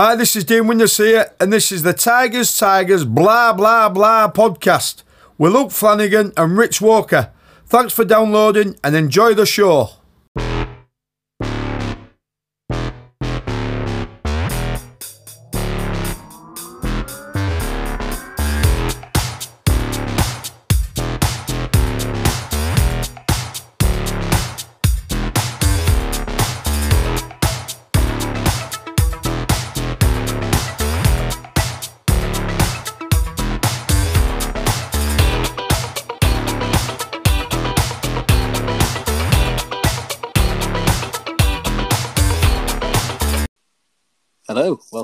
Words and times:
Hi, 0.00 0.14
this 0.14 0.36
is 0.36 0.44
Dean 0.44 0.68
here, 0.96 1.32
and 1.40 1.52
this 1.52 1.72
is 1.72 1.82
the 1.82 1.92
Tigers, 1.92 2.56
Tigers, 2.56 3.04
blah, 3.04 3.52
blah, 3.52 3.88
blah 3.88 4.30
podcast 4.30 5.02
with 5.36 5.52
Luke 5.52 5.72
Flanagan 5.72 6.32
and 6.36 6.56
Rich 6.56 6.80
Walker. 6.80 7.32
Thanks 7.66 7.94
for 7.94 8.04
downloading 8.04 8.76
and 8.84 8.94
enjoy 8.94 9.34
the 9.34 9.44
show. 9.44 9.97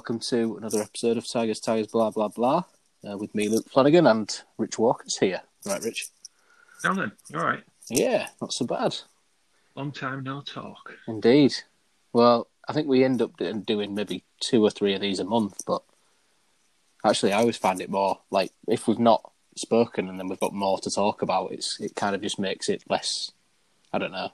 Welcome 0.05 0.19
to 0.19 0.59
another 0.59 0.83
episode 0.83 1.17
of 1.17 1.27
Tigers, 1.27 1.61
Tigers, 1.61 1.87
blah, 1.87 2.11
blah, 2.11 2.29
blah, 2.29 2.63
uh, 3.11 3.17
with 3.17 3.35
me, 3.35 3.49
Luke 3.49 3.71
Flanagan, 3.71 4.07
and 4.07 4.43
Rich 4.59 4.79
Walker's 4.79 5.17
here. 5.17 5.41
Right, 5.65 5.83
Rich? 5.83 6.09
Now 6.85 6.93
then, 6.93 7.13
you 7.31 7.39
all 7.39 7.47
right? 7.47 7.63
Yeah, 7.89 8.29
not 8.39 8.53
so 8.53 8.67
bad. 8.67 8.95
Long 9.75 9.93
time 9.93 10.23
no 10.23 10.43
talk. 10.43 10.93
Indeed. 11.09 11.55
Well, 12.13 12.49
I 12.69 12.75
think 12.75 12.87
we 12.87 13.03
end 13.03 13.23
up 13.23 13.39
do- 13.39 13.51
doing 13.55 13.95
maybe 13.95 14.25
two 14.41 14.63
or 14.63 14.69
three 14.69 14.93
of 14.93 15.01
these 15.01 15.21
a 15.21 15.25
month, 15.25 15.63
but 15.67 15.83
actually, 17.03 17.33
I 17.33 17.39
always 17.39 17.57
find 17.57 17.81
it 17.81 17.89
more 17.89 18.19
like 18.31 18.53
if 18.69 18.87
we've 18.87 18.99
not 18.99 19.33
spoken 19.57 20.11
and 20.11 20.21
then 20.21 20.29
we've 20.29 20.39
got 20.39 20.53
more 20.53 20.79
to 20.81 20.91
talk 20.91 21.23
about, 21.23 21.53
it's 21.53 21.81
it 21.81 21.97
kind 21.97 22.15
of 22.15 22.21
just 22.21 22.39
makes 22.39 22.69
it 22.69 22.85
less. 22.91 23.33
I 23.91 23.97
don't 23.97 24.13
know, 24.13 24.29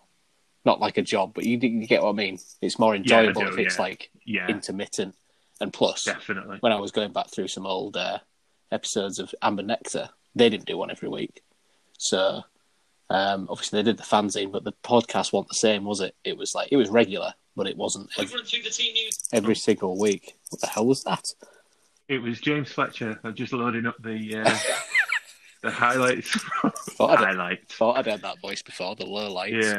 not 0.64 0.80
like 0.80 0.98
a 0.98 1.02
job, 1.02 1.30
but 1.32 1.44
you, 1.44 1.58
you 1.58 1.86
get 1.86 2.02
what 2.02 2.10
I 2.10 2.14
mean. 2.14 2.40
It's 2.60 2.80
more 2.80 2.96
enjoyable 2.96 3.42
do, 3.42 3.48
if 3.50 3.58
it's 3.58 3.76
yeah. 3.76 3.82
like 3.82 4.10
Yeah, 4.24 4.48
intermittent, 4.48 5.14
and 5.60 5.72
plus, 5.72 6.04
definitely. 6.04 6.58
when 6.60 6.72
I 6.72 6.80
was 6.80 6.90
going 6.90 7.12
back 7.12 7.30
through 7.30 7.48
some 7.48 7.66
old 7.66 7.96
uh, 7.96 8.18
episodes 8.72 9.18
of 9.18 9.34
Amber 9.42 9.62
Nectar, 9.62 10.10
they 10.34 10.48
didn't 10.48 10.66
do 10.66 10.76
one 10.76 10.90
every 10.90 11.08
week. 11.08 11.42
So 11.98 12.42
um, 13.10 13.46
obviously 13.50 13.78
they 13.78 13.90
did 13.90 13.98
the 13.98 14.04
fanzine, 14.04 14.52
but 14.52 14.64
the 14.64 14.72
podcast 14.84 15.32
wasn't 15.32 15.48
the 15.48 15.54
same, 15.54 15.84
was 15.84 16.00
it? 16.00 16.14
It 16.24 16.36
was 16.36 16.54
like 16.54 16.68
it 16.70 16.76
was 16.76 16.88
regular, 16.88 17.34
but 17.56 17.66
it 17.66 17.76
wasn't 17.76 18.10
every, 18.18 18.40
every 19.32 19.54
single 19.54 19.98
week. 19.98 20.36
What 20.50 20.60
the 20.60 20.66
hell 20.66 20.86
was 20.86 21.04
that? 21.04 21.28
It 22.08 22.22
was 22.22 22.40
James 22.40 22.72
Fletcher. 22.72 23.20
I'm 23.22 23.34
just 23.34 23.52
loading 23.52 23.86
up 23.86 23.96
the 24.02 24.36
uh, 24.36 24.58
the 25.62 25.70
highlights. 25.70 26.30
Thought 26.96 27.10
I'd, 27.10 27.18
highlights. 27.18 27.74
thought 27.74 27.98
I'd 27.98 28.06
heard 28.06 28.22
that 28.22 28.40
voice 28.40 28.62
before, 28.62 28.96
the 28.96 29.06
low 29.06 29.32
lights. 29.32 29.74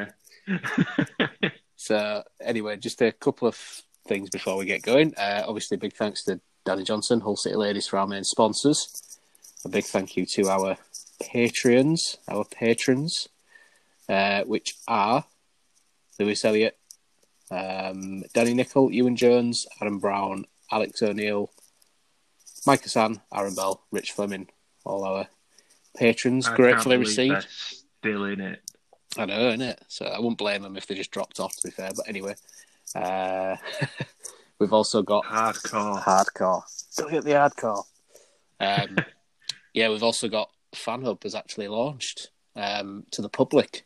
Yeah. 0.48 1.28
So 1.82 2.22
anyway, 2.40 2.78
just 2.78 3.02
a 3.02 3.12
couple 3.12 3.48
of 3.48 3.58
things 4.08 4.30
before 4.30 4.58
we 4.58 4.66
get 4.66 4.82
going. 4.82 5.14
Uh, 5.16 5.44
obviously, 5.48 5.78
big 5.78 5.94
thanks 5.94 6.24
to 6.26 6.40
Danny 6.66 6.84
Johnson, 6.84 7.22
Hull 7.22 7.36
City 7.36 7.56
Ladies, 7.56 7.88
for 7.88 7.98
our 7.98 8.08
main 8.08 8.24
sponsors. 8.24 9.20
A 9.66 9.70
big 9.70 9.86
thank 9.86 10.18
you 10.18 10.26
to 10.26 10.50
our 10.50 10.78
Patreons, 11.22 12.18
our 12.28 12.46
patrons, 12.46 13.30
uh, 14.10 14.44
which 14.44 14.76
are 14.88 15.26
Lewis 16.20 16.44
Elliott, 16.44 16.78
um, 17.52 18.24
Danny 18.34 18.54
Nicol, 18.54 18.92
Ewan 18.92 19.16
Jones, 19.16 19.68
Adam 19.80 20.00
Brown, 20.00 20.46
Alex 20.72 21.02
O'Neill, 21.02 21.52
Mike 22.66 22.84
Hassan, 22.84 23.22
Aaron 23.34 23.56
Bell, 23.56 23.84
Rich 23.92 24.12
Fleming, 24.14 24.48
all 24.84 25.04
our 25.04 25.28
patrons. 25.96 26.48
I 26.48 26.56
Gratefully 26.56 26.98
received. 26.98 27.48
Still 27.50 28.26
in 28.26 28.42
it. 28.42 28.62
I 29.18 29.26
know, 29.26 29.52
innit? 29.52 29.78
So 29.88 30.06
I 30.06 30.18
wouldn't 30.20 30.38
blame 30.38 30.62
them 30.62 30.78
if 30.78 30.88
they 30.88 30.96
just 30.96 31.12
dropped 31.12 31.40
off, 31.40 31.56
to 31.58 31.68
be 31.68 31.72
fair. 31.72 31.92
But 31.96 32.08
anyway, 32.08 32.36
uh, 32.96 33.56
we've 34.60 34.74
also 34.74 35.02
got 35.02 35.26
Hardcore. 35.26 36.02
hardcore. 36.04 36.62
Don't 36.98 37.12
get 37.12 37.24
the 37.24 37.32
hardcore. 37.32 37.84
Um, 38.60 38.98
yeah, 39.74 39.90
we've 39.90 40.04
also 40.04 40.28
got 40.28 40.50
FanHub 40.76 41.24
has 41.24 41.36
actually 41.36 41.68
launched 41.68 42.30
um, 42.56 43.06
to 43.12 43.22
the 43.22 43.30
public, 43.30 43.86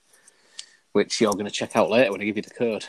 which 0.91 1.19
you're 1.21 1.33
going 1.33 1.45
to 1.45 1.51
check 1.51 1.75
out 1.75 1.89
later 1.89 2.11
when 2.11 2.21
I 2.21 2.25
give 2.25 2.37
you 2.37 2.43
the 2.43 2.49
code. 2.51 2.85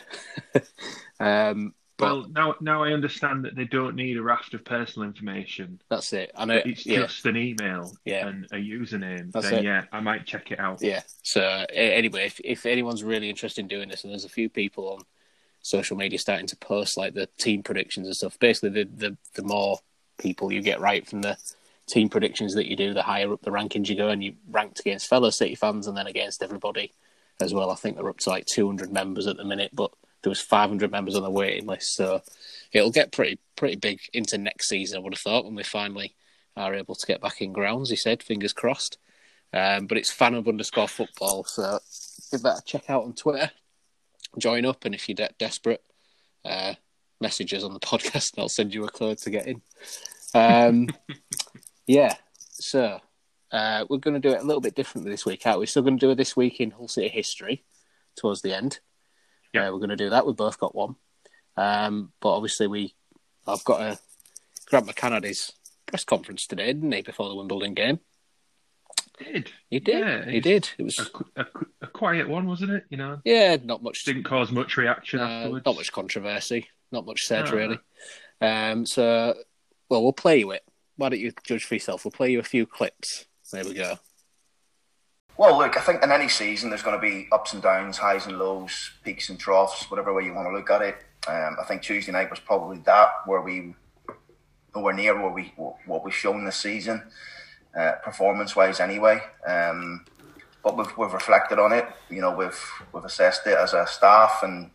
um, 1.19 1.73
but 1.97 2.05
Well, 2.05 2.27
now 2.29 2.55
now 2.61 2.83
I 2.83 2.91
understand 2.93 3.43
that 3.45 3.55
they 3.55 3.65
don't 3.65 3.95
need 3.95 4.17
a 4.17 4.21
raft 4.21 4.53
of 4.53 4.63
personal 4.63 5.07
information. 5.07 5.81
that's 5.89 6.13
it. 6.13 6.31
I 6.35 6.45
know. 6.45 6.61
It's 6.63 6.85
yeah, 6.85 6.99
just 6.99 7.25
an 7.25 7.35
email 7.37 7.91
Yeah. 8.05 8.27
and 8.27 8.45
a 8.51 8.55
username. 8.57 9.31
That's 9.31 9.49
then 9.49 9.59
it. 9.59 9.63
yeah, 9.65 9.83
I 9.91 9.99
might 9.99 10.25
check 10.27 10.51
it 10.51 10.59
out. 10.59 10.79
yeah. 10.81 11.01
So 11.23 11.41
uh, 11.41 11.65
anyway, 11.73 12.27
if, 12.27 12.39
if 12.43 12.65
anyone's 12.67 13.03
really 13.03 13.29
interested 13.31 13.61
in 13.61 13.67
doing 13.67 13.89
this, 13.89 14.03
and 14.03 14.11
there's 14.11 14.25
a 14.25 14.29
few 14.29 14.47
people 14.47 14.89
on 14.89 14.99
social 15.67 15.97
media 15.97 16.17
starting 16.17 16.47
to 16.47 16.55
post 16.55 16.97
like 16.97 17.13
the 17.13 17.27
team 17.37 17.61
predictions 17.61 18.07
and 18.07 18.15
stuff. 18.15 18.39
Basically, 18.39 18.69
the 18.69 18.85
the, 18.85 19.17
the 19.35 19.43
more 19.43 19.79
people 20.17 20.51
you 20.51 20.61
get 20.61 20.79
right 20.79 21.07
from 21.07 21.21
the 21.21 21.37
team 21.87 22.09
predictions 22.09 22.53
that 22.55 22.69
you 22.69 22.75
do, 22.75 22.93
the 22.93 23.03
higher 23.03 23.31
up 23.33 23.41
the 23.41 23.51
rankings 23.51 23.89
you 23.89 23.95
go, 23.95 24.09
and 24.09 24.23
you 24.23 24.33
ranked 24.49 24.79
against 24.79 25.09
fellow 25.09 25.29
City 25.29 25.55
fans 25.55 25.87
and 25.87 25.97
then 25.97 26.07
against 26.07 26.41
everybody 26.41 26.93
as 27.41 27.53
well. 27.53 27.69
I 27.69 27.75
think 27.75 27.97
they're 27.97 28.09
up 28.09 28.19
to 28.19 28.29
like 28.29 28.45
200 28.45 28.91
members 28.91 29.27
at 29.27 29.37
the 29.37 29.45
minute, 29.45 29.71
but 29.73 29.91
there 30.23 30.31
was 30.31 30.41
500 30.41 30.91
members 30.91 31.15
on 31.15 31.23
the 31.23 31.29
waiting 31.29 31.67
list, 31.67 31.95
so 31.95 32.21
it'll 32.71 32.91
get 32.91 33.11
pretty 33.11 33.39
pretty 33.55 33.75
big 33.75 33.99
into 34.13 34.37
next 34.37 34.69
season. 34.69 34.97
I 34.97 35.01
would 35.01 35.13
have 35.13 35.19
thought 35.19 35.45
when 35.45 35.55
we 35.55 35.63
finally 35.63 36.15
are 36.55 36.73
able 36.73 36.95
to 36.95 37.05
get 37.05 37.21
back 37.21 37.41
in 37.41 37.53
grounds. 37.53 37.89
He 37.89 37.95
said, 37.95 38.23
fingers 38.23 38.53
crossed. 38.53 38.97
Um, 39.53 39.87
but 39.87 39.97
it's 39.97 40.13
fanhub 40.13 40.47
underscore 40.47 40.87
football, 40.87 41.43
so 41.45 41.79
give 42.31 42.41
that 42.41 42.59
a 42.59 42.63
check 42.65 42.89
out 42.89 43.03
on 43.03 43.13
Twitter. 43.13 43.51
Join 44.37 44.65
up, 44.65 44.85
and 44.85 44.93
if 44.93 45.07
you're 45.07 45.15
de- 45.15 45.29
desperate, 45.39 45.83
uh, 46.45 46.73
message 47.19 47.53
us 47.53 47.63
on 47.63 47.73
the 47.73 47.79
podcast, 47.81 48.33
and 48.33 48.41
I'll 48.41 48.49
send 48.49 48.73
you 48.73 48.85
a 48.85 48.89
code 48.89 49.17
to 49.19 49.29
get 49.29 49.47
in. 49.47 49.61
Um, 50.33 50.87
yeah, 51.87 52.15
so 52.49 52.99
uh, 53.51 53.85
we're 53.89 53.97
going 53.97 54.19
to 54.19 54.29
do 54.29 54.35
it 54.35 54.41
a 54.41 54.45
little 54.45 54.61
bit 54.61 54.75
differently 54.75 55.11
this 55.11 55.25
week. 55.25 55.45
Out, 55.45 55.59
we're 55.59 55.65
still 55.65 55.83
going 55.83 55.97
to 55.97 56.05
do 56.05 56.11
it 56.11 56.15
this 56.15 56.35
week 56.35 56.59
in 56.59 56.71
Hull 56.71 56.87
City 56.87 57.09
history 57.09 57.63
towards 58.15 58.41
the 58.41 58.53
end. 58.53 58.79
Yeah. 59.53 59.67
Uh, 59.67 59.71
we're 59.71 59.79
going 59.79 59.89
to 59.89 59.95
do 59.95 60.09
that. 60.09 60.25
We've 60.25 60.35
both 60.35 60.59
got 60.59 60.75
one, 60.75 60.95
um, 61.55 62.11
but 62.21 62.35
obviously 62.35 62.67
we, 62.67 62.93
I've 63.47 63.63
got 63.63 63.81
a 63.81 63.99
Grant 64.67 64.87
McCann 64.87 65.13
had 65.13 65.23
his 65.23 65.53
press 65.85 66.03
conference 66.03 66.45
today, 66.45 66.67
didn't 66.67 66.91
he, 66.91 67.01
before 67.01 67.29
the 67.29 67.35
Wimbledon 67.35 67.73
game? 67.73 67.99
Did 69.17 69.49
He 69.69 69.79
did. 69.79 69.99
Yeah, 69.99 70.25
he 70.29 70.39
did. 70.39 70.69
It 70.77 70.83
was 70.83 70.99
a, 71.35 71.41
a, 71.41 71.45
a 71.81 71.87
quiet 71.87 72.29
one, 72.29 72.45
wasn't 72.47 72.71
it? 72.71 72.85
You 72.89 72.97
know, 72.97 73.19
yeah, 73.25 73.57
not 73.63 73.81
much. 73.81 74.03
didn't 74.03 74.23
cause 74.23 74.51
much 74.51 74.77
reaction 74.77 75.19
Uh, 75.19 75.23
afterwards. 75.23 75.65
not 75.65 75.75
much 75.75 75.91
controversy, 75.91 76.67
not 76.91 77.05
much 77.05 77.25
said 77.25 77.45
No. 77.45 77.51
really. 77.51 77.79
Um, 78.41 78.85
so, 78.85 79.33
well, 79.89 80.03
we'll 80.03 80.13
play 80.13 80.39
you 80.39 80.51
it. 80.51 80.63
Why 80.97 81.09
don't 81.09 81.19
you 81.19 81.31
judge 81.43 81.63
for 81.65 81.73
yourself? 81.75 82.05
We'll 82.05 82.11
play 82.11 82.31
you 82.31 82.39
a 82.39 82.43
few 82.43 82.65
clips. 82.67 83.25
There 83.51 83.63
we 83.63 83.73
go. 83.73 83.97
Well, 85.37 85.57
look, 85.57 85.77
I 85.77 85.81
think 85.81 86.03
in 86.03 86.11
any 86.11 86.27
season 86.29 86.69
there's 86.69 86.81
going 86.83 86.99
to 86.99 87.01
be 87.01 87.27
ups 87.31 87.53
and 87.53 87.61
downs, 87.61 87.97
highs 87.97 88.25
and 88.25 88.37
lows, 88.39 88.91
peaks 89.03 89.29
and 89.29 89.39
troughs, 89.39 89.89
whatever 89.89 90.13
way 90.13 90.23
you 90.25 90.33
want 90.33 90.47
to 90.47 90.53
look 90.55 90.69
at 90.71 90.81
it. 90.81 90.95
Um, 91.27 91.57
I 91.61 91.63
think 91.67 91.81
Tuesday 91.81 92.11
night 92.11 92.29
was 92.29 92.39
probably 92.39 92.77
that 92.85 93.09
where 93.25 93.41
we 93.41 93.75
nowhere 94.75 94.93
near 94.93 95.15
where 95.19 95.31
we 95.31 95.53
what 95.85 96.03
we've 96.03 96.13
shown 96.15 96.45
this 96.45 96.57
season, 96.57 97.03
uh, 97.77 97.93
performance 98.03 98.55
wise 98.55 98.79
anyway. 98.79 99.21
Um, 99.45 100.05
but 100.63 100.77
we've, 100.77 100.97
we've 100.97 101.13
reflected 101.13 101.59
on 101.59 101.71
it. 101.71 101.85
You 102.09 102.21
know, 102.21 102.35
we've 102.35 102.59
we've 102.91 103.05
assessed 103.05 103.45
it 103.47 103.57
as 103.57 103.73
a 103.73 103.85
staff, 103.87 104.39
and 104.43 104.71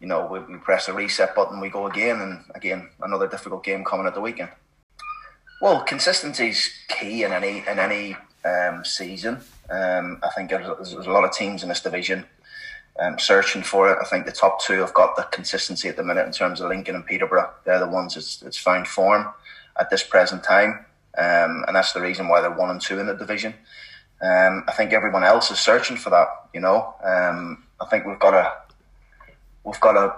you 0.00 0.06
know 0.06 0.26
we, 0.26 0.40
we 0.40 0.58
press 0.58 0.86
the 0.86 0.92
reset 0.92 1.34
button, 1.34 1.60
we 1.60 1.68
go 1.68 1.86
again, 1.86 2.20
and 2.20 2.44
again 2.54 2.88
another 3.02 3.28
difficult 3.28 3.64
game 3.64 3.84
coming 3.84 4.06
at 4.06 4.14
the 4.14 4.20
weekend. 4.20 4.50
Well, 5.60 5.82
consistency 5.84 6.48
is 6.48 6.70
key 6.88 7.22
in 7.22 7.32
any 7.32 7.58
in 7.68 7.78
any 7.78 8.16
um, 8.44 8.84
season. 8.84 9.40
Um, 9.70 10.18
I 10.22 10.28
think 10.34 10.50
there's, 10.50 10.66
there's 10.66 11.06
a 11.06 11.10
lot 11.10 11.24
of 11.24 11.32
teams 11.32 11.62
in 11.62 11.68
this 11.68 11.80
division 11.80 12.26
um, 13.00 13.18
searching 13.18 13.62
for 13.62 13.90
it. 13.90 13.98
I 14.00 14.04
think 14.04 14.26
the 14.26 14.32
top 14.32 14.60
two 14.60 14.80
have 14.80 14.92
got 14.92 15.16
the 15.16 15.22
consistency 15.24 15.88
at 15.88 15.96
the 15.96 16.04
minute 16.04 16.26
in 16.26 16.32
terms 16.32 16.60
of 16.60 16.68
Lincoln 16.68 16.94
and 16.94 17.06
Peterborough. 17.06 17.50
They're 17.64 17.78
the 17.78 17.88
ones 17.88 18.14
that's, 18.14 18.38
that's 18.38 18.58
found 18.58 18.86
form 18.86 19.28
at 19.78 19.88
this 19.88 20.02
present 20.02 20.44
time, 20.44 20.84
um, 21.18 21.64
and 21.66 21.74
that's 21.76 21.92
the 21.92 22.00
reason 22.00 22.28
why 22.28 22.40
they're 22.40 22.50
one 22.50 22.70
and 22.70 22.80
two 22.80 22.98
in 22.98 23.06
the 23.06 23.14
division. 23.14 23.54
Um, 24.20 24.64
I 24.68 24.72
think 24.72 24.92
everyone 24.92 25.24
else 25.24 25.50
is 25.50 25.58
searching 25.58 25.96
for 25.96 26.10
that. 26.10 26.28
You 26.54 26.60
know, 26.60 26.94
um, 27.04 27.64
I 27.80 27.86
think 27.86 28.06
we've 28.06 28.18
got 28.20 28.30
to 28.32 28.52
we've 29.64 29.80
got 29.80 29.92
to 29.92 30.14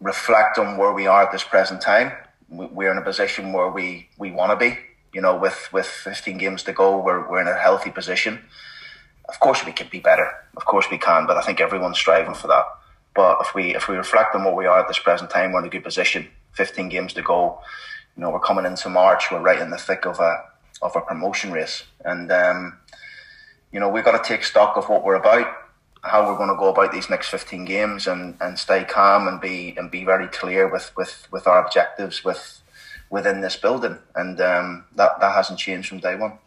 reflect 0.00 0.58
on 0.58 0.76
where 0.76 0.92
we 0.92 1.06
are 1.06 1.22
at 1.22 1.32
this 1.32 1.44
present 1.44 1.80
time. 1.80 2.12
We- 2.48 2.66
We're 2.66 2.90
in 2.92 2.98
a 2.98 3.02
position 3.02 3.52
where 3.52 3.68
we, 3.70 4.08
we 4.18 4.30
want 4.32 4.50
to 4.52 4.56
be. 4.56 4.78
You 5.12 5.20
know, 5.20 5.36
with, 5.36 5.68
with 5.72 5.86
15 5.86 6.38
games 6.38 6.62
to 6.64 6.72
go, 6.72 6.96
we're, 7.00 7.28
we're 7.28 7.40
in 7.40 7.48
a 7.48 7.54
healthy 7.58 7.90
position. 7.90 8.40
Of 9.28 9.40
course, 9.40 9.64
we 9.66 9.72
can 9.72 9.88
be 9.88 9.98
better. 10.00 10.28
Of 10.56 10.64
course, 10.64 10.86
we 10.90 10.98
can. 10.98 11.26
But 11.26 11.36
I 11.36 11.42
think 11.42 11.60
everyone's 11.60 11.98
striving 11.98 12.34
for 12.34 12.46
that. 12.48 12.64
But 13.14 13.38
if 13.40 13.54
we 13.54 13.74
if 13.74 13.88
we 13.88 13.96
reflect 13.96 14.34
on 14.36 14.44
where 14.44 14.54
we 14.54 14.66
are 14.66 14.78
at 14.80 14.86
this 14.88 15.00
present 15.00 15.30
time, 15.30 15.50
we're 15.52 15.60
in 15.60 15.66
a 15.66 15.68
good 15.70 15.82
position. 15.84 16.28
15 16.52 16.88
games 16.88 17.12
to 17.14 17.22
go. 17.22 17.60
You 18.16 18.22
know, 18.22 18.30
we're 18.30 18.40
coming 18.40 18.66
into 18.66 18.88
March. 18.88 19.30
We're 19.30 19.40
right 19.40 19.60
in 19.60 19.70
the 19.70 19.78
thick 19.78 20.06
of 20.06 20.20
a 20.20 20.44
of 20.82 20.96
a 20.96 21.00
promotion 21.00 21.52
race, 21.52 21.84
and 22.04 22.30
um, 22.32 22.78
you 23.72 23.80
know 23.80 23.88
we've 23.88 24.04
got 24.04 24.22
to 24.22 24.28
take 24.28 24.44
stock 24.44 24.76
of 24.76 24.88
what 24.88 25.04
we're 25.04 25.14
about, 25.14 25.46
how 26.02 26.26
we're 26.26 26.36
going 26.36 26.48
to 26.48 26.56
go 26.56 26.70
about 26.70 26.92
these 26.92 27.10
next 27.10 27.28
15 27.28 27.64
games, 27.64 28.06
and, 28.06 28.36
and 28.40 28.58
stay 28.58 28.84
calm 28.84 29.28
and 29.28 29.40
be 29.40 29.74
and 29.76 29.90
be 29.90 30.04
very 30.04 30.28
clear 30.28 30.70
with 30.70 30.90
with, 30.96 31.26
with 31.30 31.46
our 31.46 31.64
objectives 31.64 32.24
with 32.24 32.62
within 33.10 33.40
this 33.40 33.56
building, 33.56 33.98
and 34.14 34.40
um, 34.40 34.84
that 34.96 35.20
that 35.20 35.34
hasn't 35.34 35.58
changed 35.58 35.88
from 35.88 35.98
day 35.98 36.16
one. 36.16 36.38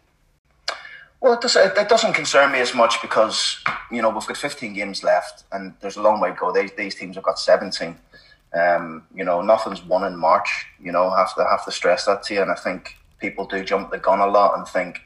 Well, 1.24 1.32
it, 1.32 1.40
does, 1.40 1.56
it, 1.56 1.88
doesn't 1.88 2.12
concern 2.12 2.52
me 2.52 2.60
as 2.60 2.76
much 2.76 3.02
because 3.02 3.58
you 3.90 4.02
know 4.02 4.10
we've 4.10 4.28
got 4.28 4.36
15 4.36 4.74
games 4.74 5.04
left, 5.04 5.44
and 5.54 5.74
there's 5.80 5.96
a 5.96 6.02
long 6.02 6.20
way 6.20 6.32
to 6.32 6.36
go. 6.36 6.52
These, 6.52 6.74
these 6.74 6.96
teams 6.96 7.16
have 7.16 7.24
got 7.24 7.40
17. 7.40 7.98
Um, 8.54 9.06
you 9.16 9.24
know, 9.24 9.42
nothing's 9.42 9.84
won 9.84 10.04
in 10.04 10.18
March. 10.18 10.66
You 10.82 10.92
know, 10.92 11.10
have 11.10 11.34
to 11.36 11.44
have 11.44 11.66
to 11.66 11.72
stress 11.72 12.06
that 12.06 12.24
to 12.24 12.34
you. 12.36 12.42
And 12.42 12.52
I 12.52 12.56
think 12.56 12.98
people 13.20 13.46
do 13.46 13.64
jump 13.64 13.92
the 13.92 13.98
gun 13.98 14.20
a 14.20 14.28
lot 14.28 14.58
and 14.58 14.68
think, 14.68 15.02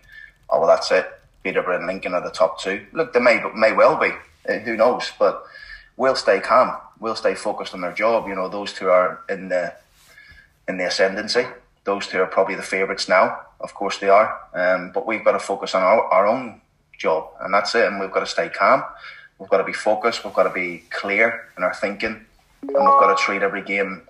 oh 0.49 0.59
well, 0.59 0.67
that's 0.67 0.91
it. 0.91 1.07
Peterborough 1.43 1.77
and 1.77 1.87
Lincoln 1.87 2.13
are 2.13 2.23
the 2.23 2.29
top 2.29 2.59
two. 2.59 2.85
Look, 2.91 3.13
they 3.13 3.19
may 3.19 3.41
may 3.55 3.71
well 3.71 3.97
be. 3.97 4.11
Uh, 4.49 4.59
who 4.59 4.75
knows? 4.75 5.11
But 5.17 5.43
we'll 5.95 6.15
stay 6.15 6.39
calm. 6.39 6.75
We'll 6.99 7.15
stay 7.15 7.35
focused 7.35 7.73
on 7.73 7.81
their 7.81 7.93
job. 7.93 8.27
You 8.27 8.35
know, 8.35 8.49
those 8.49 8.73
two 8.73 8.89
are 8.89 9.21
in 9.29 9.49
the 9.49 9.73
in 10.67 10.77
the 10.77 10.87
ascendancy. 10.87 11.45
Those 11.83 12.07
two 12.07 12.19
are 12.19 12.27
probably 12.27 12.55
the 12.55 12.63
favourites 12.63 13.07
now. 13.07 13.39
Of 13.61 13.73
course 13.73 13.97
they 13.97 14.09
are. 14.09 14.37
Um, 14.53 14.91
but 14.93 15.07
we've 15.07 15.23
got 15.23 15.31
to 15.31 15.39
focus 15.39 15.73
on 15.73 15.83
our, 15.83 16.03
our 16.03 16.27
own 16.27 16.61
job, 16.97 17.29
and 17.39 17.53
that's 17.53 17.73
it. 17.75 17.85
And 17.85 17.99
we've 17.99 18.11
got 18.11 18.19
to 18.19 18.25
stay 18.25 18.49
calm. 18.49 18.83
We've 19.39 19.49
got 19.49 19.59
to 19.59 19.63
be 19.63 19.73
focused. 19.73 20.25
We've 20.25 20.33
got 20.33 20.43
to 20.43 20.53
be 20.53 20.83
clear 20.89 21.45
in 21.55 21.63
our 21.63 21.73
thinking, 21.73 22.25
and 22.61 22.71
we've 22.71 22.99
got 22.99 23.15
to 23.15 23.23
treat 23.23 23.41
every 23.41 23.61
game 23.61 24.03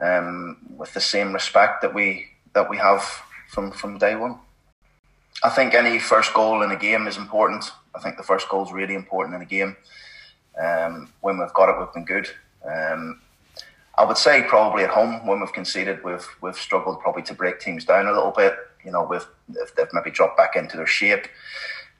um, 0.00 0.58
with 0.76 0.92
the 0.94 1.00
same 1.00 1.32
respect 1.32 1.82
that 1.82 1.94
we 1.94 2.26
that 2.54 2.68
we 2.70 2.76
have 2.76 3.02
from 3.48 3.70
from 3.72 3.98
day 3.98 4.16
one. 4.16 4.38
I 5.42 5.50
think 5.50 5.74
any 5.74 5.98
first 5.98 6.32
goal 6.32 6.62
in 6.62 6.70
a 6.70 6.76
game 6.76 7.06
is 7.06 7.16
important. 7.16 7.70
I 7.94 8.00
think 8.00 8.16
the 8.16 8.22
first 8.22 8.48
goal 8.48 8.64
is 8.64 8.72
really 8.72 8.94
important 8.94 9.36
in 9.36 9.42
a 9.42 9.46
game. 9.46 9.76
Um, 10.58 11.12
when 11.20 11.38
we've 11.38 11.52
got 11.52 11.68
it, 11.68 11.78
we've 11.78 11.92
been 11.92 12.04
good. 12.04 12.28
Um, 12.64 13.20
I 13.98 14.04
would 14.04 14.18
say 14.18 14.42
probably 14.42 14.84
at 14.84 14.90
home 14.90 15.26
when 15.26 15.40
we've 15.40 15.52
conceded, 15.52 16.04
we've 16.04 16.26
we've 16.40 16.56
struggled 16.56 17.00
probably 17.00 17.22
to 17.24 17.34
break 17.34 17.60
teams 17.60 17.84
down 17.84 18.06
a 18.06 18.12
little 18.12 18.32
bit. 18.32 18.54
You 18.84 18.92
know, 18.92 19.06
we've 19.08 19.26
they've 19.48 19.88
maybe 19.92 20.10
dropped 20.10 20.36
back 20.36 20.56
into 20.56 20.76
their 20.76 20.86
shape, 20.86 21.26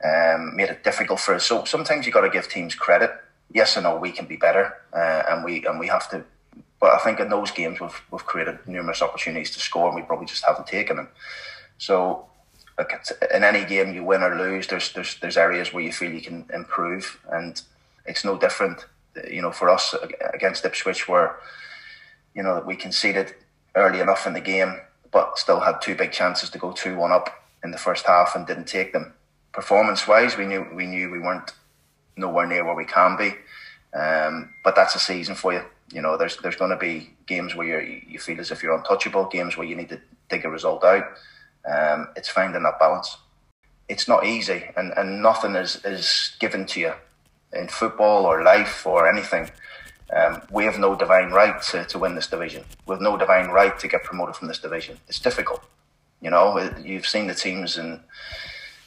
um, 0.04 0.56
made 0.56 0.68
it 0.68 0.84
difficult 0.84 1.20
for 1.20 1.34
us. 1.34 1.44
So 1.44 1.64
sometimes 1.64 2.06
you 2.06 2.12
have 2.12 2.22
got 2.22 2.26
to 2.26 2.32
give 2.32 2.48
teams 2.48 2.74
credit. 2.74 3.10
Yes, 3.52 3.76
I 3.76 3.82
know 3.82 3.96
we 3.96 4.12
can 4.12 4.26
be 4.26 4.37
better, 4.37 4.75
uh, 4.93 5.22
and 5.28 5.44
we 5.44 5.64
and 5.66 5.78
we 5.78 5.88
have 5.88 6.10
to. 6.10 6.25
But 6.81 6.93
I 6.93 6.98
think 6.98 7.20
in 7.20 7.31
those 7.31 7.50
games 7.50 7.81
we've 7.81 8.02
we've 8.10 8.26
created 8.26 8.58
numerous 8.66 9.02
opportunities 9.02 9.50
to 9.52 9.60
score, 9.60 9.87
and 9.87 9.96
we 9.96 10.02
probably 10.02 10.26
just 10.26 10.44
haven't 10.46 10.66
taken 10.66 10.96
them. 10.96 11.08
So, 11.78 12.26
like 12.78 12.93
in 13.34 13.44
any 13.44 13.64
game 13.64 13.94
you 13.94 14.04
win 14.04 14.22
or 14.22 14.37
lose, 14.37 14.66
there's 14.66 14.93
there's 14.93 15.19
there's 15.20 15.37
areas 15.37 15.72
where 15.72 15.82
you 15.82 15.93
feel 15.93 16.12
you 16.12 16.20
can 16.20 16.46
improve, 16.52 17.19
and 17.31 17.60
it's 18.04 18.25
no 18.25 18.38
different. 18.38 18.84
You 19.31 19.40
know, 19.40 19.52
for 19.52 19.70
us 19.70 19.94
against 20.34 20.64
Ipswich, 20.66 21.08
where 21.08 21.38
you 22.37 22.43
know, 22.43 22.62
we 22.64 22.76
conceded 22.76 23.34
early 23.75 24.00
enough 24.00 24.26
in 24.26 24.34
the 24.34 24.40
game, 24.40 24.78
but 25.10 25.38
still 25.38 25.60
had 25.60 25.81
two 25.81 25.94
big 25.94 26.12
chances 26.12 26.50
to 26.50 26.58
go 26.58 26.70
two 26.70 26.94
one 26.96 27.10
up 27.10 27.44
in 27.64 27.70
the 27.70 27.78
first 27.78 28.06
half 28.06 28.37
and 28.37 28.46
didn't 28.46 28.66
take 28.66 28.93
them. 28.93 29.14
Performance 29.52 30.06
wise, 30.06 30.37
we 30.37 30.44
knew 30.44 30.66
we 30.75 30.87
knew 30.87 31.10
we 31.10 31.19
weren't 31.19 31.52
nowhere 32.16 32.46
near 32.46 32.64
where 32.64 32.74
we 32.74 32.84
can 32.84 33.16
be, 33.16 33.34
um, 33.96 34.50
but 34.64 34.74
that's 34.74 34.94
a 34.94 34.98
season 34.98 35.34
for 35.34 35.52
you. 35.52 35.62
You 35.92 36.02
know, 36.02 36.16
there's 36.16 36.36
there's 36.38 36.56
going 36.56 36.70
to 36.70 36.76
be 36.76 37.10
games 37.26 37.54
where 37.54 37.82
you 37.82 38.02
you 38.08 38.18
feel 38.18 38.40
as 38.40 38.50
if 38.50 38.62
you're 38.62 38.76
untouchable, 38.76 39.26
games 39.26 39.56
where 39.56 39.66
you 39.66 39.76
need 39.76 39.88
to 39.90 40.00
dig 40.28 40.44
a 40.44 40.50
result 40.50 40.84
out. 40.84 41.04
Um, 41.68 42.08
it's 42.16 42.28
finding 42.28 42.62
that 42.62 42.78
balance. 42.78 43.16
It's 43.88 44.08
not 44.08 44.26
easy, 44.26 44.64
and, 44.76 44.92
and 44.96 45.22
nothing 45.22 45.54
is, 45.54 45.84
is 45.84 46.36
given 46.40 46.66
to 46.66 46.80
you 46.80 46.92
in 47.52 47.68
football 47.68 48.24
or 48.24 48.42
life 48.42 48.86
or 48.86 49.08
anything. 49.08 49.50
Um, 50.14 50.42
we 50.50 50.64
have 50.64 50.78
no 50.78 50.94
divine 50.94 51.30
right 51.30 51.60
to, 51.70 51.84
to 51.84 51.98
win 51.98 52.14
this 52.14 52.28
division. 52.28 52.64
We 52.86 52.94
have 52.94 53.00
no 53.00 53.16
divine 53.16 53.48
right 53.48 53.76
to 53.78 53.88
get 53.88 54.04
promoted 54.04 54.36
from 54.36 54.48
this 54.48 54.58
division. 54.58 54.98
It's 55.08 55.19
difficult. 55.19 55.64
You 56.20 56.30
know, 56.30 56.72
you've 56.82 57.06
seen 57.06 57.26
the 57.26 57.34
teams 57.34 57.76
and 57.76 58.00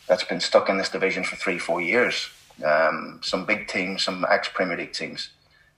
that's 0.07 0.23
been 0.23 0.39
stuck 0.39 0.69
in 0.69 0.77
this 0.77 0.89
division 0.89 1.23
for 1.23 1.35
three, 1.35 1.59
four 1.59 1.81
years. 1.81 2.29
Um, 2.63 3.19
some 3.23 3.45
big 3.45 3.67
teams, 3.67 4.03
some 4.03 4.25
ex 4.29 4.49
Premier 4.49 4.77
League 4.77 4.93
teams. 4.93 5.29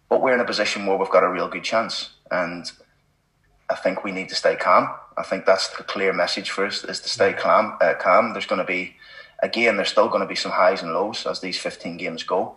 But 0.10 0.22
we're 0.22 0.34
in 0.34 0.40
a 0.40 0.46
position 0.46 0.86
where 0.86 0.98
we've 0.98 1.10
got 1.10 1.24
a 1.24 1.30
real 1.30 1.48
good 1.48 1.64
chance. 1.64 2.12
And 2.30 2.70
I 3.70 3.76
think 3.76 4.04
we 4.04 4.12
need 4.12 4.30
to 4.30 4.36
stay 4.36 4.56
calm. 4.56 4.90
I 5.18 5.24
think 5.24 5.46
that's 5.46 5.70
the 5.70 5.84
clear 5.84 6.14
message 6.14 6.50
for 6.50 6.66
us 6.66 6.84
is 6.84 7.00
to 7.02 7.10
stay 7.10 7.34
calm. 7.34 7.78
Uh, 7.82 7.94
calm. 8.00 8.34
There's 8.34 8.46
going 8.46 8.60
to 8.60 8.66
be, 8.66 8.96
again, 9.42 9.76
there's 9.78 9.90
still 9.90 10.10
going 10.10 10.22
to 10.22 10.28
be 10.28 10.36
some 10.36 10.52
highs 10.52 10.82
and 10.82 10.94
lows 10.94 11.26
as 11.26 11.40
these 11.40 11.58
15 11.58 11.98
games 11.98 12.24
go. 12.24 12.56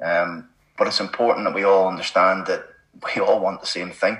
Um, 0.00 0.48
but 0.76 0.86
it's 0.86 1.00
important 1.00 1.44
that 1.44 1.54
we 1.54 1.64
all 1.64 1.88
understand 1.88 2.46
that 2.46 2.66
we 3.04 3.20
all 3.20 3.40
want 3.40 3.60
the 3.60 3.66
same 3.66 3.90
thing. 3.90 4.18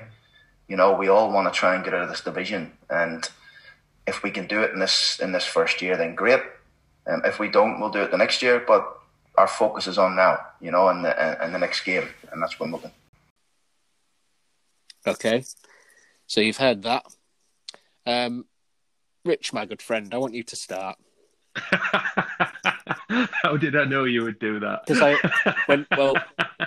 You 0.67 0.77
know, 0.77 0.93
we 0.93 1.09
all 1.09 1.33
want 1.33 1.53
to 1.53 1.59
try 1.59 1.75
and 1.75 1.85
get 1.85 1.95
out 1.95 2.03
of 2.03 2.09
this 2.11 2.21
division, 2.21 2.73
and 2.91 3.27
if 4.07 4.23
we 4.23 4.31
can 4.31 4.47
do 4.47 4.63
it 4.63 4.73
in 4.73 4.81
this 4.81 5.19
in 5.19 5.33
this 5.33 5.45
first 5.45 5.81
year, 5.81 5.97
then 5.97 6.15
great. 6.15 6.43
Um, 7.07 7.23
if 7.25 7.39
we 7.39 7.49
don't, 7.49 7.81
we'll 7.81 7.91
do 7.91 8.03
it 8.03 8.11
the 8.11 8.19
next 8.19 8.43
year. 8.43 8.63
But 8.67 8.98
our 9.39 9.47
focus 9.47 9.87
is 9.87 9.99
on 9.99 10.17
now, 10.17 10.39
you 10.61 10.73
know, 10.73 10.89
and 10.89 11.05
the 11.05 11.43
and 11.43 11.55
the 11.55 11.59
next 11.59 11.85
game, 11.85 12.09
and 12.33 12.43
that's 12.43 12.59
Wimbledon. 12.59 12.91
Okay, 15.07 15.45
so 16.27 16.41
you've 16.41 16.57
heard 16.57 16.83
that. 16.83 17.05
Um, 18.05 18.47
Rich, 19.25 19.53
my 19.53 19.65
good 19.65 19.81
friend, 19.81 20.13
I 20.13 20.19
want 20.19 20.35
you 20.35 20.43
to 20.43 20.57
start. 20.57 20.97
How 21.55 23.57
did 23.57 23.77
I 23.77 23.85
know 23.85 24.03
you 24.05 24.25
would 24.25 24.41
do 24.41 24.59
that? 24.61 24.87
Because 24.87 25.03
I, 25.03 25.55
when, 25.67 25.87
well, 25.97 26.15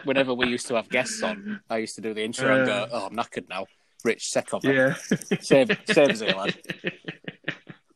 whenever 0.05 0.33
we 0.33 0.47
used 0.47 0.67
to 0.67 0.75
have 0.75 0.89
guests 0.89 1.21
on, 1.23 1.61
I 1.69 1.77
used 1.77 1.95
to 1.95 2.01
do 2.01 2.13
the 2.13 2.23
intro 2.23 2.53
uh, 2.53 2.57
and 2.57 2.65
go. 2.65 2.87
"Oh, 2.91 3.05
I'm 3.07 3.15
knackered 3.15 3.49
now." 3.49 3.65
Rich, 4.05 4.29
sec 4.29 4.53
off. 4.53 4.63
Yeah, 4.63 4.95
save, 5.41 5.77
save 5.85 6.09
us 6.09 6.21
here, 6.21 6.35
lad. 6.35 6.55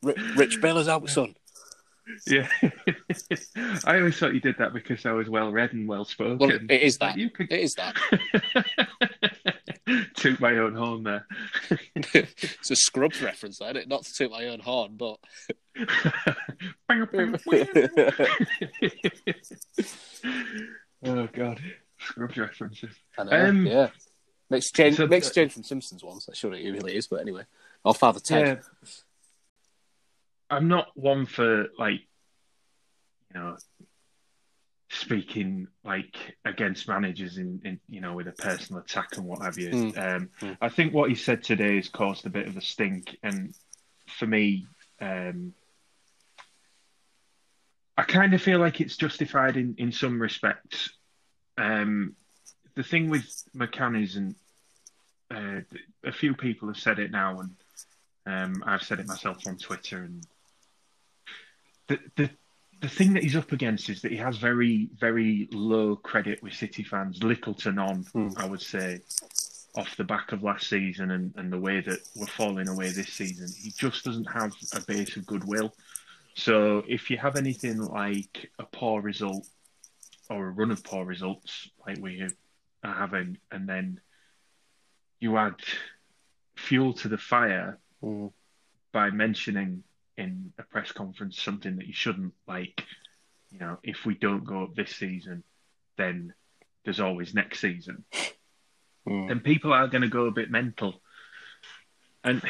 Rich, 0.36 0.62
bail 0.62 0.77
us 0.77 0.88
out, 0.88 1.10
son. 1.10 1.36
Yeah, 2.28 2.48
I 3.86 3.98
always 3.98 4.18
thought 4.18 4.34
you 4.34 4.40
did 4.40 4.57
that 4.60 4.74
because 4.74 5.06
I 5.06 5.12
was 5.12 5.30
well 5.30 5.52
read 5.52 5.74
and 5.74 5.88
well 5.88 6.06
spoken. 6.06 6.38
Well, 6.38 6.52
it 6.52 6.72
is 6.72 6.98
that. 7.00 7.18
You 7.18 7.30
could... 7.30 7.52
It 7.52 7.62
is 7.62 7.74
that. 7.75 7.96
toot 10.16 10.40
my 10.40 10.57
own 10.57 10.75
horn 10.75 11.04
there. 11.04 11.25
it's 11.96 12.72
a 12.72 12.75
Scrubs 12.75 13.22
reference, 13.22 13.62
isn't 13.62 13.78
it? 13.78 13.88
Not 13.88 14.04
to 14.04 14.13
toot 14.13 14.31
my 14.31 14.46
own 14.46 14.60
horn, 14.60 14.98
but. 14.98 15.18
oh 21.06 21.27
god, 21.34 21.60
Scrubs 22.00 22.38
references. 22.38 22.96
I 23.18 23.24
know. 23.24 23.48
Um, 23.48 23.65
yeah, 23.65 23.89
makes 24.50 24.72
change. 24.72 24.98
So, 24.98 25.08
makes 25.08 25.32
change 25.32 25.53
from 25.53 25.63
Simpsons 25.63 26.03
ones. 26.03 26.25
That 26.25 26.38
sure 26.38 26.53
it 26.53 26.62
usually 26.62 26.96
is, 26.96 27.08
but 27.08 27.22
anyway. 27.22 27.44
Or 27.84 27.94
Father 27.94 28.20
Ted. 28.20 28.48
Yeah. 28.48 28.89
I'm 30.50 30.68
not 30.68 30.88
one 30.96 31.25
for 31.25 31.68
like, 31.78 32.02
you 33.34 33.40
know, 33.40 33.58
speaking 34.90 35.68
like 35.84 36.16
against 36.46 36.88
managers 36.88 37.38
in, 37.38 37.62
in 37.66 37.80
you 37.90 38.02
know 38.02 38.14
with 38.14 38.28
a 38.28 38.32
personal 38.32 38.82
attack 38.82 39.18
and 39.18 39.25
what 39.25 39.42
have 39.42 39.58
you. 39.58 39.70
Mm. 39.70 39.98
Um, 39.98 40.30
mm. 40.42 40.58
I 40.62 40.70
think 40.70 40.94
what 40.94 41.10
he 41.10 41.16
said 41.16 41.44
today 41.44 41.75
has 41.75 41.90
caused 41.90 42.25
a 42.25 42.30
bit 42.30 42.48
of 42.48 42.58
a 42.58 42.62
stink, 42.62 43.18
and 43.24 43.54
for 44.08 44.25
me, 44.25 44.68
um, 45.02 45.54
I 47.98 48.04
kind 48.04 48.34
of 48.34 48.42
feel 48.42 48.60
like 48.60 48.82
it's 48.82 48.98
justified 48.98 49.58
in 49.58 49.75
in 49.78 49.92
some 49.92 50.22
respects. 50.22 50.92
Um, 51.58 52.16
the 52.75 52.84
thing 52.84 53.10
with 53.10 53.25
McCann 53.56 54.02
is, 54.02 54.16
and 54.16 54.36
uh, 55.32 55.62
a 56.04 56.12
few 56.12 56.36
people 56.36 56.68
have 56.68 56.78
said 56.78 57.00
it 57.00 57.12
now, 57.12 57.40
and 57.40 57.56
um, 58.25 58.64
I've 58.66 58.84
said 58.84 59.00
it 59.00 59.08
myself 59.08 59.48
on 59.48 59.58
Twitter, 59.58 60.04
and 60.04 60.25
the 61.88 62.00
the 62.15 62.30
the 62.82 62.89
thing 62.89 63.13
that 63.13 63.24
he's 63.24 63.36
up 63.36 63.51
against 63.51 63.89
is 63.89 64.01
that 64.01 64.12
he 64.12 64.18
has 64.18 64.38
very, 64.38 64.89
very 65.00 65.48
low 65.51 65.96
credit 65.96 66.44
with 66.44 66.54
City 66.54 66.84
fans, 66.84 67.24
little 67.24 67.54
to 67.54 67.72
none, 67.72 68.04
mm. 68.13 68.38
I 68.38 68.46
would 68.46 68.62
say, 68.62 69.00
off 69.75 69.96
the 69.98 70.04
back 70.04 70.32
of 70.32 70.44
last 70.44 70.68
season 70.68 71.12
and, 71.12 71.34
and 71.36 71.51
the 71.51 71.60
way 71.60 71.82
that 71.82 72.00
we're 72.15 72.25
falling 72.27 72.70
away 72.70 72.89
this 72.92 73.10
season. 73.10 73.48
He 73.58 73.72
just 73.72 74.06
doesn't 74.06 74.32
have 74.32 74.54
a 74.74 74.82
base 74.82 75.18
of 75.18 75.25
goodwill. 75.25 75.74
So 76.36 76.84
if 76.88 77.10
you 77.10 77.18
have 77.18 77.38
anything 77.38 77.80
like 77.80 78.51
a 78.60 78.63
poor 78.63 79.01
result 79.01 79.48
or 80.30 80.48
a 80.48 80.51
run 80.51 80.72
of 80.72 80.84
poor 80.84 81.06
results, 81.06 81.70
like 81.88 81.98
we 82.00 82.27
are 82.84 82.94
having, 82.94 83.38
and 83.51 83.68
then 83.68 84.00
you 85.20 85.38
add 85.38 85.56
fuel 86.56 86.94
to 86.94 87.08
the 87.08 87.18
fire 87.18 87.80
mm. 88.04 88.32
by 88.92 89.10
mentioning 89.10 89.84
in 90.17 90.53
a 90.57 90.63
press 90.63 90.91
conference 90.91 91.41
something 91.41 91.75
that 91.77 91.88
you 91.88 91.93
shouldn't 91.93 92.34
like 92.48 92.84
you 93.51 93.60
know 93.60 93.77
if 93.84 94.05
we 94.05 94.15
don't 94.15 94.45
go 94.45 94.63
up 94.63 94.75
this 94.75 94.95
season 94.95 95.43
then 95.98 96.34
there's 96.84 97.00
always 97.00 97.34
next 97.34 97.60
season 97.60 98.03
mm. 99.07 99.27
then 99.27 99.39
people 99.39 99.74
are 99.74 99.88
going 99.88 100.01
to 100.01 100.07
go 100.07 100.25
a 100.25 100.31
bit 100.31 100.51
mental 100.51 101.01
And 102.25 102.41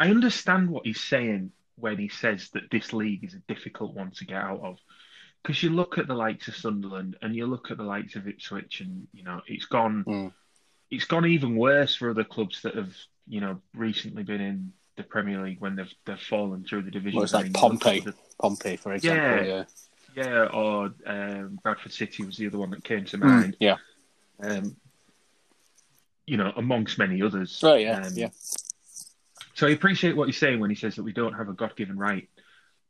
I 0.00 0.10
understand 0.10 0.68
what 0.68 0.84
he's 0.84 1.00
saying 1.00 1.52
when 1.76 1.96
he 1.98 2.08
says 2.08 2.50
that 2.54 2.70
this 2.70 2.92
league 2.92 3.24
is 3.24 3.34
a 3.34 3.52
difficult 3.54 3.94
one 3.94 4.10
to 4.12 4.24
get 4.24 4.36
out 4.42 4.60
of. 4.60 4.78
Because 5.42 5.62
you 5.62 5.70
look 5.70 5.96
at 5.96 6.08
the 6.08 6.14
likes 6.14 6.48
of 6.48 6.56
Sunderland 6.56 7.16
and 7.22 7.36
you 7.36 7.46
look 7.46 7.70
at 7.70 7.76
the 7.76 7.84
likes 7.84 8.16
of 8.16 8.26
Ipswich, 8.26 8.80
and 8.80 9.06
you 9.12 9.22
know 9.22 9.40
it's 9.46 9.66
gone, 9.66 10.04
Mm. 10.04 10.32
it's 10.90 11.04
gone 11.04 11.24
even 11.26 11.56
worse 11.56 11.94
for 11.94 12.10
other 12.10 12.24
clubs 12.24 12.62
that 12.62 12.74
have 12.74 12.92
you 13.28 13.40
know 13.40 13.60
recently 13.74 14.24
been 14.24 14.40
in 14.40 14.72
the 14.96 15.02
Premier 15.02 15.42
League 15.42 15.60
when 15.60 15.76
they've 15.76 15.92
they've 16.04 16.20
fallen 16.20 16.64
through 16.64 16.82
the 16.82 16.90
divisions. 16.90 17.14
Well, 17.16 17.24
it's 17.24 17.34
like 17.34 17.44
mean, 17.44 17.54
you 17.54 17.60
look 17.68 17.80
Pompey. 17.82 18.00
the- 18.00 18.14
Pompey, 18.40 18.76
for 18.76 18.92
example. 18.94 19.46
Yeah. 19.46 19.64
Yeah. 20.16 20.24
yeah, 20.24 20.44
or 20.46 20.94
um, 21.06 21.58
Bradford 21.62 21.92
City 21.92 22.24
was 22.24 22.36
the 22.36 22.46
other 22.46 22.58
one 22.58 22.70
that 22.70 22.82
came 22.84 23.04
to 23.06 23.18
Mm. 23.18 23.20
mind. 23.24 23.56
Yeah. 23.60 23.76
Um, 24.40 24.76
you 26.26 26.36
know, 26.36 26.52
amongst 26.56 26.98
many 26.98 27.22
others. 27.22 27.60
Oh, 27.62 27.74
yeah. 27.74 28.00
Um, 28.00 28.12
yeah. 28.14 28.30
So 29.54 29.66
I 29.66 29.70
appreciate 29.70 30.16
what 30.16 30.26
he's 30.28 30.38
saying 30.38 30.60
when 30.60 30.70
he 30.70 30.76
says 30.76 30.96
that 30.96 31.02
we 31.02 31.12
don't 31.12 31.32
have 31.34 31.48
a 31.48 31.52
God-given 31.54 31.96
right 31.98 32.28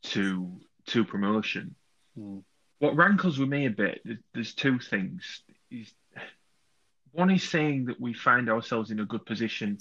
to 0.05 0.51
to 0.87 1.05
promotion. 1.05 1.75
Mm. 2.19 2.43
What 2.79 2.95
rankles 2.97 3.39
with 3.39 3.49
me 3.49 3.67
a 3.67 3.71
bit, 3.71 4.01
there's- 4.05 4.21
there's 4.35 4.55
two 4.55 4.79
things. 4.79 5.43
He's, 5.69 5.93
one 7.13 7.31
is 7.31 7.43
saying 7.49 7.87
that 7.87 8.01
we 8.01 8.13
find 8.15 8.49
ourselves 8.49 8.91
in 8.91 9.01
a 9.01 9.05
good 9.05 9.25
position 9.27 9.79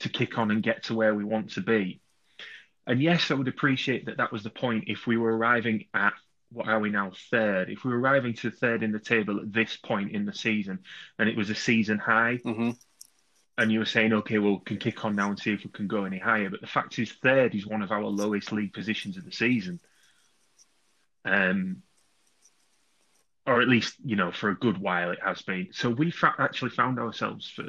to 0.00 0.08
kick 0.08 0.38
on 0.38 0.50
and 0.50 0.62
get 0.62 0.84
to 0.84 0.94
where 0.94 1.14
we 1.14 1.24
want 1.24 1.52
to 1.52 1.60
be. 1.60 2.00
And 2.86 3.02
yes, 3.02 3.30
I 3.30 3.34
would 3.34 3.48
appreciate 3.48 4.06
that 4.06 4.16
that 4.16 4.32
was 4.32 4.42
the 4.42 4.50
point 4.50 4.84
if 4.86 5.06
we 5.06 5.16
were 5.16 5.36
arriving 5.36 5.86
at 5.92 6.14
what 6.50 6.68
are 6.68 6.80
we 6.80 6.90
now 6.90 7.12
third? 7.30 7.68
If 7.68 7.84
we 7.84 7.90
were 7.90 8.00
arriving 8.00 8.34
to 8.34 8.50
third 8.50 8.82
in 8.82 8.92
the 8.92 8.98
table 8.98 9.38
at 9.38 9.52
this 9.52 9.76
point 9.76 10.12
in 10.12 10.24
the 10.24 10.32
season, 10.32 10.78
and 11.18 11.28
it 11.28 11.36
was 11.36 11.50
a 11.50 11.54
season 11.54 11.98
high, 11.98 12.36
hmm 12.42 12.70
and 13.58 13.72
you 13.72 13.80
were 13.80 13.84
saying, 13.84 14.12
okay, 14.12 14.38
well, 14.38 14.52
we 14.52 14.64
can 14.64 14.76
kick 14.76 15.04
on 15.04 15.16
now 15.16 15.30
and 15.30 15.38
see 15.38 15.52
if 15.52 15.64
we 15.64 15.70
can 15.70 15.88
go 15.88 16.04
any 16.04 16.18
higher. 16.18 16.48
But 16.48 16.60
the 16.60 16.68
fact 16.68 16.96
is, 17.00 17.10
third 17.10 17.56
is 17.56 17.66
one 17.66 17.82
of 17.82 17.90
our 17.90 18.04
lowest 18.04 18.52
league 18.52 18.72
positions 18.72 19.16
of 19.16 19.24
the 19.24 19.32
season. 19.32 19.80
Um, 21.24 21.82
or 23.44 23.60
at 23.60 23.68
least, 23.68 23.96
you 24.04 24.14
know, 24.14 24.30
for 24.30 24.50
a 24.50 24.58
good 24.58 24.78
while 24.78 25.10
it 25.10 25.18
has 25.24 25.42
been. 25.42 25.70
So 25.72 25.90
we 25.90 26.12
fa- 26.12 26.36
actually 26.38 26.70
found 26.70 27.00
ourselves 27.00 27.50
for 27.50 27.64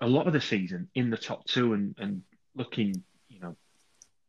a 0.00 0.06
lot 0.06 0.26
of 0.26 0.32
the 0.32 0.40
season 0.40 0.88
in 0.94 1.10
the 1.10 1.16
top 1.16 1.44
two 1.46 1.72
and, 1.72 1.94
and 1.98 2.22
looking, 2.54 3.02
you 3.28 3.40
know, 3.40 3.56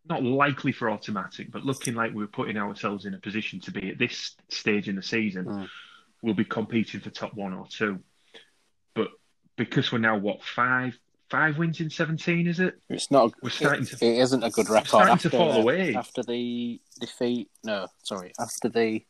not 0.08 0.24
likely 0.24 0.72
for 0.72 0.90
automatic, 0.90 1.52
but 1.52 1.64
looking 1.64 1.94
like 1.94 2.12
we 2.12 2.24
were 2.24 2.28
putting 2.28 2.58
ourselves 2.58 3.06
in 3.06 3.14
a 3.14 3.20
position 3.20 3.60
to 3.62 3.72
be 3.72 3.90
at 3.90 4.00
this 4.00 4.36
stage 4.50 4.88
in 4.90 4.96
the 4.96 5.04
season, 5.04 5.46
Mm. 5.46 5.68
we'll 6.24 6.34
be 6.34 6.46
competing 6.46 7.00
for 7.00 7.10
top 7.12 7.34
one 7.36 7.54
or 7.54 7.68
two. 7.68 8.00
But 8.96 9.10
because 9.58 9.92
we're 9.92 10.00
now 10.00 10.18
what 10.18 10.44
five 10.44 10.98
five 11.30 11.60
wins 11.60 11.80
in 11.80 11.92
seventeen, 11.92 12.48
is 12.48 12.60
it? 12.60 12.74
It's 12.90 13.12
not. 13.12 13.32
We're 13.44 13.52
starting 13.52 13.84
it, 13.84 13.98
to- 14.00 14.06
it 14.06 14.18
isn't 14.20 14.44
a 14.44 14.50
good 14.50 14.70
record. 14.70 14.88
starting 14.88 15.14
after, 15.14 15.30
to 15.30 15.38
fall 15.38 15.52
uh, 15.52 15.62
away. 15.62 15.94
after 15.96 16.24
the 16.24 16.82
defeat. 17.00 17.50
No, 17.64 17.88
sorry. 18.04 18.32
After 18.40 18.70
the. 18.70 19.04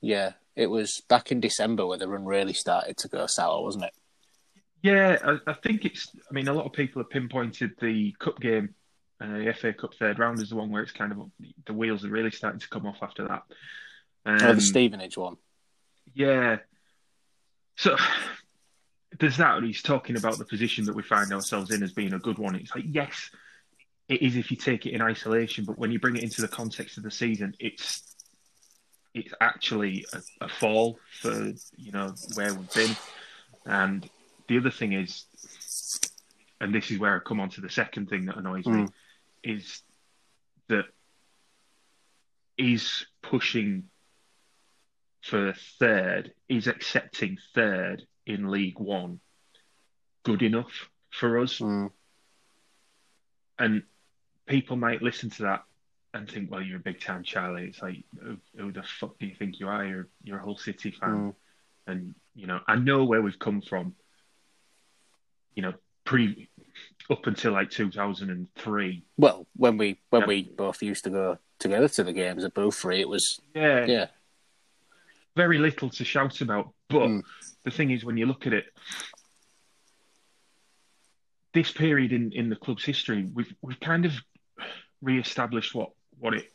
Yeah, 0.00 0.32
it 0.56 0.66
was 0.66 1.00
back 1.08 1.30
in 1.30 1.38
December 1.38 1.86
where 1.86 1.98
the 1.98 2.08
run 2.08 2.24
really 2.24 2.52
started 2.54 2.96
to 2.98 3.08
go 3.08 3.26
sour, 3.26 3.62
wasn't 3.62 3.84
it? 3.84 3.92
Yeah, 4.82 5.16
I, 5.24 5.50
I 5.50 5.54
think 5.54 5.84
it's. 5.84 6.08
I 6.28 6.34
mean, 6.34 6.48
a 6.48 6.52
lot 6.52 6.66
of 6.66 6.72
people 6.72 7.02
have 7.02 7.10
pinpointed 7.10 7.72
the 7.80 8.14
cup 8.18 8.40
game, 8.40 8.74
uh, 9.20 9.38
the 9.38 9.54
FA 9.58 9.72
Cup 9.72 9.94
third 9.94 10.18
round, 10.18 10.40
as 10.40 10.50
the 10.50 10.56
one 10.56 10.70
where 10.70 10.82
it's 10.82 10.92
kind 10.92 11.12
of 11.12 11.30
the 11.66 11.72
wheels 11.72 12.04
are 12.04 12.10
really 12.10 12.32
starting 12.32 12.60
to 12.60 12.68
come 12.68 12.86
off 12.86 12.98
after 13.00 13.28
that. 13.28 13.42
Um, 14.26 14.38
oh, 14.42 14.54
the 14.54 14.60
Stevenage 14.60 15.16
one. 15.16 15.36
Yeah. 16.14 16.58
So 17.76 17.96
there's 19.20 19.36
that. 19.36 19.58
and 19.58 19.66
He's 19.66 19.82
talking 19.82 20.16
about 20.16 20.38
the 20.38 20.44
position 20.44 20.84
that 20.86 20.96
we 20.96 21.02
find 21.02 21.32
ourselves 21.32 21.70
in 21.70 21.82
as 21.84 21.92
being 21.92 22.12
a 22.12 22.18
good 22.18 22.38
one. 22.38 22.56
It's 22.56 22.74
like, 22.74 22.84
yes, 22.86 23.30
it 24.08 24.20
is 24.20 24.36
if 24.36 24.50
you 24.50 24.56
take 24.56 24.84
it 24.86 24.94
in 24.94 25.00
isolation, 25.00 25.64
but 25.64 25.78
when 25.78 25.92
you 25.92 26.00
bring 26.00 26.16
it 26.16 26.24
into 26.24 26.42
the 26.42 26.48
context 26.48 26.98
of 26.98 27.04
the 27.04 27.10
season, 27.10 27.54
it's 27.60 28.02
it's 29.14 29.32
actually 29.40 30.06
a, 30.12 30.44
a 30.44 30.48
fall 30.48 30.98
for 31.20 31.52
you 31.76 31.92
know 31.92 32.14
where 32.34 32.52
we've 32.52 32.74
been. 32.74 32.96
And 33.64 34.10
the 34.48 34.58
other 34.58 34.70
thing 34.70 34.92
is, 34.92 35.26
and 36.60 36.74
this 36.74 36.90
is 36.90 36.98
where 36.98 37.16
I 37.16 37.18
come 37.20 37.40
on 37.40 37.50
to 37.50 37.60
the 37.60 37.70
second 37.70 38.08
thing 38.08 38.26
that 38.26 38.36
annoys 38.36 38.66
me, 38.66 38.84
Mm. 38.84 38.92
is 39.42 39.82
that 40.68 40.84
is 42.56 43.06
pushing 43.22 43.88
for 45.22 45.54
third, 45.78 46.32
is 46.48 46.66
accepting 46.66 47.38
third 47.54 48.06
in 48.26 48.50
League 48.50 48.78
One 48.78 49.20
good 50.22 50.42
enough 50.42 50.90
for 51.10 51.38
us? 51.38 51.58
Mm. 51.58 51.90
And 53.58 53.82
people 54.46 54.76
might 54.76 55.02
listen 55.02 55.30
to 55.30 55.42
that 55.42 55.64
and 56.14 56.30
think, 56.30 56.50
well, 56.50 56.62
you're 56.62 56.76
a 56.78 56.80
big 56.80 57.00
time 57.00 57.22
Charlie. 57.22 57.68
It's 57.68 57.80
like, 57.80 58.04
who, 58.20 58.36
who 58.56 58.72
the 58.72 58.82
fuck 58.82 59.18
do 59.18 59.26
you 59.26 59.34
think 59.34 59.60
you 59.60 59.68
are? 59.68 59.84
You're, 59.84 60.08
you're 60.22 60.38
a 60.38 60.42
Hull 60.42 60.58
City 60.58 60.90
fan. 60.90 61.10
Mm. 61.10 61.34
And, 61.86 62.14
you 62.34 62.46
know, 62.46 62.60
I 62.66 62.76
know 62.76 63.04
where 63.04 63.22
we've 63.22 63.38
come 63.38 63.60
from, 63.62 63.94
you 65.54 65.62
know, 65.62 65.74
pre 66.04 66.48
up 67.10 67.26
until 67.26 67.52
like 67.52 67.70
2003. 67.70 69.02
Well, 69.16 69.46
when 69.56 69.76
we 69.76 69.98
when 70.10 70.22
Yeah. 70.22 70.26
we 70.28 70.42
both 70.44 70.82
used 70.82 71.04
to 71.04 71.10
go 71.10 71.38
together 71.58 71.88
to 71.88 72.04
the 72.04 72.12
games 72.12 72.44
at 72.44 72.54
Boothferry, 72.54 73.00
it 73.00 73.08
was 73.08 73.40
Yeah. 73.54 73.84
yeah. 73.86 74.06
very 75.36 75.58
little 75.58 75.88
to 75.90 76.04
shout 76.04 76.40
about. 76.40 76.72
But 76.88 77.08
Mm. 77.08 77.22
the 77.64 77.70
thing 77.70 77.90
is, 77.90 78.04
when 78.04 78.16
you 78.16 78.26
look 78.26 78.46
at 78.46 78.52
it, 78.52 78.66
this 81.54 81.70
period 81.72 82.12
in, 82.12 82.32
in 82.32 82.48
the 82.48 82.56
club's 82.56 82.84
history, 82.84 83.28
we've 83.34 83.54
we've 83.62 83.80
kind 83.80 84.04
of 84.06 84.12
re-established 85.02 85.74
what 85.74 85.90
what 86.18 86.34
it 86.34 86.50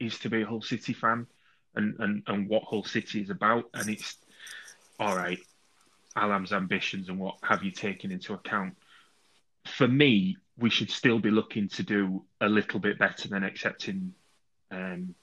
is 0.00 0.18
to 0.20 0.28
be 0.30 0.42
a 0.42 0.46
Hull 0.46 0.62
City 0.62 0.92
fan, 0.92 1.26
and 1.74 1.94
and 1.98 2.22
and 2.26 2.48
what 2.48 2.64
Hull 2.64 2.84
City 2.84 3.22
is 3.22 3.30
about. 3.30 3.64
And 3.74 3.88
it's 3.88 4.16
all 4.98 5.16
right. 5.16 5.38
Allam's 6.18 6.52
ambitions 6.52 7.08
and 7.08 7.18
what 7.18 7.36
have 7.42 7.62
you 7.62 7.70
taken 7.70 8.10
into 8.10 8.34
account? 8.34 8.74
For 9.66 9.86
me, 9.86 10.36
we 10.56 10.70
should 10.70 10.90
still 10.90 11.18
be 11.18 11.30
looking 11.30 11.68
to 11.70 11.82
do 11.82 12.24
a 12.40 12.48
little 12.48 12.80
bit 12.80 12.98
better 12.98 13.28
than 13.28 13.44
accepting 13.44 14.14
um, 14.70 15.14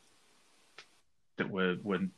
that 1.37 1.49
we're, 1.49 1.77
we're 1.83 2.01
you 2.01 2.09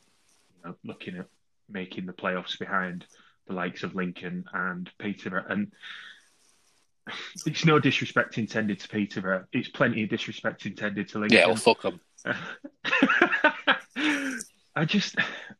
know, 0.64 0.74
looking 0.84 1.16
at 1.16 1.26
making 1.68 2.06
the 2.06 2.12
playoffs 2.12 2.58
behind 2.58 3.04
the 3.46 3.54
likes 3.54 3.82
of 3.82 3.94
Lincoln 3.94 4.44
and 4.52 4.88
Peterborough. 4.98 5.46
And 5.48 5.72
it's 7.46 7.64
no 7.64 7.78
disrespect 7.78 8.38
intended 8.38 8.80
to 8.80 8.88
Peterborough. 8.88 9.46
It's 9.52 9.68
plenty 9.68 10.04
of 10.04 10.10
disrespect 10.10 10.66
intended 10.66 11.08
to 11.10 11.18
Lincoln. 11.18 11.38
Yeah, 11.38 11.46
well, 11.46 11.56
fuck 11.56 11.82
them. 11.82 12.00
I 14.78 14.84
just, 14.84 15.16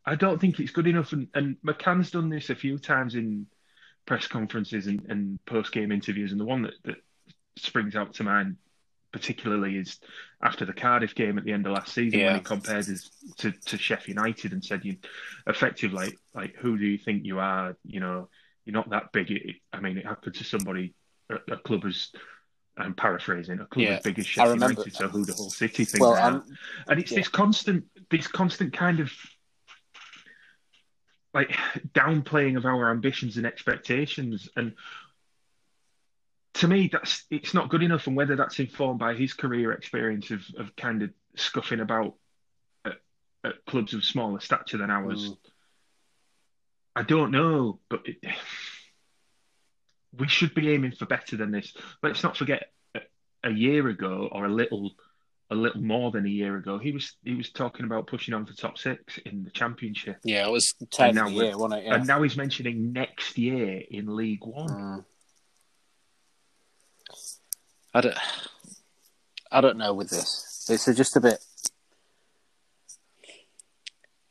I 0.06 0.14
don't 0.14 0.40
think 0.40 0.60
it's 0.60 0.70
good 0.70 0.86
enough. 0.86 1.12
And, 1.12 1.28
and 1.34 1.56
McCann's 1.66 2.10
done 2.10 2.28
this 2.28 2.50
a 2.50 2.54
few 2.54 2.78
times 2.78 3.14
in 3.14 3.46
press 4.06 4.26
conferences 4.26 4.86
and, 4.86 5.04
and 5.08 5.44
post 5.44 5.72
game 5.72 5.90
interviews. 5.92 6.30
And 6.32 6.40
the 6.40 6.44
one 6.44 6.62
that, 6.62 6.74
that 6.84 6.96
springs 7.56 7.96
out 7.96 8.14
to 8.14 8.22
mind 8.24 8.56
particularly 9.12 9.76
is 9.76 9.98
after 10.42 10.64
the 10.64 10.72
Cardiff 10.72 11.14
game 11.14 11.38
at 11.38 11.44
the 11.44 11.52
end 11.52 11.66
of 11.66 11.72
last 11.72 11.92
season 11.94 12.20
Yeah. 12.20 12.26
when 12.26 12.36
he 12.36 12.40
compared 12.42 12.88
us 12.88 13.10
to, 13.38 13.52
to 13.52 13.78
Sheffield 13.78 14.16
United 14.18 14.52
and 14.52 14.64
said, 14.64 14.84
"You 14.84 14.96
effective 15.46 15.92
like 15.92 16.16
like 16.34 16.54
who 16.56 16.78
do 16.78 16.84
you 16.86 16.98
think 16.98 17.24
you 17.24 17.38
are? 17.40 17.76
You 17.84 18.00
know, 18.00 18.28
you're 18.64 18.74
not 18.74 18.90
that 18.90 19.10
big." 19.12 19.30
It, 19.30 19.56
I 19.72 19.80
mean, 19.80 19.96
it 19.98 20.06
happened 20.06 20.36
to 20.36 20.44
somebody 20.44 20.94
at 21.30 21.40
a 21.50 21.56
club 21.56 21.86
as 21.86 22.10
I'm 22.76 22.94
paraphrasing 22.94 23.60
a 23.60 23.66
club 23.66 23.82
Yeah, 23.82 23.94
as 23.94 24.02
big 24.02 24.18
as 24.18 24.26
Sheffield 24.26 24.60
United. 24.60 24.94
So 24.94 25.08
who 25.08 25.24
the 25.24 25.32
whole 25.32 25.50
city 25.50 25.84
think 25.84 26.02
Well, 26.02 26.14
um, 26.14 26.44
and 26.86 27.00
it's 27.00 27.10
yeah. 27.10 27.18
this 27.18 27.28
constant 27.28 27.84
this 28.10 28.26
constant 28.26 28.72
kind 28.72 29.00
of 29.00 29.12
like 31.34 31.50
downplaying 31.92 32.56
of 32.56 32.64
our 32.64 32.90
ambitions 32.90 33.36
and 33.36 33.46
expectations. 33.46 34.48
And 34.56 34.74
to 36.54 36.68
me 36.68 36.88
that's 36.92 37.24
it's 37.30 37.54
not 37.54 37.68
good 37.68 37.82
enough. 37.82 38.06
And 38.06 38.16
whether 38.16 38.36
that's 38.36 38.58
informed 38.58 38.98
by 38.98 39.14
his 39.14 39.34
career 39.34 39.72
experience 39.72 40.30
of, 40.30 40.42
of 40.58 40.74
kind 40.76 41.02
of 41.02 41.10
scuffing 41.36 41.80
about 41.80 42.14
at, 42.84 42.94
at 43.44 43.64
clubs 43.66 43.94
of 43.94 44.04
smaller 44.04 44.40
stature 44.40 44.78
than 44.78 44.90
ours. 44.90 45.30
Mm. 45.30 45.36
i 46.96 47.02
don't 47.02 47.30
know 47.30 47.78
but 47.88 48.00
it, 48.06 48.16
we 50.16 50.28
should 50.28 50.54
be 50.54 50.72
aiming 50.72 50.92
for 50.92 51.06
better 51.06 51.36
than 51.36 51.50
this. 51.50 51.74
Let's 52.02 52.22
not 52.22 52.36
forget 52.36 52.70
a, 52.94 53.00
a 53.44 53.50
year 53.50 53.88
ago 53.88 54.28
or 54.30 54.46
a 54.46 54.52
little 54.52 54.92
a 55.50 55.54
little 55.54 55.80
more 55.80 56.10
than 56.10 56.26
a 56.26 56.28
year 56.28 56.56
ago 56.56 56.78
he 56.78 56.92
was 56.92 57.16
he 57.24 57.34
was 57.34 57.50
talking 57.50 57.86
about 57.86 58.06
pushing 58.06 58.34
on 58.34 58.44
for 58.44 58.54
top 58.54 58.76
six 58.76 59.18
in 59.24 59.44
the 59.44 59.50
championship 59.50 60.18
yeah, 60.24 60.46
it 60.46 60.50
was 60.50 60.74
ten 60.90 61.14
now 61.14 61.26
year, 61.28 61.56
wasn't 61.56 61.82
it? 61.82 61.86
Yeah. 61.86 61.94
and 61.94 62.06
now 62.06 62.22
he's 62.22 62.36
mentioning 62.36 62.92
next 62.92 63.38
year 63.38 63.82
in 63.90 64.14
league 64.14 64.44
one 64.44 64.68
Mm. 64.68 65.04
I 67.94 68.00
don't. 68.00 68.16
I 69.50 69.60
don't 69.60 69.78
know 69.78 69.94
with 69.94 70.10
this. 70.10 70.66
It's 70.68 70.84
just 70.84 71.16
a 71.16 71.20
bit. 71.20 71.42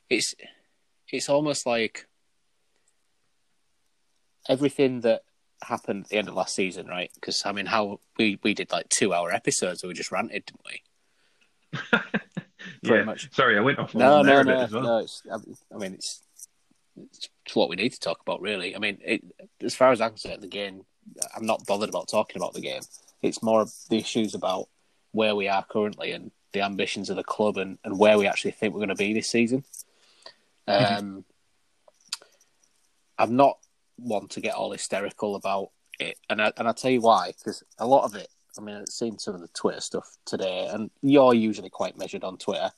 It's, 0.09 0.35
it's 1.11 1.27
almost 1.27 1.65
like 1.65 2.07
everything 4.47 5.01
that 5.01 5.23
happened 5.63 6.05
at 6.05 6.09
the 6.09 6.17
end 6.17 6.29
of 6.29 6.35
last 6.35 6.55
season, 6.55 6.87
right? 6.87 7.11
Because 7.15 7.41
I 7.45 7.51
mean, 7.51 7.65
how 7.65 7.99
we 8.17 8.39
we 8.43 8.53
did 8.53 8.71
like 8.71 8.89
two 8.89 9.13
hour 9.13 9.31
episodes 9.31 9.83
where 9.83 9.87
we 9.89 9.95
just 9.95 10.11
ranted, 10.11 10.45
didn't 10.45 10.61
we? 10.65 10.81
Yeah. 12.83 13.03
much. 13.03 13.33
Sorry, 13.33 13.57
I 13.57 13.61
went 13.61 13.79
off. 13.79 13.95
No, 13.95 14.21
no, 14.21 14.41
no, 14.43 14.59
as 14.59 14.71
well. 14.71 14.83
no. 14.83 14.97
It's, 14.99 15.23
I 15.73 15.77
mean, 15.77 15.93
it's 15.93 16.21
it's 16.95 17.29
what 17.55 17.69
we 17.69 17.75
need 17.75 17.93
to 17.93 17.99
talk 17.99 18.19
about, 18.21 18.41
really. 18.41 18.75
I 18.75 18.79
mean, 18.79 18.97
it, 19.03 19.23
as 19.61 19.75
far 19.75 19.91
as 19.91 20.01
I'm 20.01 20.11
concerned, 20.11 20.41
the 20.41 20.47
game. 20.47 20.85
I'm 21.35 21.45
not 21.45 21.65
bothered 21.65 21.89
about 21.89 22.09
talking 22.09 22.35
about 22.35 22.53
the 22.53 22.61
game. 22.61 22.81
It's 23.21 23.41
more 23.41 23.65
the 23.89 23.97
issues 23.97 24.35
about 24.35 24.67
where 25.11 25.35
we 25.35 25.47
are 25.47 25.63
currently 25.63 26.11
and 26.11 26.31
the 26.51 26.61
ambitions 26.61 27.09
of 27.09 27.15
the 27.15 27.23
club 27.23 27.57
and, 27.57 27.77
and 27.85 27.97
where 27.97 28.17
we 28.17 28.27
actually 28.27 28.51
think 28.51 28.73
we're 28.73 28.79
going 28.79 28.89
to 28.89 28.95
be 28.95 29.13
this 29.13 29.29
season. 29.29 29.63
Um, 30.67 31.23
I'm 33.17 33.37
not 33.37 33.57
one 33.95 34.27
to 34.29 34.41
get 34.41 34.55
all 34.55 34.71
hysterical 34.71 35.35
about 35.35 35.69
it, 35.97 36.19
and 36.29 36.41
I, 36.41 36.51
and 36.57 36.67
I'll 36.67 36.73
tell 36.73 36.91
you 36.91 37.01
why. 37.01 37.31
Because 37.37 37.63
a 37.79 37.87
lot 37.87 38.03
of 38.03 38.15
it, 38.15 38.27
I 38.57 38.61
mean, 38.61 38.75
I've 38.75 38.87
seen 38.89 39.17
some 39.19 39.35
of 39.35 39.41
the 39.41 39.47
Twitter 39.49 39.81
stuff 39.81 40.07
today, 40.25 40.67
and 40.71 40.89
you're 41.01 41.33
usually 41.33 41.69
quite 41.69 41.97
measured 41.97 42.23
on 42.23 42.37
Twitter. 42.37 42.71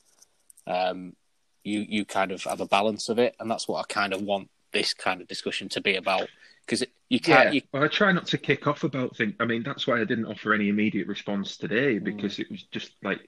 Um, 0.68 1.16
you 1.64 1.86
you 1.88 2.06
kind 2.06 2.32
of 2.32 2.44
have 2.44 2.62
a 2.62 2.66
balance 2.66 3.10
of 3.10 3.20
it, 3.20 3.36
and 3.40 3.50
that's 3.50 3.68
what 3.68 3.80
I 3.80 3.94
kind 3.94 4.14
of 4.14 4.22
want 4.22 4.50
this 4.72 4.94
kind 4.94 5.22
of 5.22 5.28
discussion 5.28 5.70
to 5.70 5.82
be 5.82 5.96
about. 5.96 6.28
Because 6.66 6.84
you 7.10 7.20
can't, 7.20 7.54
you, 7.56 7.62
well, 7.72 7.84
I 7.84 7.88
try 7.88 8.12
not 8.12 8.28
to 8.28 8.38
kick 8.38 8.68
off 8.68 8.84
about 8.84 9.16
things. 9.18 9.34
I 9.40 9.46
mean, 9.46 9.64
that's 9.64 9.88
why 9.88 10.00
I 10.00 10.04
didn't 10.04 10.26
offer 10.26 10.54
any 10.54 10.70
immediate 10.70 11.08
response 11.08 11.58
today 11.58 11.96
Mm. 12.00 12.04
because 12.04 12.38
it 12.40 12.50
was 12.52 12.64
just 12.64 12.92
like 13.04 13.28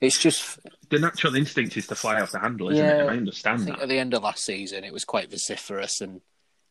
it's 0.00 0.18
just 0.18 0.58
the 0.90 0.98
natural 0.98 1.34
instinct 1.36 1.76
is 1.76 1.86
to 1.88 1.94
fly 1.94 2.20
off 2.20 2.32
the 2.32 2.38
handle, 2.38 2.70
isn't 2.70 2.84
it? 2.84 2.88
Yeah, 2.88 3.00
And 3.02 3.10
I 3.10 3.14
I 3.14 3.16
understand 3.16 3.64
think 3.64 3.76
that. 3.76 3.82
at 3.84 3.88
the 3.88 3.98
end 3.98 4.14
of 4.14 4.22
last 4.22 4.44
season, 4.44 4.84
it 4.84 4.92
was 4.92 5.04
quite 5.04 5.30
vociferous, 5.30 6.00
and 6.02 6.20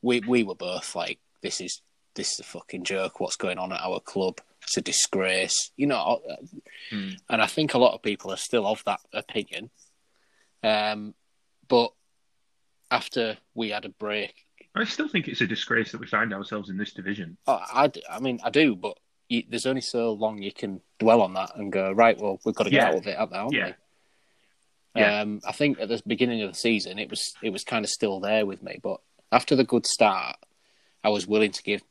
we 0.02 0.20
we 0.22 0.44
were 0.44 0.56
both 0.56 0.96
like, 0.96 1.20
"This 1.42 1.60
is 1.62 1.82
this 2.16 2.34
is 2.34 2.40
a 2.40 2.44
fucking 2.44 2.84
joke. 2.84 3.20
What's 3.20 3.36
going 3.36 3.58
on 3.58 3.72
at 3.74 3.82
our 3.82 4.00
club? 4.00 4.40
It's 4.70 4.78
a 4.78 4.82
disgrace." 4.82 5.72
You 5.78 5.88
know, 5.88 6.22
Hmm. 6.92 7.10
and 7.28 7.42
I 7.42 7.48
think 7.48 7.74
a 7.74 7.80
lot 7.80 7.94
of 7.96 8.04
people 8.04 8.32
are 8.32 8.38
still 8.38 8.68
of 8.68 8.84
that 8.86 9.02
opinion. 9.12 9.72
Um, 10.64 11.16
but 11.68 11.92
after 12.92 13.38
we 13.56 13.70
had 13.70 13.86
a 13.86 13.90
break, 13.90 14.46
I 14.76 14.84
still 14.86 15.08
think 15.10 15.28
it's 15.28 15.42
a 15.42 15.48
disgrace 15.48 15.92
that 15.92 16.00
we 16.02 16.06
find 16.08 16.34
ourselves 16.34 16.70
in 16.70 16.78
this 16.78 16.94
division. 16.94 17.38
I, 17.48 17.92
I 18.10 18.20
mean, 18.20 18.40
I 18.44 18.50
do, 18.52 18.76
but 18.76 18.98
you, 19.28 19.44
there's 19.50 19.66
only 19.66 19.82
so 19.82 20.14
long 20.14 20.42
you 20.42 20.52
can 20.52 20.82
dwell 21.00 21.22
on 21.22 21.34
that 21.34 21.56
and 21.56 21.72
go, 21.72 21.92
right, 21.92 22.18
well, 22.20 22.40
we've 22.46 22.54
got 22.56 22.66
to 22.66 22.70
get 22.70 22.78
Yeah. 22.84 22.88
out 22.90 22.96
of 22.96 23.08
it, 23.08 23.18
haven't 23.18 23.48
we? 23.48 23.58
Yeah. 23.58 23.74
Yeah. 24.96 25.22
Um, 25.22 25.42
I 25.48 25.52
think 25.52 25.80
at 25.80 25.88
the 25.90 26.02
beginning 26.06 26.42
of 26.42 26.52
the 26.52 26.58
season, 26.58 27.00
it 27.00 27.10
was 27.10 27.34
it 27.42 27.50
was 27.52 27.64
kind 27.64 27.84
of 27.86 27.90
still 27.92 28.20
there 28.20 28.46
with 28.46 28.62
me, 28.62 28.80
but 28.82 29.00
after 29.32 29.56
the 29.56 29.64
good 29.64 29.86
start, 29.86 30.36
I 31.04 31.10
was 31.10 31.26
willing 31.28 31.52
to 31.52 31.64
give 31.64 31.82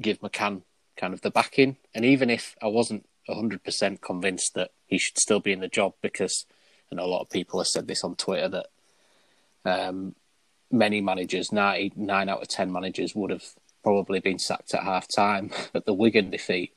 give 0.00 0.20
McCann 0.20 0.62
kind 0.96 1.14
of 1.14 1.20
the 1.22 1.30
backing, 1.30 1.76
and 1.94 2.04
even 2.04 2.30
if 2.30 2.54
I 2.62 2.66
wasn't 2.66 3.06
hundred 3.28 3.62
percent 3.64 4.02
convinced 4.02 4.52
that 4.54 4.72
he 4.86 4.98
should 4.98 5.16
still 5.16 5.40
be 5.40 5.52
in 5.52 5.60
the 5.60 5.68
job, 5.68 5.94
because 6.02 6.44
I 6.90 6.96
know 6.96 7.04
a 7.04 7.06
lot 7.06 7.22
of 7.22 7.30
people 7.30 7.60
have 7.60 7.68
said 7.68 7.88
this 7.88 8.04
on 8.04 8.16
Twitter 8.16 8.48
that 8.48 8.66
um, 9.64 10.14
many 10.70 11.00
managers, 11.00 11.52
nine 11.52 11.92
nine 11.96 12.28
out 12.28 12.42
of 12.42 12.48
ten 12.48 12.72
managers, 12.72 13.14
would 13.14 13.30
have 13.30 13.44
probably 13.82 14.20
been 14.20 14.38
sacked 14.38 14.74
at 14.74 14.82
half 14.82 15.06
time 15.14 15.50
at 15.74 15.86
the 15.86 15.94
Wigan 15.94 16.30
defeat. 16.30 16.74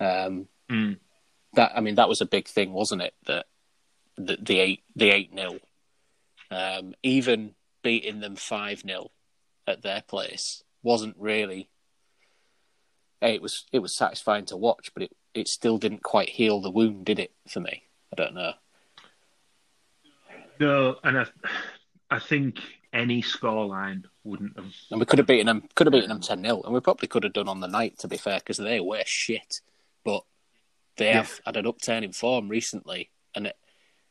Um, 0.00 0.48
Mm. 0.70 0.98
that 1.54 1.72
I 1.76 1.80
mean, 1.80 1.96
that 1.96 2.08
was 2.08 2.22
a 2.22 2.26
big 2.26 2.48
thing, 2.48 2.72
wasn't 2.72 3.02
it? 3.02 3.14
That 3.26 3.46
the, 4.16 4.38
the 4.40 4.58
eight 4.60 4.82
the 4.96 5.10
eight 5.10 5.32
nil, 5.34 5.58
um, 6.50 6.94
even 7.02 7.54
beating 7.82 8.20
them 8.20 8.36
five 8.36 8.80
0 8.80 9.10
at 9.66 9.82
their 9.82 10.02
place 10.02 10.62
wasn't 10.82 11.16
really. 11.18 11.68
It 13.22 13.40
was 13.40 13.64
it 13.72 13.78
was 13.78 13.94
satisfying 13.94 14.44
to 14.46 14.56
watch, 14.56 14.90
but 14.94 15.04
it, 15.04 15.12
it 15.32 15.48
still 15.48 15.78
didn't 15.78 16.02
quite 16.02 16.28
heal 16.30 16.60
the 16.60 16.70
wound, 16.70 17.04
did 17.06 17.18
it? 17.18 17.32
For 17.48 17.60
me, 17.60 17.84
I 18.12 18.16
don't 18.16 18.34
know. 18.34 18.52
No, 20.58 20.96
and 21.04 21.18
I, 21.18 21.26
I 22.10 22.18
think 22.18 22.58
any 22.92 23.22
scoreline 23.22 24.04
wouldn't 24.24 24.56
have. 24.56 24.72
And 24.90 25.00
we 25.00 25.06
could 25.06 25.18
have 25.18 25.26
beaten 25.26 25.46
them, 25.46 25.68
could 25.74 25.86
have 25.86 25.92
beaten 25.92 26.08
them 26.08 26.20
ten 26.20 26.42
0 26.42 26.62
and 26.62 26.74
we 26.74 26.80
probably 26.80 27.08
could 27.08 27.24
have 27.24 27.32
done 27.32 27.48
on 27.48 27.60
the 27.60 27.68
night. 27.68 27.98
To 28.00 28.08
be 28.08 28.16
fair, 28.16 28.38
because 28.38 28.58
they 28.58 28.80
were 28.80 29.02
shit, 29.06 29.60
but 30.04 30.24
they 30.96 31.06
Yeah. 31.06 31.18
have 31.18 31.40
had 31.46 31.56
an 31.56 31.66
upturn 31.66 32.04
in 32.04 32.12
form 32.12 32.48
recently, 32.48 33.10
and 33.34 33.46
it, 33.46 33.56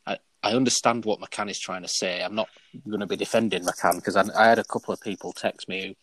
I 0.08 0.18
I 0.42 0.54
understand 0.54 1.06
what 1.06 1.20
McCann 1.20 1.50
is 1.50 1.60
trying 1.60 1.84
to 1.84 1.88
say. 1.88 2.24
I'm 2.24 2.36
not 2.36 2.50
going 2.88 3.02
to 3.02 3.08
be 3.08 3.18
defending 3.18 3.64
McCann 3.64 3.98
because 3.98 4.16
I, 4.16 4.24
I 4.36 4.48
had 4.48 4.60
a 4.60 4.64
couple 4.64 4.94
of 4.94 5.02
people 5.02 5.32
text 5.34 5.70
me 5.70 5.96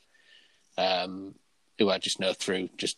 who, 0.76 0.82
um, 0.82 1.34
who 1.78 1.90
I 1.90 1.98
just 1.98 2.20
know 2.20 2.32
through 2.32 2.68
just 2.76 2.96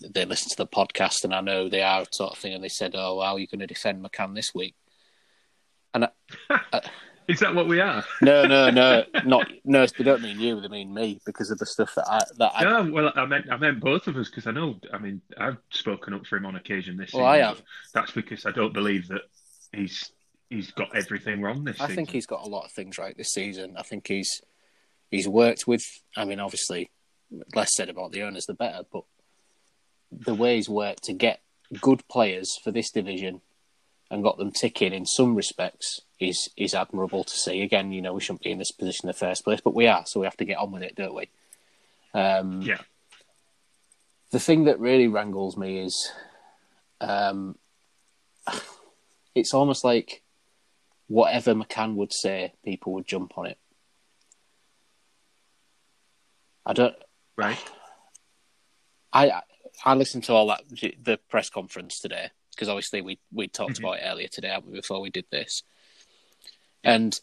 they 0.00 0.24
listen 0.24 0.48
to 0.50 0.56
the 0.56 0.66
podcast 0.66 1.22
and 1.24 1.34
I 1.34 1.40
know 1.42 1.68
they 1.68 1.82
are 1.82 2.06
sort 2.12 2.32
of 2.32 2.38
thing, 2.38 2.54
and 2.54 2.64
they 2.64 2.68
said, 2.68 2.92
"Oh, 2.94 3.20
how 3.20 3.34
are 3.34 3.38
you 3.38 3.46
going 3.46 3.60
to 3.60 3.66
defend 3.66 4.02
McCann 4.04 4.34
this 4.34 4.54
week?" 4.54 4.74
And 5.94 6.08
I, 6.50 6.80
Is 7.28 7.38
that 7.40 7.54
what 7.54 7.68
we 7.68 7.78
are? 7.80 8.02
no, 8.20 8.44
no, 8.46 8.70
no, 8.70 9.04
not 9.24 9.48
no. 9.64 9.86
They 9.86 10.02
don't 10.04 10.22
mean 10.22 10.40
you. 10.40 10.60
They 10.60 10.68
mean 10.68 10.92
me 10.92 11.20
because 11.24 11.50
of 11.50 11.58
the 11.58 11.66
stuff 11.66 11.94
that 11.94 12.06
I 12.10 12.20
that 12.38 12.52
I. 12.54 12.64
No, 12.64 12.90
well, 12.90 13.12
I 13.14 13.26
meant 13.26 13.46
I 13.50 13.56
meant 13.58 13.80
both 13.80 14.06
of 14.08 14.16
us 14.16 14.28
because 14.28 14.46
I 14.46 14.50
know. 14.50 14.76
I 14.92 14.98
mean, 14.98 15.20
I've 15.38 15.58
spoken 15.70 16.14
up 16.14 16.26
for 16.26 16.36
him 16.36 16.46
on 16.46 16.56
occasion 16.56 16.96
this 16.96 17.12
Well, 17.12 17.22
season. 17.30 17.44
I 17.44 17.46
have. 17.48 17.62
That's 17.94 18.10
because 18.12 18.44
I 18.46 18.50
don't 18.50 18.72
believe 18.74 19.08
that 19.08 19.22
he's 19.72 20.10
he's 20.50 20.70
got 20.72 20.94
everything 20.96 21.40
wrong 21.42 21.64
this 21.64 21.80
I 21.80 21.84
season. 21.84 21.96
think 21.96 22.10
he's 22.10 22.26
got 22.26 22.44
a 22.44 22.48
lot 22.48 22.64
of 22.64 22.72
things 22.72 22.98
right 22.98 23.16
this 23.16 23.32
season. 23.32 23.76
I 23.78 23.82
think 23.82 24.08
he's 24.08 24.40
he's 25.10 25.28
worked 25.28 25.66
with. 25.68 25.84
I 26.16 26.24
mean, 26.24 26.40
obviously, 26.40 26.90
less 27.54 27.74
said 27.74 27.88
about 27.88 28.12
the 28.12 28.22
owners, 28.22 28.46
the 28.46 28.54
better. 28.54 28.82
But 28.92 29.04
the 30.10 30.34
ways 30.34 30.68
worked 30.68 31.04
to 31.04 31.12
get 31.12 31.40
good 31.80 32.06
players 32.08 32.58
for 32.62 32.70
this 32.70 32.90
division 32.90 33.40
and 34.10 34.22
got 34.22 34.36
them 34.36 34.50
ticking 34.50 34.92
in 34.92 35.06
some 35.06 35.34
respects 35.34 36.02
is 36.20 36.50
is 36.56 36.74
admirable 36.74 37.24
to 37.24 37.32
see. 37.36 37.62
Again, 37.62 37.92
you 37.92 38.02
know, 38.02 38.12
we 38.12 38.20
shouldn't 38.20 38.42
be 38.42 38.50
in 38.50 38.58
this 38.58 38.70
position 38.72 39.06
in 39.06 39.08
the 39.08 39.14
first 39.14 39.42
place, 39.44 39.60
but 39.62 39.74
we 39.74 39.86
are, 39.86 40.04
so 40.06 40.20
we 40.20 40.26
have 40.26 40.36
to 40.36 40.44
get 40.44 40.58
on 40.58 40.70
with 40.70 40.82
it, 40.82 40.94
don't 40.94 41.14
we? 41.14 41.28
Um, 42.14 42.60
Yeah. 42.62 42.80
the 44.30 44.38
thing 44.40 44.64
that 44.64 44.78
really 44.78 45.08
wrangles 45.08 45.56
me 45.56 45.78
is 45.78 46.12
um, 47.00 47.56
it's 49.34 49.54
almost 49.54 49.82
like 49.82 50.22
whatever 51.08 51.54
McCann 51.54 51.94
would 51.94 52.12
say, 52.12 52.52
people 52.64 52.92
would 52.92 53.06
jump 53.06 53.36
on 53.38 53.46
it. 53.46 53.58
I 56.64 56.74
don't. 56.74 56.94
Right. 57.36 57.58
I 59.12 59.42
I 59.84 59.94
listened 59.94 60.24
to 60.24 60.32
all 60.32 60.46
that 60.48 60.62
the 60.70 61.18
press 61.28 61.50
conference 61.50 62.00
today 62.00 62.30
because 62.50 62.68
obviously 62.68 63.00
we 63.00 63.18
we 63.32 63.48
talked 63.48 63.74
Mhm. 63.74 63.80
about 63.80 63.98
it 63.98 64.02
earlier 64.04 64.28
today 64.28 64.56
before 64.72 65.00
we 65.00 65.10
did 65.10 65.26
this, 65.30 65.62
and 66.84 67.18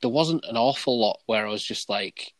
there 0.00 0.10
wasn't 0.10 0.44
an 0.44 0.56
awful 0.56 0.98
lot 0.98 1.20
where 1.26 1.46
I 1.46 1.50
was 1.50 1.62
just 1.64 1.88
like, 1.88 2.32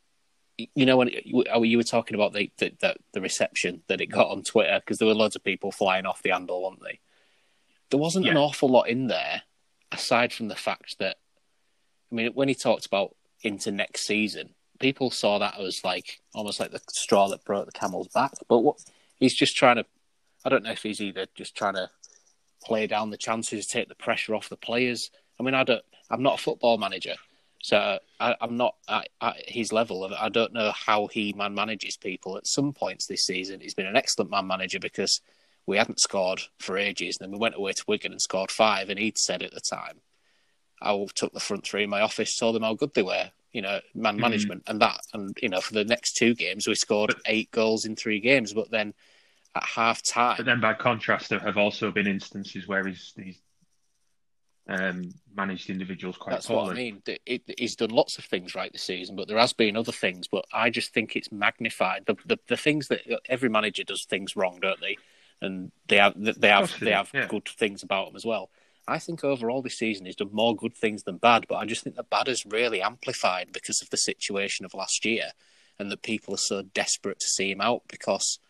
you 0.57 0.87
know, 0.87 0.97
when 0.97 1.09
you, 1.25 1.45
you 1.65 1.77
were 1.77 1.83
talking 1.83 2.15
about 2.15 2.33
the 2.33 2.51
the, 2.59 2.73
the, 2.81 2.97
the 3.13 3.21
reception 3.21 3.83
that 3.89 4.01
it 4.01 4.07
got 4.07 4.31
on 4.31 4.43
Twitter 4.43 4.79
because 4.81 4.99
there 4.99 5.09
were 5.09 5.15
loads 5.15 5.37
of 5.37 5.45
people 5.45 5.73
flying 5.73 6.07
off 6.07 6.23
the 6.23 6.31
handle, 6.31 6.63
weren't 6.63 6.83
they? 6.83 7.01
There 7.91 8.01
wasn't 8.01 8.29
an 8.29 8.37
awful 8.37 8.69
lot 8.69 8.89
in 8.89 9.07
there 9.09 9.43
aside 9.91 10.33
from 10.33 10.49
the 10.49 10.55
fact 10.55 10.99
that, 10.99 11.17
I 12.13 12.15
mean, 12.15 12.33
when 12.35 12.49
he 12.49 12.55
talked 12.55 12.85
about 12.87 13.17
into 13.43 13.71
next 13.73 14.03
season, 14.07 14.55
people 14.79 15.11
saw 15.11 15.39
that 15.39 15.59
as 15.61 15.83
like 15.85 16.21
almost 16.35 16.61
like 16.61 16.71
the 16.71 16.81
straw 16.91 17.29
that 17.29 17.45
broke 17.45 17.67
the 17.67 17.73
camel's 17.73 18.09
back. 18.09 18.33
But 18.49 18.61
what 18.61 18.77
he's 19.19 19.35
just 19.35 19.57
trying 19.57 19.77
to, 19.77 19.85
I 20.45 20.49
don't 20.49 20.63
know 20.63 20.73
if 20.73 20.83
he's 20.83 21.01
either 21.01 21.27
just 21.35 21.57
trying 21.57 21.75
to 21.75 21.91
play 22.65 22.87
down 22.87 23.11
the 23.11 23.17
chances, 23.17 23.67
take 23.67 23.89
the 23.89 23.95
pressure 23.95 24.35
off 24.35 24.49
the 24.49 24.57
players. 24.57 25.11
I 25.39 25.43
mean, 25.43 25.55
I 25.55 25.65
don't, 25.65 25.83
I'm 26.11 26.23
not 26.23 26.39
a 26.39 26.43
football 26.43 26.79
manager, 26.79 27.15
so 27.63 27.99
I, 28.19 28.37
I'm 28.41 28.57
not 28.57 28.77
at, 28.89 29.09
at 29.21 29.49
his 29.49 29.73
level. 29.73 30.11
I 30.19 30.29
don't 30.29 30.53
know 30.53 30.73
how 30.73 31.07
he 31.07 31.33
man 31.33 31.55
manages 31.55 31.97
people. 31.97 32.37
At 32.37 32.47
some 32.47 32.73
points 32.73 33.07
this 33.07 33.25
season, 33.25 33.61
he's 33.61 33.75
been 33.75 33.87
an 33.87 33.97
excellent 33.97 34.31
man 34.31 34.47
manager 34.47 34.79
because 34.79 35.21
we 35.67 35.77
hadn't 35.77 36.01
scored 36.01 36.43
for 36.59 36.79
ages, 36.79 37.19
and 37.21 37.27
then 37.27 37.33
we 37.33 37.43
went 37.43 37.57
away 37.57 37.73
to 37.73 37.85
Wigan 37.87 38.13
and 38.13 38.23
scored 38.23 38.51
five, 38.51 38.89
and 38.89 38.99
he'd 38.99 39.19
said 39.19 39.43
at 39.43 39.53
the 39.53 39.61
time, 39.61 40.01
I 40.81 41.07
took 41.15 41.33
the 41.33 41.41
front 41.41 41.67
three 41.67 41.85
in 41.85 41.91
my 41.91 42.01
office, 42.01 42.37
told 42.37 42.55
them 42.55 42.63
how 42.63 42.75
good 42.75 42.95
they 42.95 43.03
were, 43.03 43.31
you 43.53 43.63
know, 43.63 43.81
man 43.95 44.17
Mhm. 44.17 44.21
management 44.21 44.63
and 44.67 44.81
that. 44.83 45.01
And, 45.15 45.37
you 45.43 45.49
know, 45.49 45.61
for 45.61 45.75
the 45.75 45.85
next 45.85 46.17
two 46.17 46.35
games, 46.35 46.67
we 46.67 46.75
scored 46.75 47.11
But- 47.15 47.23
eight 47.27 47.51
goals 47.51 47.85
in 47.85 47.97
three 47.97 48.21
games. 48.21 48.53
But 48.53 48.71
then 48.71 48.95
at 49.55 49.65
half 49.65 50.03
time, 50.03 50.37
But 50.37 50.47
then, 50.47 50.61
by 50.61 50.75
contrast, 50.75 51.31
there 51.31 51.39
have 51.41 51.57
also 51.57 51.91
been 51.91 52.07
instances 52.07 52.69
where 52.69 52.87
he's 52.87 53.13
he's 53.17 53.41
um, 54.69 55.15
managed 55.35 55.71
individuals 55.71 56.19
quite 56.19 56.33
that's 56.33 56.47
poorly. 56.47 56.63
what 56.63 56.73
I 56.73 56.75
mean. 56.75 57.03
It, 57.07 57.23
it, 57.25 57.55
he's 57.59 57.75
done 57.77 57.89
lots 57.89 58.19
of 58.19 58.25
things 58.27 58.55
right 58.55 58.71
this 58.71 58.83
season, 58.83 59.17
but 59.17 59.27
there 59.27 59.39
has 59.39 59.55
been 59.55 59.79
other 59.79 59.93
things. 59.93 60.29
But 60.29 60.45
I 60.53 60.69
just 60.69 60.93
think 60.93 61.17
it's 61.17 61.33
magnified. 61.33 62.05
The, 62.07 62.17
the, 62.27 62.39
the 62.49 62.57
things 62.57 62.89
that 62.89 63.01
every 63.31 63.49
manager 63.49 63.83
does 63.85 64.05
things 64.05 64.37
wrong, 64.37 64.59
don't 64.61 64.81
they? 64.81 64.99
And 65.41 65.73
they 65.87 65.97
have 65.97 66.15
they 66.17 66.49
have 66.49 66.79
they 66.81 66.87
they 66.87 66.93
have 66.93 67.11
yeah. 67.15 67.29
good 67.29 67.49
things 67.49 67.83
about 67.83 68.09
them 68.09 68.17
as 68.17 68.27
well. 68.27 68.51
I 68.89 68.99
think 68.99 69.23
overall 69.23 69.63
this 69.63 69.79
season 69.79 70.07
he's 70.07 70.17
done 70.17 70.31
more 70.33 70.57
good 70.57 70.75
things 70.75 71.03
than 71.03 71.19
bad, 71.19 71.47
but 71.49 71.57
I 71.57 71.67
just 71.67 71.85
think 71.85 71.97
the 71.97 72.03
bad 72.03 72.27
is 72.27 72.47
really 72.47 72.81
amplified 72.83 73.53
because 73.53 73.83
of 73.83 73.91
the 73.91 73.97
situation 73.97 74.65
of 74.65 74.75
last 74.75 75.05
year. 75.05 75.33
and 75.79 75.93
that 75.93 76.03
people 76.03 76.35
are 76.35 76.39
so 76.39 76.63
desperate 76.63 77.21
to 77.21 77.27
see 77.29 77.53
him 77.53 77.61
out 77.61 77.83
because 77.89 78.41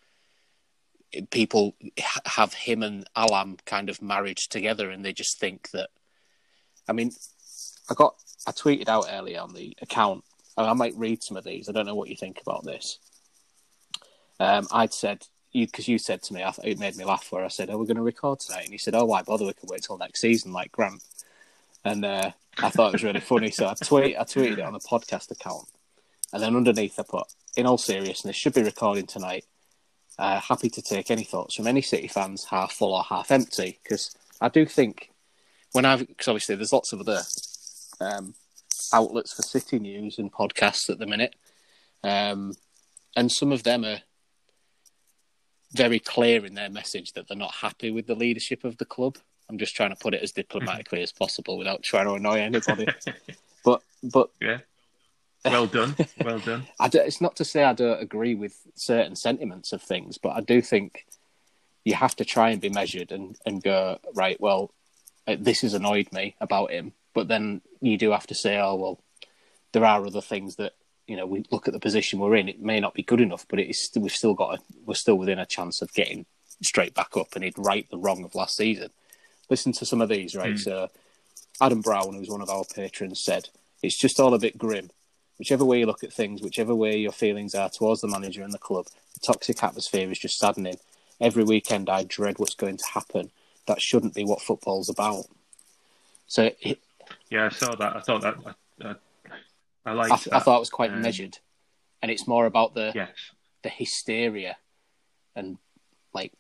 people 1.31 1.74
have 2.24 2.55
him 2.55 2.83
and 2.83 3.07
Allam 3.14 3.59
kind 3.64 3.88
of 3.90 4.03
married 4.03 4.38
together, 4.38 4.90
and 4.90 5.05
they 5.05 5.12
just 5.12 5.38
think 5.38 5.70
that. 5.70 5.90
I 6.88 6.92
mean, 6.92 7.12
I 7.90 7.94
got 7.94 8.14
I 8.46 8.53
tweeted 8.53 8.88
out 8.88 9.09
earlier 9.11 9.40
on 9.40 9.53
the 9.53 9.77
account, 9.83 10.24
and 10.57 10.66
I 10.66 10.72
might 10.72 10.96
read 10.96 11.22
some 11.22 11.37
of 11.37 11.44
these. 11.44 11.68
I 11.68 11.72
don't 11.72 11.87
know 11.87 11.94
what 11.94 12.09
you 12.09 12.16
think 12.16 12.40
about 12.40 12.64
this. 12.64 12.98
Um, 14.40 14.66
I'd 14.70 14.94
said 14.94 15.27
you 15.53 15.67
because 15.67 15.89
you 15.89 15.99
said 15.99 16.23
to 16.25 16.35
me, 16.35 16.43
I 16.43 16.53
it 16.65 16.79
made 16.79 16.97
me 16.97 17.05
laugh. 17.05 17.31
Where 17.31 17.45
I 17.45 17.49
said, 17.49 17.71
"Are 17.71 17.79
we 17.79 17.87
going 17.87 17.97
to 17.97 18.03
record 18.03 18.41
tonight?" 18.41 18.65
And 18.65 18.73
he 18.73 18.79
said, 18.79 18.95
"Oh, 18.95 19.05
why 19.05 19.23
bother? 19.23 19.47
We 19.47 19.53
can 19.53 19.69
wait 19.69 19.83
till 19.83 19.99
next 19.99 20.21
season, 20.21 20.53
like 20.53 20.73
Grant." 20.73 21.03
And 21.85 22.05
uh, 22.05 22.33
I 22.59 22.71
thought 22.71 22.89
it 22.89 22.93
was 22.95 23.05
really 23.05 23.21
funny, 23.21 23.51
so 23.51 23.67
I 23.67 23.75
tweet 23.75 24.17
I 24.19 24.25
tweeted 24.25 24.59
it 24.59 24.61
on 24.61 24.73
the 24.73 24.81
podcast 24.81 25.31
account, 25.31 25.69
and 26.33 26.43
then 26.43 26.57
underneath 26.57 26.99
I 26.99 27.05
put, 27.09 27.27
"In 27.57 27.67
all 27.67 27.79
seriousness, 27.79 28.37
should 28.37 28.55
be 28.55 28.63
recording 28.63 29.07
tonight. 29.07 29.45
Uh, 30.19 30.41
happy 30.41 30.69
to 30.69 30.83
take 30.83 31.11
any 31.11 31.23
thoughts 31.23 31.55
from 31.55 31.69
any 31.69 31.81
City 31.81 32.09
fans, 32.09 32.45
half 32.45 32.73
full 32.73 32.95
or 32.95 33.05
half 33.05 33.31
empty, 33.31 33.79
because 33.83 34.17
I 34.41 34.49
do 34.49 34.67
think 34.67 35.11
when 35.73 35.85
I've 35.85 36.07
because 36.07 36.29
obviously 36.29 36.57
there's 36.57 36.73
lots 36.73 36.93
of 36.93 37.01
other 37.01 37.23
um, 38.01 38.35
outlets 38.93 39.33
for 39.33 39.43
City 39.43 39.79
news 39.79 40.19
and 40.19 40.33
podcasts 40.33 40.91
at 40.91 40.99
the 40.99 41.07
minute, 41.07 41.35
um, 42.03 42.53
and 43.17 43.31
some 43.31 43.53
of 43.53 43.63
them 43.63 43.85
are 43.85 44.01
very 45.73 45.99
clear 45.99 46.45
in 46.45 46.55
their 46.55 46.71
message 46.71 47.13
that 47.13 47.29
they're 47.29 47.37
not 47.37 47.55
happy 47.55 47.91
with 47.91 48.07
the 48.07 48.15
leadership 48.15 48.65
of 48.65 48.79
the 48.79 48.85
club. 48.85 49.19
I'm 49.49 49.59
just 49.59 49.75
trying 49.75 49.91
to 49.91 49.97
put 49.97 50.15
it 50.15 50.23
as 50.23 50.33
diplomatically 50.33 51.03
as 51.03 51.13
possible 51.13 51.57
without 51.57 51.83
trying 51.83 52.07
to 52.07 52.15
annoy 52.15 52.41
anybody. 52.41 52.87
but 53.65 53.83
but 54.03 54.31
yeah, 54.41 54.59
well 55.45 55.67
done, 55.67 55.97
well 56.23 56.39
done. 56.39 56.67
I 56.81 56.89
do, 56.89 56.99
it's 56.99 57.21
not 57.21 57.37
to 57.37 57.45
say 57.45 57.65
I 57.65 57.73
don't 57.73 58.03
agree 58.03 58.35
with 58.35 58.61
certain 58.75 59.17
sentiments 59.17 59.73
of 59.73 59.83
things, 59.83 60.19
but 60.19 60.31
I 60.31 60.41
do 60.41 60.61
think 60.61 61.07
you 61.85 61.95
have 61.95 62.17
to 62.17 62.25
try 62.25 62.51
and 62.51 62.61
be 62.61 62.69
measured 62.69 63.13
and, 63.13 63.37
and 63.47 63.63
go 63.63 63.99
right. 64.15 64.39
Well, 64.41 64.73
uh, 65.27 65.37
this 65.39 65.63
has 65.63 65.75
annoyed 65.75 66.13
me 66.13 66.37
about 66.41 66.71
him, 66.71 66.93
but 67.15 67.29
then 67.29 67.63
you 67.81 67.97
do 67.97 68.11
have 68.11 68.27
to 68.27 68.35
say, 68.35 68.59
oh 68.59 68.75
well, 68.75 69.01
there 69.73 69.85
are 69.85 70.05
other 70.05 70.21
things 70.21 70.57
that 70.57 70.75
you 71.09 71.16
know. 71.16 71.27
We 71.27 71.44
look 71.51 71.66
at 71.66 71.75
the 71.75 71.81
position 71.81 72.21
we're 72.21 72.37
in; 72.37 72.49
it 72.49 72.61
may 72.61 72.79
not 72.79 72.94
be 72.94 73.03
good 73.03 73.21
enough, 73.21 73.47
but 73.49 73.59
it 73.59 73.68
is. 73.68 73.90
We've 73.97 74.12
still 74.12 74.35
got. 74.35 74.55
A, 74.55 74.59
we're 74.87 74.94
still 74.94 75.18
within 75.18 75.38
a 75.38 75.47
chance 75.47 75.83
of 75.83 75.92
getting 75.92 76.27
straight 76.62 76.94
back 76.94 77.16
up, 77.16 77.35
and 77.35 77.42
he'd 77.42 77.55
right 77.57 77.88
the 77.90 77.99
wrong 77.99 78.25
of 78.25 78.35
last 78.35 78.57
season. 78.57 78.90
Listen 79.51 79.73
to 79.73 79.87
some 79.87 80.01
of 80.01 80.09
these, 80.09 80.37
right? 80.37 80.55
Mm. 80.55 80.59
So, 80.59 80.88
Adam 81.61 81.81
Brown, 81.81 82.14
who's 82.14 82.29
one 82.29 82.42
of 82.42 82.51
our 82.51 82.64
patrons, 82.64 83.21
said 83.25 83.49
it's 83.83 83.99
just 83.99 84.21
all 84.21 84.35
a 84.35 84.38
bit 84.38 84.59
grim. 84.59 84.90
Whichever 85.38 85.64
way 85.64 85.81
you 85.81 85.87
look 85.87 86.05
at 86.05 86.12
things, 86.12 86.42
whichever 86.42 86.75
way 86.75 86.97
your 86.97 87.12
feelings 87.12 87.55
are 87.55 87.71
towards 87.71 88.01
the 88.01 88.09
manager 88.09 88.42
and 88.42 88.53
the 88.53 88.59
club, 88.59 88.87
the 89.14 89.21
toxic 89.21 89.62
atmosphere 89.62 90.11
is 90.11 90.18
just 90.18 90.38
saddening. 90.38 90.79
Every 91.21 91.44
weekend, 91.44 91.88
I 91.88 92.05
dread 92.05 92.38
what's 92.38 92.55
going 92.55 92.77
to 92.77 92.87
happen. 92.87 93.31
That 93.66 93.81
shouldn't 93.81 94.14
be 94.14 94.25
what 94.25 94.42
football's 94.42 94.88
about. 94.88 95.27
So, 96.27 96.51
it, 96.61 96.81
yeah, 97.31 97.47
I 97.47 97.49
saw 97.51 97.75
that. 97.75 97.97
I 97.97 98.01
thought 98.01 98.23
that. 98.23 98.37
I, 98.83 98.88
I, 98.88 98.94
I 99.88 99.92
liked. 99.92 100.12
I, 100.12 100.16
th- 100.16 100.35
I, 100.35 100.38
thought 100.40 100.57
it 100.57 100.61
was 100.61 100.70
quite 100.70 100.92
um, 100.92 101.03
measured, 101.03 101.38
and 102.03 102.11
it's 102.11 102.27
more 102.27 102.46
about 102.46 102.74
the 102.74 102.92
yes. 102.94 103.11
the 103.62 103.68
hysteria 103.68 104.57
and 105.35 105.59
like 106.12 106.33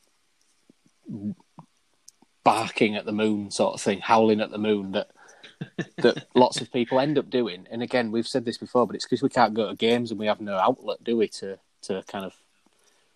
barking 2.44 2.96
at 2.96 3.04
the 3.04 3.12
moon 3.12 3.50
sort 3.50 3.74
of 3.74 3.80
thing, 3.80 4.00
howling 4.00 4.40
at 4.40 4.50
the 4.50 4.58
moon 4.58 4.92
that 4.92 5.10
that 5.98 6.26
lots 6.34 6.60
of 6.60 6.72
people 6.72 7.00
end 7.00 7.18
up 7.18 7.30
doing. 7.30 7.66
And 7.70 7.82
again, 7.82 8.10
we've 8.12 8.26
said 8.26 8.44
this 8.44 8.58
before, 8.58 8.86
but 8.86 8.96
it's 8.96 9.04
because 9.04 9.22
we 9.22 9.28
can't 9.28 9.54
go 9.54 9.68
to 9.68 9.76
games 9.76 10.10
and 10.10 10.20
we 10.20 10.26
have 10.26 10.40
no 10.40 10.56
outlet, 10.56 11.02
do 11.02 11.16
we, 11.16 11.28
to 11.28 11.58
to 11.82 12.02
kind 12.06 12.24
of 12.24 12.34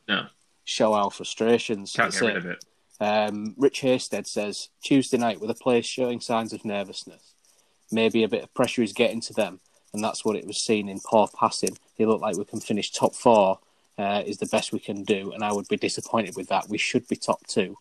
no. 0.08 0.26
show 0.64 0.92
our 0.94 1.10
frustrations. 1.10 1.92
Can't 1.92 2.12
get 2.12 2.20
rid 2.20 2.36
of 2.36 2.46
it. 2.46 2.64
Um, 3.00 3.54
Rich 3.58 3.80
Hasted 3.80 4.26
says 4.26 4.68
Tuesday 4.82 5.18
night 5.18 5.40
with 5.40 5.50
a 5.50 5.54
players 5.54 5.86
showing 5.86 6.20
signs 6.20 6.52
of 6.52 6.64
nervousness, 6.64 7.34
maybe 7.90 8.22
a 8.22 8.28
bit 8.28 8.44
of 8.44 8.54
pressure 8.54 8.82
is 8.82 8.92
getting 8.92 9.20
to 9.22 9.32
them, 9.32 9.60
and 9.92 10.02
that's 10.02 10.24
what 10.24 10.36
it 10.36 10.46
was 10.46 10.62
seen 10.62 10.88
in 10.88 11.00
poor 11.00 11.28
passing. 11.38 11.76
They 11.96 12.06
look 12.06 12.20
like 12.20 12.36
we 12.36 12.44
can 12.44 12.60
finish 12.60 12.90
top 12.90 13.14
four. 13.14 13.58
Uh, 13.98 14.22
is 14.24 14.38
the 14.38 14.46
best 14.46 14.72
we 14.72 14.78
can 14.78 15.04
do, 15.04 15.32
and 15.32 15.44
I 15.44 15.52
would 15.52 15.68
be 15.68 15.76
disappointed 15.76 16.34
with 16.34 16.48
that. 16.48 16.68
We 16.68 16.78
should 16.78 17.06
be 17.08 17.16
top 17.16 17.46
two. 17.46 17.76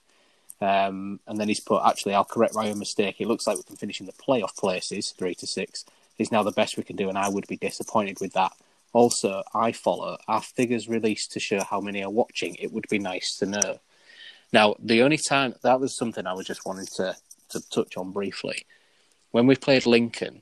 Um, 0.60 1.22
and 1.26 1.40
then 1.40 1.48
he's 1.48 1.62
put, 1.62 1.84
actually, 1.86 2.14
I'll 2.14 2.26
correct 2.26 2.54
my 2.54 2.70
own 2.70 2.80
mistake. 2.80 3.16
It 3.20 3.28
looks 3.28 3.48
like 3.48 3.56
we 3.58 3.64
can 3.64 3.78
finish 3.78 4.02
in 4.02 4.06
the 4.06 4.12
playoff 4.12 4.56
places, 4.58 5.12
three 5.12 5.34
to 5.36 5.48
six. 5.48 5.86
Is 6.18 6.32
now 6.32 6.44
the 6.44 6.52
best 6.52 6.78
we 6.78 6.84
can 6.84 6.98
do, 6.98 7.08
and 7.08 7.18
I 7.18 7.30
would 7.30 7.48
be 7.48 7.56
disappointed 7.56 8.20
with 8.20 8.34
that. 8.34 8.52
Also, 8.94 9.42
I 9.54 9.72
follow 9.72 10.18
our 10.28 10.42
figures 10.42 10.90
released 10.90 11.32
to 11.32 11.40
show 11.40 11.64
how 11.64 11.80
many 11.80 12.04
are 12.04 12.12
watching. 12.12 12.56
It 12.56 12.74
would 12.74 12.88
be 12.90 13.00
nice 13.00 13.38
to 13.38 13.46
know. 13.46 13.80
Now, 14.52 14.76
the 14.80 15.02
only 15.02 15.18
time 15.18 15.56
that 15.64 15.80
was 15.80 15.96
something 15.96 16.28
I 16.28 16.34
was 16.34 16.46
just 16.46 16.66
wanting 16.66 16.88
to, 16.98 17.16
to 17.50 17.70
touch 17.70 17.96
on 17.96 18.12
briefly. 18.12 18.66
When 19.32 19.48
we 19.48 19.56
played 19.56 19.86
Lincoln, 19.86 20.42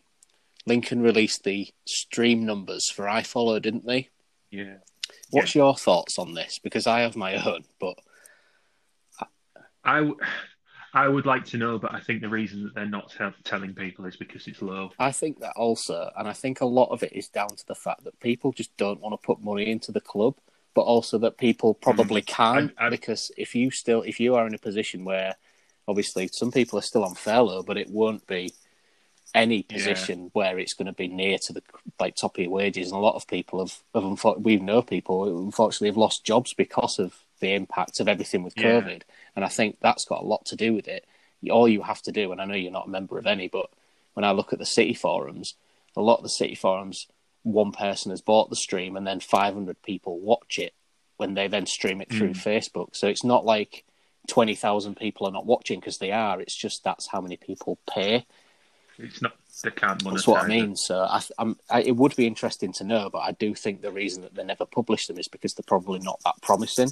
Lincoln 0.66 1.02
released 1.02 1.44
the 1.44 1.68
stream 1.86 2.46
numbers 2.46 2.90
for 2.90 3.06
iFollow, 3.06 3.62
didn't 3.62 3.86
they? 3.86 4.10
Yeah. 4.52 4.76
What's 5.32 5.56
yeah. 5.56 5.64
your 5.64 5.76
thoughts 5.76 6.20
on 6.20 6.34
this? 6.34 6.60
Because 6.60 6.88
I 6.88 7.02
have 7.02 7.16
my 7.16 7.36
own, 7.36 7.64
but 7.80 7.98
I, 9.84 10.12
I 10.94 11.08
would 11.08 11.26
like 11.26 11.46
to 11.46 11.58
know, 11.58 11.80
but 11.80 11.94
I 11.94 12.00
think 12.00 12.22
the 12.22 12.30
reason 12.30 12.64
that 12.64 12.76
they're 12.76 12.86
not 12.86 13.12
t- 13.18 13.44
telling 13.44 13.74
people 13.74 14.06
is 14.06 14.16
because 14.16 14.48
it's 14.48 14.62
low. 14.62 14.92
I 15.00 15.12
think 15.12 15.40
that 15.40 15.54
also, 15.56 16.12
and 16.18 16.28
I 16.28 16.34
think 16.34 16.62
a 16.62 16.66
lot 16.66 16.90
of 16.92 17.04
it 17.04 17.14
is 17.14 17.30
down 17.30 17.50
to 17.50 17.66
the 17.68 17.76
fact 17.76 18.04
that 18.04 18.20
people 18.20 18.52
just 18.52 18.76
don't 18.78 19.00
want 19.00 19.20
to 19.20 19.26
put 19.26 19.42
money 19.42 19.72
into 19.72 19.92
the 19.92 20.02
club, 20.02 20.36
but 20.76 20.82
also 20.82 21.18
that 21.20 21.38
people 21.38 21.74
probably 21.74 22.22
mm. 22.22 22.28
can 22.28 22.74
I, 22.78 22.88
I, 22.88 22.90
because 22.90 23.32
if 23.38 23.56
you 23.56 23.72
still, 23.72 24.02
if 24.02 24.20
you 24.20 24.36
are 24.36 24.46
in 24.46 24.54
a 24.54 24.60
position 24.60 25.06
where, 25.06 25.36
obviously, 25.88 26.28
some 26.28 26.52
people 26.52 26.78
are 26.78 26.84
still 26.84 27.04
on 27.04 27.16
furlough, 27.16 27.64
but 27.64 27.78
it 27.78 27.90
won't 27.90 28.26
be 28.28 28.54
any 29.34 29.64
position 29.64 30.24
yeah. 30.24 30.30
where 30.34 30.60
it's 30.60 30.74
going 30.74 30.88
to 30.88 30.94
be 30.94 31.08
near 31.08 31.38
to 31.38 31.54
the 31.54 31.64
like 32.00 32.16
top 32.16 32.38
of 32.38 32.44
your 32.44 32.52
wages, 32.52 32.92
and 32.92 32.98
a 32.98 33.02
lot 33.02 33.16
of 33.16 33.28
people 33.28 33.60
have, 33.60 33.78
have 33.94 34.38
we 34.38 34.58
know 34.58 34.82
people 34.82 35.26
who 35.26 35.44
unfortunately 35.44 35.90
have 35.90 35.98
lost 35.98 36.26
jobs 36.26 36.54
because 36.54 37.00
of 37.00 37.14
the 37.40 37.54
impact 37.54 38.00
of 38.00 38.08
everything 38.08 38.44
with 38.44 38.54
yeah. 38.58 38.82
COVID. 38.82 39.02
And 39.36 39.46
I 39.46 39.48
think 39.48 39.78
that's 39.82 40.06
got 40.06 40.24
a 40.24 40.26
lot 40.26 40.46
to 40.48 40.56
do 40.56 40.74
with 40.74 40.88
it. 40.88 41.06
All 41.50 41.68
you 41.68 41.84
have 41.84 42.02
to 42.04 42.12
do, 42.12 42.32
and 42.32 42.42
I 42.42 42.46
know 42.46 42.56
you're 42.56 42.72
not 42.72 42.88
a 42.88 42.92
member 42.92 43.18
of 43.18 43.28
any, 43.28 43.48
but 43.48 43.70
when 44.14 44.26
I 44.26 44.32
look 44.32 44.52
at 44.52 44.60
the 44.60 44.66
city 44.66 44.94
forums, 44.94 45.56
a 45.96 46.02
lot 46.02 46.18
of 46.18 46.24
the 46.24 46.30
city 46.30 46.56
forums, 46.56 47.08
one 47.44 47.72
person 47.72 48.12
has 48.12 48.22
bought 48.22 48.50
the 48.50 48.56
stream 48.56 48.98
and 48.98 49.08
then 49.08 49.20
500 49.20 49.82
people 49.82 50.20
watch 50.20 50.60
it 50.60 50.74
when 51.18 51.34
they 51.34 51.48
then 51.48 51.66
stream 51.66 52.02
it 52.02 52.12
through 52.12 52.32
mm. 52.32 52.44
Facebook. 52.44 52.96
So 52.96 53.08
it's 53.08 53.24
not 53.24 53.46
like 53.46 53.86
20,000 54.28 54.96
people 54.96 55.28
are 55.28 55.32
not 55.32 55.46
watching 55.46 55.80
because 55.80 55.98
they 55.98 56.12
are. 56.12 56.42
It's 56.42 56.56
just 56.56 56.84
that's 56.84 57.08
how 57.08 57.22
many 57.22 57.38
people 57.38 57.80
pay. 57.90 58.26
It's 59.00 59.22
not 59.22 59.34
they 59.64 59.72
can't 59.72 60.04
monetize. 60.04 60.14
That's 60.14 60.28
what 60.28 60.44
I 60.44 60.48
mean. 60.48 60.76
So 60.76 61.00
I, 61.00 61.22
I, 61.70 61.82
it 61.82 61.96
would 61.96 62.16
be 62.16 62.28
interesting 62.28 62.72
to 62.74 62.84
know, 62.84 63.10
but 63.10 63.20
I 63.20 63.32
do 63.32 63.54
think 63.56 63.82
the 63.82 63.92
reason 63.92 64.24
that 64.24 64.36
they 64.36 64.44
never 64.44 64.66
publish 64.66 65.08
them 65.08 65.18
is 65.18 65.28
because 65.28 65.54
they're 65.54 65.64
probably 65.68 66.00
not 66.00 66.20
that 66.24 66.36
promising. 66.42 66.92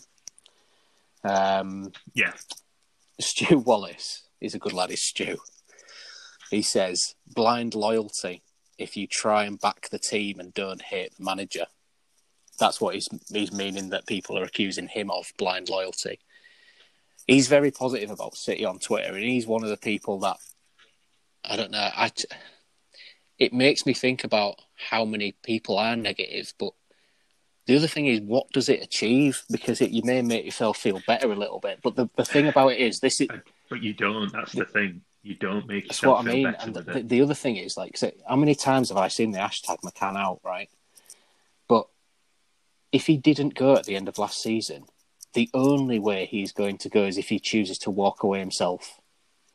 Um, 1.24 1.92
yeah. 2.14 2.34
Stu 3.20 3.60
Wallace 3.60 4.24
is 4.42 4.54
a 4.54 4.60
good 4.60 4.74
lad, 4.74 4.92
is 4.92 5.04
Stu. 5.04 5.38
He 6.52 6.62
says, 6.62 7.16
blind 7.26 7.76
loyalty 7.76 8.44
if 8.78 8.96
you 8.96 9.08
try 9.08 9.46
and 9.46 9.60
back 9.60 9.90
the 9.90 10.00
team 10.00 10.40
and 10.40 10.54
don't 10.54 10.82
hate 10.82 11.18
the 11.18 11.24
manager. 11.24 11.66
That's 12.60 12.80
what 12.80 12.96
he's, 12.96 13.08
he's 13.32 13.52
meaning 13.52 13.90
that 13.90 14.08
people 14.08 14.38
are 14.38 14.44
accusing 14.44 14.88
him 14.88 15.12
of 15.12 15.32
blind 15.38 15.70
loyalty. 15.70 16.20
He's 17.28 17.48
very 17.48 17.72
positive 17.72 18.10
about 18.10 18.36
City 18.36 18.66
on 18.66 18.80
Twitter, 18.80 19.14
and 19.14 19.24
he's 19.24 19.48
one 19.48 19.64
of 19.64 19.70
the 19.70 19.78
people 19.78 20.20
that 20.20 20.38
I 21.48 21.56
don't 21.56 21.72
know. 21.72 21.90
I, 21.96 22.12
it 23.40 23.54
makes 23.54 23.86
me 23.86 23.94
think 23.94 24.24
about 24.24 24.62
how 24.90 25.06
many 25.06 25.34
people 25.44 25.78
are 25.78 25.96
negative, 25.96 26.54
but 26.60 26.74
the 27.68 27.76
other 27.76 27.88
thing 27.88 28.08
is, 28.08 28.22
what 28.22 28.50
does 28.52 28.70
it 28.70 28.82
achieve? 28.82 29.44
Because 29.52 29.82
it, 29.82 29.92
you 29.92 30.02
may 30.04 30.22
make 30.22 30.46
yourself 30.46 30.78
feel 30.78 31.02
better 31.06 31.32
a 31.32 31.36
little 31.36 31.60
bit. 31.60 31.80
But 31.84 31.96
the, 31.96 32.10
the 32.16 32.24
thing 32.24 32.48
about 32.48 32.70
it 32.70 32.80
is, 32.80 33.02
this 33.02 33.20
is. 33.20 33.28
But 33.70 33.84
you 33.84 33.94
don't. 33.94 34.32
That's 34.32 34.54
the 34.54 34.66
thing. 34.66 35.02
You 35.22 35.36
don't 35.36 35.68
make 35.68 35.90
That's 35.90 36.02
what 36.02 36.26
I 36.26 36.32
mean. 36.32 36.56
And 36.60 36.74
the, 36.74 36.82
the, 36.82 37.04
the, 37.04 37.22
other 37.22 37.34
thing 37.34 37.58
is, 37.58 37.76
like, 37.76 37.98
so 37.98 38.10
how 38.28 38.38
many 38.38 38.56
times 38.56 38.88
have 38.90 38.98
I 38.98 39.10
seen 39.10 39.32
the 39.32 39.40
hashtag 39.40 39.80
McCann 39.82 40.16
out, 40.16 40.40
right? 40.46 40.70
But 41.68 41.88
if 42.94 43.08
he 43.08 43.18
didn't 43.18 43.54
go 43.54 43.76
at 43.76 43.84
the 43.84 43.98
end 43.98 44.08
of 44.08 44.18
last 44.18 44.42
season, 44.42 44.86
the 45.34 45.50
only 45.54 46.00
way 46.00 46.26
he's 46.26 46.54
going 46.54 46.78
to 46.78 46.90
go 46.90 47.04
is 47.04 47.18
if 47.18 47.28
he 47.28 47.40
chooses 47.40 47.78
to 47.80 47.92
walk 47.92 48.24
away 48.24 48.40
himself. 48.40 49.02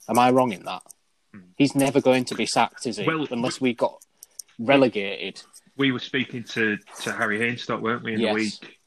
Am 0.07 0.19
I 0.19 0.31
wrong 0.31 0.53
in 0.53 0.65
that? 0.65 0.83
Hmm. 1.35 1.41
He's 1.57 1.75
never 1.75 2.01
going 2.01 2.25
to 2.27 2.35
be 2.35 2.47
sacked, 2.47 2.87
is 2.87 2.97
he? 2.97 3.07
Well, 3.07 3.27
Unless 3.31 3.61
we 3.61 3.75
got 3.75 4.03
relegated 4.59 5.43
we 5.77 5.93
were 5.93 5.99
speaking 5.99 6.45
to, 6.45 6.79
to 7.03 7.13
Harry 7.13 7.39
Hainstock, 7.39 7.81
weren't 7.81 8.05
we, 8.05 8.15
in 8.15 8.21
yes. 8.21 8.31
the 8.31 8.35
week 8.35 8.79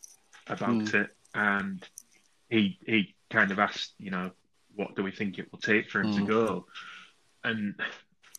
about 0.48 0.70
mm. 0.70 0.94
it, 0.94 1.10
and 1.34 1.84
he 2.50 2.78
he 2.86 3.16
kind 3.30 3.52
of 3.52 3.60
asked, 3.60 3.94
you 3.98 4.12
know, 4.12 4.32
what 4.76 4.96
do 4.96 5.04
we 5.04 5.12
think 5.12 5.40
it 5.40 5.52
will 5.52 5.60
take 5.60 5.90
for 5.90 6.02
him 6.02 6.14
mm. 6.14 6.18
to 6.18 6.26
go, 6.26 6.66
and 7.44 7.76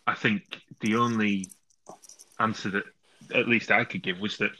I 0.06 0.14
think 0.14 0.60
the 0.80 0.96
only 0.96 1.46
answer 2.38 2.70
that 2.70 2.84
at 3.34 3.48
least 3.48 3.70
I 3.70 3.84
could 3.84 4.02
give 4.02 4.20
was 4.20 4.36
that 4.38 4.52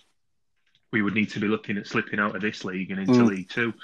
we 0.93 1.03
would 1.03 1.15
need 1.15 1.31
to 1.31 1.41
be 1.41 1.47
looking 1.47 1.77
at 1.77 1.87
slipping 1.87 2.19
out 2.19 2.35
of 2.35 2.43
this 2.43 2.65
league 2.65 2.91
and 2.91 3.01
into 3.01 3.13
Mm. 3.13 3.29
League 3.29 3.49
Two. 3.49 3.75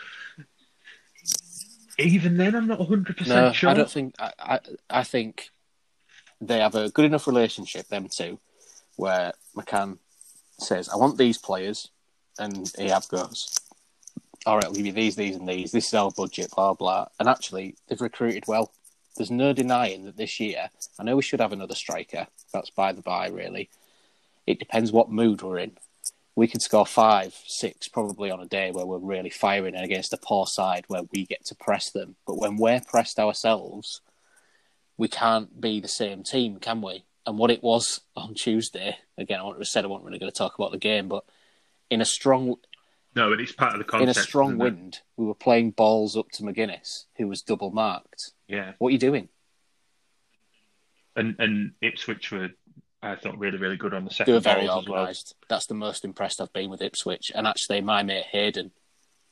Even 1.99 2.39
then, 2.39 2.57
I'm 2.57 2.67
not 2.67 2.81
100 2.81 3.09
No, 3.09 3.15
percent 3.15 3.55
sure. 3.55 3.71
I 3.71 3.75
don't 3.75 3.91
think. 3.91 4.15
I, 4.19 4.33
I 4.39 4.61
I 4.91 5.05
think 5.05 5.51
they 6.43 6.59
have 6.59 6.75
a 6.75 6.91
good 6.91 7.05
enough 7.05 7.27
relationship, 7.27 7.87
them 7.89 8.09
two, 8.09 8.39
where 8.97 9.33
McCann 9.57 9.99
says, 10.59 10.89
"I 10.89 10.97
want 10.97 11.17
these 11.17 11.39
players," 11.39 11.89
and 12.39 12.67
Ehab 12.79 13.09
goes, 13.09 13.59
"All 14.45 14.57
right, 14.57 14.65
I'll 14.65 14.73
give 14.73 14.87
you 14.87 14.93
these, 14.93 15.17
these, 15.17 15.37
and 15.37 15.49
these. 15.49 15.71
This 15.71 15.87
is 15.89 15.95
our 15.95 16.11
budget, 16.11 16.51
blah 16.55 16.75
blah." 16.75 17.07
And 17.19 17.29
actually, 17.29 17.77
they've 17.87 18.01
recruited 18.01 18.45
well. 18.49 18.73
There's 19.17 19.31
no 19.31 19.53
denying 19.53 20.05
that 20.07 20.17
this 20.17 20.41
year. 20.41 20.71
I 20.99 21.05
know 21.05 21.17
we 21.17 21.23
should 21.23 21.41
have 21.41 21.53
another 21.53 21.75
striker. 21.75 22.27
That's 22.53 22.71
by 22.71 22.93
the 22.93 23.03
by, 23.03 23.29
really. 23.29 23.71
It 24.47 24.59
depends 24.59 24.91
what 24.91 25.11
mood 25.11 25.43
we're 25.43 25.59
in. 25.59 25.79
We 26.35 26.49
can 26.49 26.61
score 26.61 26.87
five, 26.87 27.35
six, 27.47 27.89
probably 27.89 28.31
on 28.31 28.41
a 28.41 28.47
day 28.47 28.71
where 28.71 28.87
we're 28.87 28.99
really 28.99 29.31
firing 29.31 29.75
and 29.75 29.85
against 29.85 30.15
a 30.15 30.17
poor 30.17 30.47
side 30.47 30.85
where 30.89 31.03
we 31.13 31.27
get 31.27 31.45
to 31.47 31.55
press 31.55 31.91
them. 31.91 32.17
But 32.27 32.39
when 32.39 32.57
we're 32.57 32.81
pressed 32.81 33.19
ourselves, 33.19 34.01
we 35.03 35.09
can't 35.09 35.61
be 35.61 35.81
the 35.81 35.89
same 35.89 36.23
team, 36.23 36.59
can 36.61 36.81
we? 36.81 37.05
And 37.27 37.37
what 37.37 37.51
it 37.51 37.61
was 37.61 38.03
on 38.15 38.35
Tuesday, 38.35 38.97
again, 39.19 39.41
I 39.41 39.43
want 39.43 39.67
said 39.67 39.85
I 39.85 39.89
wasn't 39.89 40.07
really 40.07 40.21
going 40.21 40.31
to 40.31 40.39
talk 40.39 40.55
about 40.57 40.71
the 40.71 40.79
game, 40.79 41.09
but 41.09 41.25
in 41.91 42.01
a 42.01 42.05
strong 42.05 42.55
no, 43.17 43.29
but 43.29 43.41
it's 43.41 43.51
part 43.51 43.73
of 43.73 43.79
the 43.79 43.85
concept. 43.85 44.03
in 44.05 44.09
a 44.11 44.15
strong 44.15 44.47
isn't 44.51 44.61
it? 44.61 44.65
wind, 44.65 45.01
we 45.17 45.27
were 45.27 45.35
playing 45.35 45.73
balls 45.73 46.17
up 46.17 46.29
to 46.35 46.45
Magennis, 46.45 47.07
who 47.17 47.27
was 47.27 47.43
double 47.43 47.73
marked. 47.73 48.31
Yeah, 48.47 48.75
What 48.79 48.89
are 48.89 48.93
you 48.93 48.99
doing? 48.99 49.29
and 51.17 51.35
and 51.41 51.73
Ipswich 51.81 52.31
were, 52.31 52.51
I 53.03 53.17
thought, 53.17 53.37
really 53.39 53.59
really 53.59 53.77
good 53.77 53.95
on 53.95 54.05
the 54.05 54.11
They 54.11 54.15
second 54.15 54.35
were 54.35 54.41
very 54.41 54.63
as 54.63 54.69
well. 54.69 54.79
organised. 54.79 55.35
That's 55.49 55.67
the 55.67 55.75
most 55.75 56.05
impressed 56.05 56.41
I've 56.41 56.53
been 56.53 56.71
with 56.71 56.81
Ipswich. 56.81 57.33
And 57.35 57.49
actually, 57.49 57.81
my 57.81 58.05
mate 58.05 58.27
Hayden, 58.31 58.71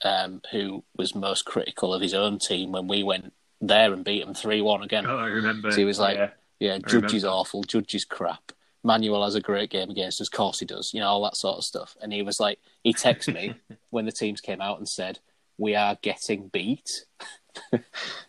um, 0.04 0.42
who 0.50 0.82
was 0.96 1.14
most 1.14 1.44
critical 1.44 1.94
of 1.94 2.02
his 2.02 2.12
own 2.12 2.40
team 2.40 2.72
when 2.72 2.88
we 2.88 3.04
went 3.04 3.32
there 3.60 3.92
and 3.92 4.04
beat 4.04 4.24
them 4.24 4.34
3 4.34 4.60
1 4.60 4.82
again. 4.82 5.06
Oh, 5.06 5.18
I 5.18 5.26
remember. 5.26 5.70
So 5.70 5.78
he 5.78 5.84
was 5.84 5.98
oh, 5.98 6.02
like, 6.02 6.16
yeah. 6.16 6.30
Yeah, 6.60 6.76
Judge 6.78 7.14
is 7.14 7.24
awful. 7.24 7.62
Judge 7.62 7.94
is 7.94 8.04
crap. 8.04 8.52
Manuel 8.84 9.24
has 9.24 9.34
a 9.34 9.40
great 9.40 9.70
game 9.70 9.90
against 9.90 10.20
us. 10.20 10.28
Of 10.28 10.32
course 10.32 10.60
he 10.60 10.66
does. 10.66 10.92
You 10.92 11.00
know, 11.00 11.08
all 11.08 11.24
that 11.24 11.36
sort 11.36 11.56
of 11.56 11.64
stuff. 11.64 11.96
And 12.02 12.12
he 12.12 12.22
was 12.22 12.38
like, 12.38 12.58
he 12.84 12.92
texted 12.92 13.34
me 13.34 13.54
when 13.90 14.04
the 14.04 14.12
teams 14.12 14.42
came 14.42 14.60
out 14.60 14.78
and 14.78 14.88
said, 14.88 15.18
we 15.56 15.74
are 15.74 15.96
getting 16.02 16.48
beat. 16.48 17.06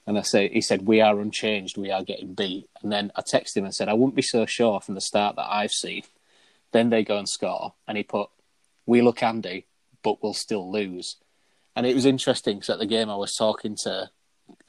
and 0.08 0.18
I 0.18 0.22
say, 0.22 0.50
he 0.50 0.62
said, 0.62 0.88
we 0.88 1.02
are 1.02 1.20
unchanged. 1.20 1.78
We 1.78 1.92
are 1.92 2.04
getting 2.04 2.34
beat. 2.34 2.70
And 2.82 2.92
then 2.92 3.12
I 3.16 3.22
texted 3.22 3.58
him 3.58 3.66
and 3.66 3.76
said, 3.76 3.90
I 3.90 3.94
wouldn't 3.94 4.16
be 4.16 4.22
so 4.22 4.46
sure 4.46 4.80
from 4.80 4.96
the 4.96 5.02
start 5.02 5.36
that 5.36 5.52
I've 5.52 5.74
seen. 5.74 6.04
Then 6.72 6.90
they 6.90 7.04
go 7.04 7.18
and 7.18 7.28
score. 7.28 7.74
And 7.86 7.98
he 7.98 8.04
put, 8.04 8.30
we 8.86 9.02
look 9.02 9.20
handy, 9.20 9.68
but 10.04 10.24
we'll 10.24 10.34
still 10.34 10.72
lose. 10.72 11.18
And 11.76 11.86
it 11.86 11.96
was 11.96 12.06
interesting 12.06 12.58
because 12.58 12.70
at 12.70 12.80
the 12.80 12.86
game 12.86 13.10
I 13.10 13.16
was 13.16 13.36
talking 13.36 13.76
to 13.84 14.10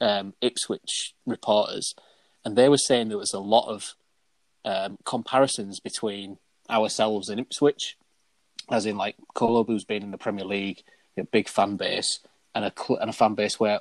um, 0.01 0.33
Ipswich 0.41 1.13
reporters, 1.25 1.95
and 2.45 2.55
they 2.55 2.69
were 2.69 2.77
saying 2.77 3.09
there 3.09 3.17
was 3.17 3.33
a 3.33 3.39
lot 3.39 3.67
of 3.67 3.95
um, 4.65 4.97
comparisons 5.05 5.79
between 5.79 6.37
ourselves 6.69 7.29
and 7.29 7.39
Ipswich, 7.39 7.97
as 8.71 8.85
in 8.85 8.97
like 8.97 9.15
Colob, 9.35 9.67
who's 9.67 9.85
been 9.85 10.03
in 10.03 10.11
the 10.11 10.17
Premier 10.17 10.45
League, 10.45 10.83
a 11.17 11.23
big 11.23 11.47
fan 11.47 11.75
base, 11.75 12.19
and 12.55 12.65
a 12.65 12.73
cl- 12.77 12.99
and 12.99 13.09
a 13.09 13.13
fan 13.13 13.35
base 13.35 13.59
where 13.59 13.79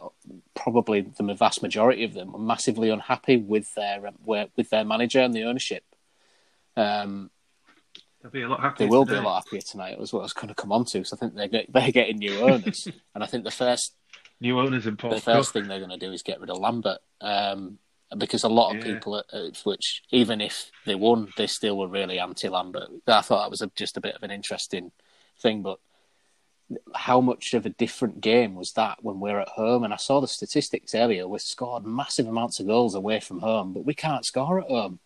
probably 0.54 1.00
the 1.00 1.34
vast 1.34 1.62
majority 1.62 2.04
of 2.04 2.14
them 2.14 2.34
are 2.34 2.38
massively 2.38 2.90
unhappy 2.90 3.36
with 3.36 3.74
their 3.74 4.06
um, 4.06 4.14
where, 4.24 4.48
with 4.56 4.70
their 4.70 4.84
manager 4.84 5.20
and 5.20 5.34
the 5.34 5.44
ownership. 5.44 5.84
Um, 6.76 7.30
They'll 8.22 8.30
be 8.30 8.42
a 8.42 8.48
lot 8.48 8.60
happier. 8.60 8.86
they 8.86 8.90
will 8.90 9.04
be 9.04 9.14
a 9.14 9.20
lot 9.20 9.42
happier 9.42 9.60
tonight. 9.60 9.98
Was 9.98 10.12
what 10.12 10.20
I 10.20 10.22
was 10.22 10.32
going 10.32 10.48
to 10.48 10.54
come 10.54 10.70
on 10.70 10.84
to. 10.86 10.98
because 10.98 11.12
I 11.12 11.16
think 11.16 11.34
they're 11.34 11.48
get, 11.48 11.66
they're 11.72 11.90
getting 11.90 12.18
new 12.18 12.38
owners, 12.40 12.86
and 13.14 13.22
I 13.22 13.26
think 13.26 13.44
the 13.44 13.50
first 13.50 13.94
New 14.42 14.58
owners 14.58 14.88
Paul. 14.98 15.10
the 15.10 15.20
first 15.20 15.52
thing 15.52 15.68
they're 15.68 15.78
going 15.78 15.90
to 15.90 15.96
do 15.96 16.12
is 16.12 16.24
get 16.24 16.40
rid 16.40 16.50
of 16.50 16.58
Lambert. 16.58 16.98
Um, 17.20 17.78
because 18.18 18.42
a 18.42 18.48
lot 18.48 18.74
of 18.74 18.84
Yeah. 18.84 18.94
people 18.94 19.16
at 19.16 19.26
Ipswich, 19.32 20.02
even 20.10 20.40
if 20.40 20.72
they 20.84 20.96
won, 20.96 21.32
they 21.36 21.46
still 21.46 21.78
were 21.78 21.86
really 21.86 22.18
anti-Lambert. 22.18 22.90
I 23.06 23.22
thought 23.22 23.44
that 23.44 23.50
was 23.50 23.62
a, 23.62 23.70
just 23.76 23.96
a 23.96 24.00
bit 24.00 24.16
of 24.16 24.22
an 24.24 24.32
interesting 24.32 24.90
thing. 25.38 25.62
But 25.62 25.78
how 26.94 27.20
much 27.20 27.54
of 27.54 27.64
a 27.66 27.70
different 27.70 28.20
game 28.20 28.56
was 28.56 28.72
that 28.72 28.98
when 29.02 29.20
we're 29.20 29.38
at 29.38 29.50
home? 29.50 29.84
And 29.84 29.94
I 29.94 29.96
saw 29.96 30.20
the 30.20 30.26
statistics 30.26 30.92
earlier. 30.94 31.28
We 31.28 31.38
scored 31.38 31.86
massive 31.86 32.26
amounts 32.26 32.58
of 32.58 32.66
goals 32.66 32.96
away 32.96 33.20
from 33.20 33.38
home, 33.38 33.72
but 33.72 33.84
we 33.86 33.94
can't 33.94 34.26
score 34.26 34.58
at 34.60 34.68
home, 34.68 34.98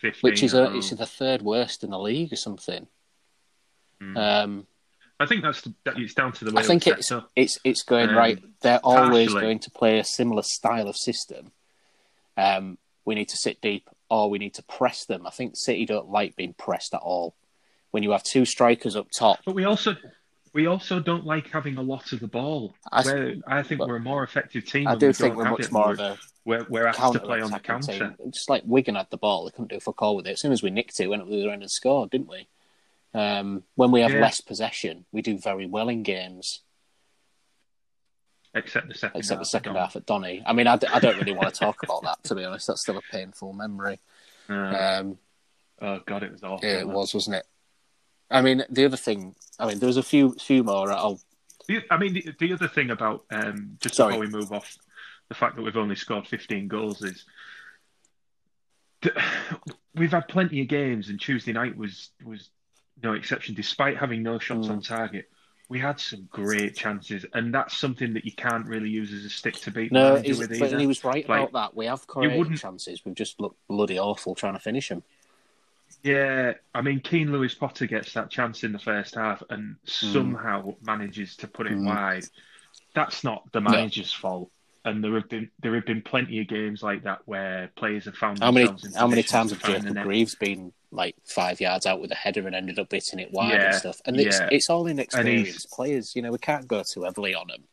15 0.00 0.20
which 0.22 0.42
is 0.42 0.54
a, 0.54 0.74
it's 0.74 0.90
the 0.90 1.06
third 1.06 1.42
worst 1.42 1.84
in 1.84 1.90
the 1.90 1.98
league 1.98 2.32
or 2.32 2.36
something. 2.36 2.86
Mm. 4.00 4.16
Um, 4.16 4.66
I 5.20 5.26
think 5.26 5.42
that's 5.42 5.60
the, 5.62 5.74
that 5.84 5.98
it's 5.98 6.14
down 6.14 6.32
to 6.32 6.44
the 6.44 6.52
way 6.52 6.62
I 6.62 6.64
think 6.66 6.86
it's 6.86 7.10
it's 7.10 7.24
it's 7.34 7.58
it's 7.64 7.82
going 7.82 8.10
Um, 8.10 8.16
right. 8.16 8.38
They're 8.60 8.80
always 8.84 9.28
partially. 9.28 9.40
going 9.40 9.58
to 9.60 9.70
play 9.70 9.98
a 9.98 10.04
similar 10.04 10.42
style 10.42 10.88
of 10.88 10.96
system. 10.96 11.52
Um, 12.36 12.78
we 13.04 13.14
need 13.14 13.28
to 13.30 13.36
sit 13.36 13.60
deep, 13.60 13.88
or 14.10 14.30
we 14.30 14.38
need 14.38 14.54
to 14.54 14.62
press 14.62 15.04
them. 15.06 15.26
I 15.26 15.30
think 15.30 15.56
City 15.56 15.86
don't 15.86 16.10
like 16.10 16.36
being 16.36 16.52
pressed 16.54 16.94
at 16.94 17.00
all. 17.00 17.34
When 17.90 18.02
you 18.02 18.10
have 18.12 18.22
two 18.22 18.44
strikers 18.44 18.96
up 18.96 19.08
top, 19.16 19.38
But 19.46 19.54
we 19.54 19.64
also 19.64 19.96
we 20.52 20.66
also 20.66 21.00
don't 21.00 21.24
like 21.26 21.48
having 21.50 21.78
a 21.78 21.82
lot 21.82 22.12
of 22.12 22.20
the 22.20 22.26
ball. 22.28 22.74
I- 22.92 23.02
We're- 23.04 23.42
I 23.46 23.62
think 23.62 23.80
we're 23.80 23.96
a 23.96 24.00
more 24.00 24.22
effective 24.22 24.66
team. 24.66 24.86
I 24.86 24.94
do 24.94 25.08
we 25.08 25.12
think 25.14 25.36
we're 25.36 25.50
much 25.50 25.60
it. 25.60 25.72
more 25.72 25.86
We're, 25.88 25.92
of 25.94 26.00
a 26.00 26.18
we're, 26.44 26.66
we're 26.68 26.86
asked 26.86 27.12
to 27.14 27.18
play 27.20 27.40
on 27.40 27.50
the 27.50 27.58
counter. 27.58 27.92
team. 27.92 28.14
Just 28.30 28.48
like 28.48 28.62
Wigan 28.66 28.94
had 28.94 29.08
the 29.10 29.16
ball, 29.18 29.44
they 29.44 29.50
couldn't 29.50 29.68
do 29.70 29.80
fuck 29.80 30.00
all 30.02 30.16
with 30.16 30.26
it. 30.26 30.32
As 30.32 30.40
soon 30.40 30.52
as 30.52 30.62
we 30.62 30.70
nicked 30.70 30.98
it, 31.00 31.08
went 31.08 31.22
up 31.22 31.28
the 31.28 31.40
other 31.42 31.50
end 31.52 31.62
and 31.62 31.70
scored, 31.70 32.10
didn't 32.10 32.28
we? 32.28 32.46
Um, 33.14 33.64
when 33.74 33.90
we 33.90 34.00
have 34.02 34.12
Yeah. 34.12 34.20
less 34.20 34.40
possession, 34.40 35.06
we 35.12 35.22
do 35.22 35.38
very 35.38 35.66
well 35.66 35.88
in 35.88 36.02
games, 36.02 36.62
Except 38.54 38.88
the 38.88 38.94
second 38.94 39.18
except 39.18 39.38
half. 39.38 39.40
the 39.40 39.44
second 39.48 39.74
half 39.76 39.96
at 39.96 40.06
Donny. 40.06 40.42
I 40.46 40.52
mean, 40.52 40.66
I, 40.66 40.76
d- 40.76 40.86
I 40.92 40.98
don't 41.00 41.16
really 41.18 41.32
want 41.32 41.52
to 41.52 41.58
talk 41.58 41.82
about 41.82 42.02
that, 42.02 42.22
to 42.24 42.34
be 42.34 42.44
honest. 42.44 42.66
That's 42.66 42.80
still 42.80 42.96
a 42.98 43.02
painful 43.02 43.52
memory. 43.52 44.00
Uh, 44.48 44.52
Um, 45.00 45.18
oh 45.80 46.00
god, 46.06 46.22
it 46.22 46.32
was 46.32 46.42
awful. 46.42 46.66
Yeah, 46.68 46.78
it 46.80 46.88
was, 46.88 47.14
wasn't 47.14 47.36
it? 47.36 47.46
I 48.30 48.42
mean, 48.42 48.64
the 48.70 48.84
other 48.84 48.96
thing. 48.96 49.34
I 49.58 49.66
mean, 49.66 49.78
there 49.78 49.86
was 49.86 49.96
a 49.96 50.02
few, 50.02 50.32
few 50.34 50.62
more. 50.64 50.90
I'll, 50.92 51.20
I 51.90 51.96
mean, 51.98 52.14
the, 52.14 52.34
the 52.38 52.52
other 52.52 52.68
thing 52.68 52.90
about 52.90 53.24
um, 53.30 53.76
just 53.80 53.94
Sorry. 53.96 54.12
before 54.14 54.26
we 54.26 54.30
move 54.32 54.52
off 54.52 54.76
the 55.28 55.34
fact 55.34 55.56
that 55.56 55.62
we've 55.62 55.76
only 55.76 55.94
scored 55.96 56.26
15 56.26 56.68
goals 56.68 57.02
is 57.02 57.24
we've 59.94 60.10
had 60.12 60.26
plenty 60.28 60.60
of 60.62 60.68
games, 60.68 61.08
and 61.10 61.20
Tuesday 61.20 61.52
night 61.52 61.76
was 61.76 62.10
was 62.24 62.50
no 63.02 63.12
exception. 63.14 63.54
Despite 63.54 63.96
having 63.96 64.22
no 64.22 64.38
shots 64.38 64.66
Mm. 64.66 64.70
on 64.70 64.82
target, 64.82 65.28
we 65.68 65.78
had 65.78 66.00
some 66.00 66.26
great 66.32 66.74
chances, 66.74 67.24
and 67.34 67.52
that's 67.54 67.76
something 67.76 68.14
that 68.14 68.24
you 68.24 68.32
can't 68.32 68.66
really 68.66 68.88
use 68.88 69.12
as 69.12 69.24
a 69.24 69.30
stick 69.30 69.54
to 69.56 69.70
beat. 69.70 69.90
the 69.92 69.94
no, 69.94 70.16
he's, 70.16 70.38
with 70.38 70.48
but 70.58 70.62
either. 70.62 70.78
he 70.78 70.86
was 70.86 71.04
right 71.04 71.28
Like, 71.28 71.48
about 71.50 71.52
that. 71.72 71.76
We 71.76 71.86
have 71.86 72.06
created 72.06 72.56
chances. 72.58 73.04
We've 73.04 73.14
just 73.14 73.38
looked 73.40 73.58
bloody 73.68 73.98
awful 73.98 74.34
trying 74.34 74.54
to 74.54 74.60
finish 74.60 74.88
them. 74.88 75.02
Yeah, 76.02 76.54
I 76.74 76.80
mean, 76.82 77.00
Keane 77.00 77.32
Lewis 77.32 77.54
Potter 77.54 77.86
gets 77.86 78.12
that 78.14 78.30
chance 78.30 78.62
in 78.62 78.72
the 78.72 78.78
first 78.78 79.14
half 79.16 79.42
and 79.50 79.76
Hmm. 79.82 80.12
somehow 80.12 80.74
manages 80.82 81.36
to 81.38 81.48
put 81.48 81.66
it 81.66 81.72
Mm. 81.74 81.86
wide. 81.86 82.24
That's 82.94 83.24
not 83.24 83.50
the 83.52 83.60
manager's 83.60 84.12
fault. 84.12 84.50
And 84.84 85.02
there 85.04 85.14
have 85.14 85.28
been 85.28 85.50
there 85.60 85.74
have 85.74 85.84
been 85.84 86.02
plenty 86.02 86.40
of 86.40 86.46
games 86.46 86.82
like 86.82 87.02
that 87.02 87.20
where 87.26 87.68
players 87.76 88.04
have 88.06 88.16
found 88.16 88.38
How 88.38 88.50
many, 88.52 88.72
how 88.96 89.06
many 89.08 89.22
times 89.22 89.50
have 89.50 89.62
Jacob. 89.62 90.02
Greaves 90.02 90.34
been 90.34 90.72
like 90.90 91.14
five 91.24 91.60
yards 91.60 91.86
out 91.86 92.00
with 92.00 92.10
a 92.10 92.14
header 92.14 92.46
and 92.46 92.56
ended 92.56 92.78
up 92.78 92.90
hitting 92.90 93.18
it 93.18 93.32
wide 93.32 93.52
Yeah, 93.52 93.66
and 93.66 93.74
stuff? 93.74 94.00
And 94.06 94.18
it's, 94.18 94.38
yeah. 94.38 94.48
it's 94.50 94.70
all 94.70 94.86
inexperienced 94.86 95.70
players. 95.70 96.12
You 96.14 96.22
know, 96.22 96.32
we 96.32 96.38
can't 96.38 96.66
go 96.68 96.82
too 96.82 97.02
heavily 97.02 97.34
on 97.34 97.48
them. 97.48 97.64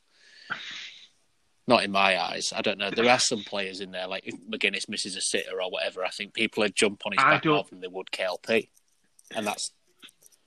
Not 1.68 1.84
in 1.84 1.92
my 1.92 2.22
eyes. 2.22 2.54
I 2.56 2.62
don't 2.62 2.78
know. 2.78 2.92
There 2.92 3.10
are 3.10 3.20
some 3.20 3.44
players 3.44 3.82
in 3.82 3.92
there, 3.92 4.08
like 4.08 4.28
if 4.28 4.36
Magennis 4.48 4.88
misses 4.88 5.16
a 5.16 5.22
sitter 5.22 5.62
or 5.62 5.72
whatever. 5.72 6.06
I 6.06 6.10
think 6.10 6.34
people 6.34 6.62
would 6.62 6.76
jump 6.76 7.02
on 7.06 7.14
his 7.14 7.24
I 7.24 7.32
back 7.32 7.46
more 7.46 7.66
than 7.68 7.80
they 7.82 7.88
would 7.88 8.12
KLP, 8.12 8.70
and 9.36 9.48
that's 9.48 9.72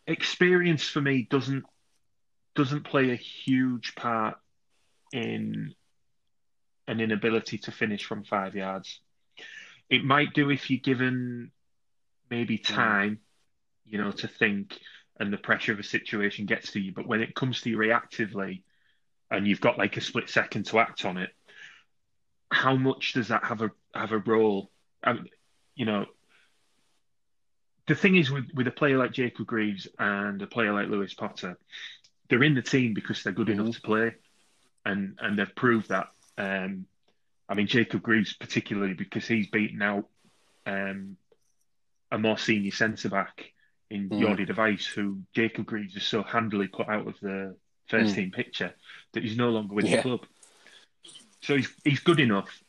Experience 0.07 0.85
for 0.85 1.03
me 1.03 1.27
doesn't 1.29 1.65
doesn't 2.55 2.85
play 2.85 3.11
a 3.11 3.15
huge 3.17 3.95
part 3.95 4.39
in 5.13 5.75
an 6.87 7.01
inability 7.01 7.59
to 7.59 7.71
finish 7.71 8.05
from 8.05 8.25
five 8.25 8.55
yards. 8.55 9.01
It 9.91 10.05
might 10.05 10.33
do 10.33 10.51
if 10.51 10.71
you're 10.71 10.81
given 10.81 11.51
maybe 12.31 12.59
time, 12.59 13.21
you 13.87 13.99
know, 13.99 14.13
to 14.13 14.29
think 14.29 14.79
and 15.19 15.33
the 15.33 15.39
pressure 15.39 15.73
of 15.73 15.79
a 15.79 15.85
situation 15.85 16.47
gets 16.47 16.73
to 16.73 16.81
you. 16.81 16.93
But 16.93 17.07
when 17.07 17.21
it 17.23 17.35
comes 17.35 17.63
to 17.63 17.71
you 17.71 17.77
reactively 17.79 18.63
and 19.31 19.47
you've 19.47 19.61
got 19.61 19.79
like 19.79 19.97
a 19.97 20.01
split 20.01 20.29
second 20.31 20.67
to 20.67 20.79
act 20.81 21.05
on 21.05 21.19
it, 21.19 21.31
how 22.51 22.77
much 22.77 23.13
does 23.13 23.29
that 23.29 23.45
have 23.45 23.63
a 23.63 23.71
have 23.95 24.13
a 24.13 24.19
role? 24.19 24.71
I 25.03 25.13
mean, 25.15 25.27
you 25.75 25.87
know, 25.87 26.07
the 27.87 27.95
thing 27.95 28.17
is 28.17 28.31
with, 28.31 28.47
with 28.55 28.67
a 28.67 28.71
player 28.73 28.99
like 28.99 29.13
Jacob 29.13 29.47
Greaves 29.47 29.89
and 29.99 30.41
a 30.43 30.47
player 30.47 30.73
like 30.73 30.89
Lewis 30.89 31.15
Potter, 31.15 31.59
they're 32.29 32.43
in 32.43 32.55
the 32.55 32.63
team 32.63 32.95
because 32.95 33.23
they're 33.23 33.33
good 33.33 33.49
Mhm. 33.49 33.53
enough 33.61 33.75
to 33.75 33.81
play, 33.81 34.15
and 34.85 35.19
and 35.21 35.39
they've 35.39 35.55
proved 35.57 35.89
that. 35.89 36.09
Um, 36.37 36.87
I 37.49 37.55
mean 37.55 37.67
Jacob 37.67 38.03
Greaves 38.03 38.35
particularly 38.35 38.95
because 38.95 39.27
he's 39.27 39.49
beaten 39.49 39.83
out 39.83 40.09
um, 40.67 41.17
a 42.11 42.19
more 42.19 42.39
senior 42.39 42.71
centre 42.71 43.09
back 43.09 43.53
in 43.91 44.09
Mm. 44.09 44.21
Jordy 44.21 44.45
de 44.45 44.55
Wijs, 44.55 44.87
who 44.87 45.23
Jacob 45.35 45.67
Greaves 45.67 45.95
has 45.95 46.05
so 46.05 46.23
handily 46.23 46.69
put 46.69 46.89
out 46.89 47.07
of 47.07 47.19
the 47.21 47.57
first 47.89 48.13
Mm. 48.13 48.15
team 48.17 48.31
picture 48.31 48.75
that 49.13 49.23
he's 49.23 49.37
no 49.37 49.51
longer 49.51 49.75
with 49.75 49.87
Yeah. 49.87 49.97
the 49.97 50.03
club. 50.03 50.27
So 51.43 51.57
he's 51.57 51.73
he's 51.85 52.01
good 52.01 52.21
enough. 52.21 52.63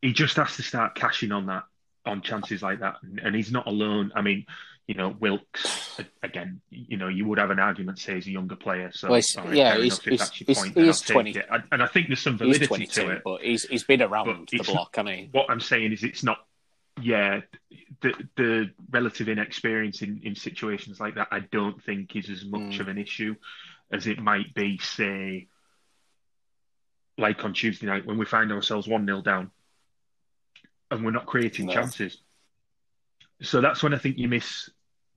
He 0.00 0.12
just 0.12 0.36
has 0.36 0.56
to 0.56 0.62
start 0.62 0.94
cashing 0.94 1.32
on 1.32 1.46
that 1.46 1.64
on 2.04 2.22
chances 2.22 2.62
like 2.62 2.80
that, 2.80 2.96
and, 3.02 3.20
and 3.20 3.36
he's 3.36 3.52
not 3.52 3.68
alone. 3.68 4.10
I 4.16 4.22
mean, 4.22 4.46
you 4.88 4.94
know, 4.96 5.10
Wilks 5.20 6.00
again. 6.24 6.60
You 6.70 6.96
know, 6.96 7.06
you 7.06 7.24
would 7.26 7.38
have 7.38 7.50
an 7.50 7.60
argument 7.60 8.00
say 8.00 8.14
he's 8.16 8.26
a 8.26 8.32
younger 8.32 8.56
player. 8.56 8.90
So 8.92 9.08
Well, 9.08 9.14
he's- 9.16 9.36
right, 9.36 9.54
yeah, 9.54 9.76
he's- 9.76 9.98
if 9.98 10.04
he's- 10.06 10.30
he's- 10.32 10.58
point, 10.58 10.68
he 10.74 10.80
then 10.80 10.88
is 10.88 11.02
I'll 11.02 11.14
20. 11.14 11.30
it. 11.32 11.46
And, 11.70 11.80
I 11.82 11.86
think 11.86 12.08
there's 12.08 12.20
some 12.20 12.36
validity 12.36 12.86
to 12.86 13.10
it. 13.10 13.22
but 13.24 13.42
he's 13.42 13.62
he's 13.68 13.84
been 13.84 14.02
around 14.02 14.26
But 14.26 14.48
the 14.48 14.58
block, 14.64 14.96
hasn't 14.96 15.14
he? 15.14 15.28
What 15.30 15.48
I'm 15.48 15.60
saying 15.60 15.92
is, 15.92 16.02
it's 16.02 16.24
not. 16.24 16.44
Yeah, 17.00 17.40
the 18.02 18.12
the 18.36 18.70
relative 18.90 19.28
inexperience 19.28 20.02
in, 20.02 20.20
in 20.24 20.34
situations 20.34 21.00
like 21.00 21.14
that, 21.14 21.28
I 21.30 21.40
don't 21.40 21.82
think 21.82 22.14
is 22.16 22.28
as 22.28 22.44
much 22.44 22.60
Mm. 22.60 22.80
of 22.80 22.88
an 22.88 22.98
issue 22.98 23.34
as 23.90 24.06
it 24.06 24.18
might 24.18 24.52
be, 24.54 24.78
say, 24.78 25.48
like 27.18 27.44
on 27.44 27.54
Tuesday 27.54 27.86
night 27.86 28.06
when 28.06 28.18
we 28.18 28.24
find 28.26 28.52
ourselves 28.52 28.86
one 28.86 29.06
0 29.06 29.22
down, 29.22 29.50
and 30.90 31.04
we're 31.04 31.10
not 31.10 31.26
creating 31.26 31.66
No. 31.66 31.72
chances. 31.74 32.18
So 33.40 33.60
that's 33.60 33.82
when 33.82 33.94
I 33.94 33.98
think 33.98 34.18
you 34.18 34.28
miss 34.28 34.68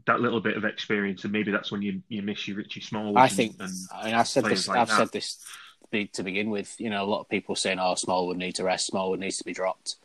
that 0.05 0.21
little 0.21 0.39
bit 0.41 0.55
of 0.57 0.65
experience, 0.65 1.23
and 1.23 1.33
maybe 1.33 1.51
that's 1.51 1.71
when 1.71 1.81
you 1.81 2.01
you 2.07 2.21
miss 2.21 2.47
your 2.47 2.57
Richie 2.57 2.81
Small. 2.81 3.17
I 3.17 3.27
think. 3.27 3.57
and 3.59 3.71
I 3.93 4.05
mean, 4.05 4.13
I've 4.13 4.27
said 4.27 4.45
this. 4.45 4.67
like 4.67 4.77
I've 4.77 4.88
that. 4.88 4.97
said 4.97 5.11
this 5.11 5.43
to 6.13 6.23
begin 6.23 6.49
with. 6.49 6.79
You 6.79 6.89
know, 6.89 7.03
a 7.03 7.05
lot 7.09 7.21
of 7.21 7.29
people 7.29 7.55
saying, 7.55 7.79
"Oh, 7.79 7.95
Smallwood 7.95 8.38
needs 8.38 8.59
a 8.59 8.63
rest. 8.63 8.88
Smallwood 8.88 9.19
needs 9.19 9.38
to 9.38 9.43
be 9.43 9.53
dropped." 9.53 9.97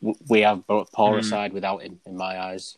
We 0.00 0.40
have 0.42 0.66
brought 0.66 0.92
Paul 0.92 1.14
Mm. 1.14 1.18
aside 1.18 1.52
without 1.52 1.82
him, 1.82 2.00
in 2.06 2.16
my 2.16 2.38
eyes. 2.40 2.76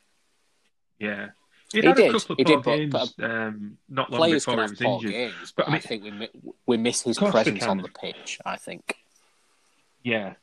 yeah, 0.99 1.31
he 1.73 1.81
He 1.81 1.87
had 1.87 1.97
did, 1.97 2.09
a 2.15 2.19
couple 2.19 2.33
of 2.33 2.39
he 2.39 2.45
did, 2.45 2.63
games 2.65 2.93
but 2.93 3.25
um, 3.25 3.79
not 3.89 4.11
long 4.11 4.31
before 4.31 4.55
he 4.55 4.61
was 4.61 4.81
injured. 4.81 5.11
games, 5.11 5.53
But, 5.55 5.67
but 5.67 5.69
I 5.69 5.71
mean- 5.73 5.77
I 5.77 5.81
think 5.81 6.05
we 6.05 6.29
we 6.67 6.77
miss 6.77 7.03
his 7.03 7.17
Of 7.17 7.21
course 7.21 7.35
they 7.35 7.43
presence 7.51 7.65
on 7.65 7.79
the 7.79 7.89
pitch. 7.89 8.39
I 8.45 8.57
think. 8.57 8.97
Yeah. 10.03 10.35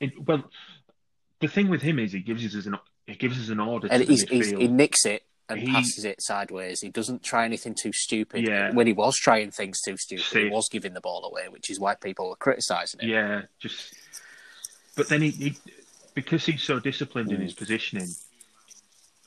It, 0.00 0.12
well, 0.26 0.42
the 1.40 1.48
thing 1.48 1.68
with 1.68 1.82
him 1.82 1.98
is 1.98 2.12
he 2.12 2.20
gives 2.20 2.44
us 2.56 2.66
an 2.66 2.76
he 3.06 3.14
gives 3.14 3.38
us 3.38 3.48
an 3.50 3.60
order 3.60 3.88
and 3.90 4.00
to 4.00 4.06
the 4.06 4.12
he's, 4.12 4.22
he's, 4.28 4.50
he 4.50 4.68
nicks 4.68 5.04
it 5.06 5.24
and 5.48 5.60
He- 5.60 5.66
passes 5.66 6.04
it 6.04 6.22
sideways. 6.22 6.80
He 6.80 6.88
doesn't 6.88 7.22
try 7.22 7.44
anything 7.44 7.74
too 7.74 7.92
stupid. 7.92 8.46
Yeah. 8.46 8.72
When 8.72 8.86
he 8.86 8.92
was 8.92 9.16
trying 9.16 9.50
things 9.50 9.80
too 9.82 9.96
stupid, 9.98 10.24
he 10.44 10.48
was 10.48 10.68
giving 10.70 10.94
the 10.94 11.00
ball 11.00 11.24
away, 11.24 11.48
which 11.48 11.68
is 11.68 11.78
why 11.78 11.94
people 11.94 12.30
are 12.30 12.36
criticising 12.36 13.00
him. 13.00 13.08
Yeah, 13.10 13.42
just. 13.60 13.94
But 14.96 15.08
then 15.08 15.22
he, 15.22 15.30
he 15.30 15.56
because 16.14 16.44
he's 16.46 16.62
so 16.62 16.78
disciplined 16.78 17.30
in 17.32 17.38
Mm. 17.38 17.42
his 17.44 17.54
positioning, 17.54 18.08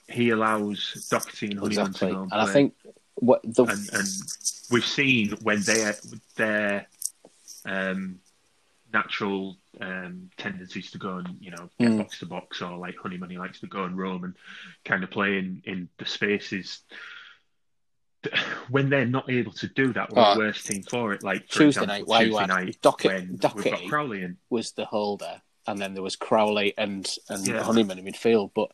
he 0.08 0.30
allows 0.30 1.08
Docherty 1.12 1.52
and 1.52 1.60
Honeyman 1.60 1.88
exactly. 1.88 2.10
to 2.10 2.14
go 2.16 2.22
and 2.24 2.32
And 2.32 2.42
I 2.42 2.54
think 2.54 2.74
what 3.16 3.42
the 3.44 3.64
and, 3.64 3.90
and 3.94 4.08
we've 4.72 4.86
seen 4.86 5.32
when 5.42 5.62
their 5.62 5.96
their 6.36 6.88
um, 7.66 8.20
natural 8.94 9.58
um, 9.82 10.30
tendencies 10.38 10.92
to 10.92 10.98
go 10.98 11.18
and 11.18 11.38
you 11.42 11.52
know 11.52 11.70
get 11.80 11.90
Mm. 11.92 11.98
box 11.98 12.20
to 12.20 12.26
box 12.26 12.62
or 12.62 12.78
like 12.78 12.96
Honeyman 12.98 13.30
he 13.30 13.38
likes 13.38 13.60
to 13.62 13.68
go 13.68 13.84
and 13.84 13.98
roam 13.98 14.24
and 14.24 14.36
kind 14.86 15.04
of 15.04 15.10
play 15.12 15.38
in, 15.38 15.62
in 15.66 15.90
the 15.98 16.06
spaces. 16.06 16.82
When 18.70 18.90
they're 18.90 19.06
not 19.06 19.30
able 19.30 19.52
to 19.54 19.68
do 19.68 19.94
that, 19.94 20.12
we're 20.12 20.22
Oh. 20.24 20.34
the 20.34 20.40
worst 20.40 20.66
team 20.66 20.82
for 20.82 21.14
it. 21.14 21.22
Like 21.22 21.44
for 21.48 21.60
Tuesday 21.60 21.84
example, 21.84 21.88
night, 22.16 22.24
Tuesday 22.26 22.46
night 22.48 22.78
Docket- 22.82 23.12
when 23.12 23.28
we've 23.32 23.40
Docherty 23.40 23.70
got 23.72 23.88
Crowley 23.90 24.22
in. 24.24 24.38
was 24.50 24.72
the 24.72 24.86
holder, 24.86 25.42
and 25.68 25.80
then 25.80 25.94
there 25.94 26.04
was 26.04 26.16
Crowley 26.16 26.74
and 26.78 27.08
and 27.30 27.48
Yeah. 27.48 27.64
Honeyman 27.64 28.00
in 28.00 28.06
midfield. 28.06 28.52
But 28.56 28.72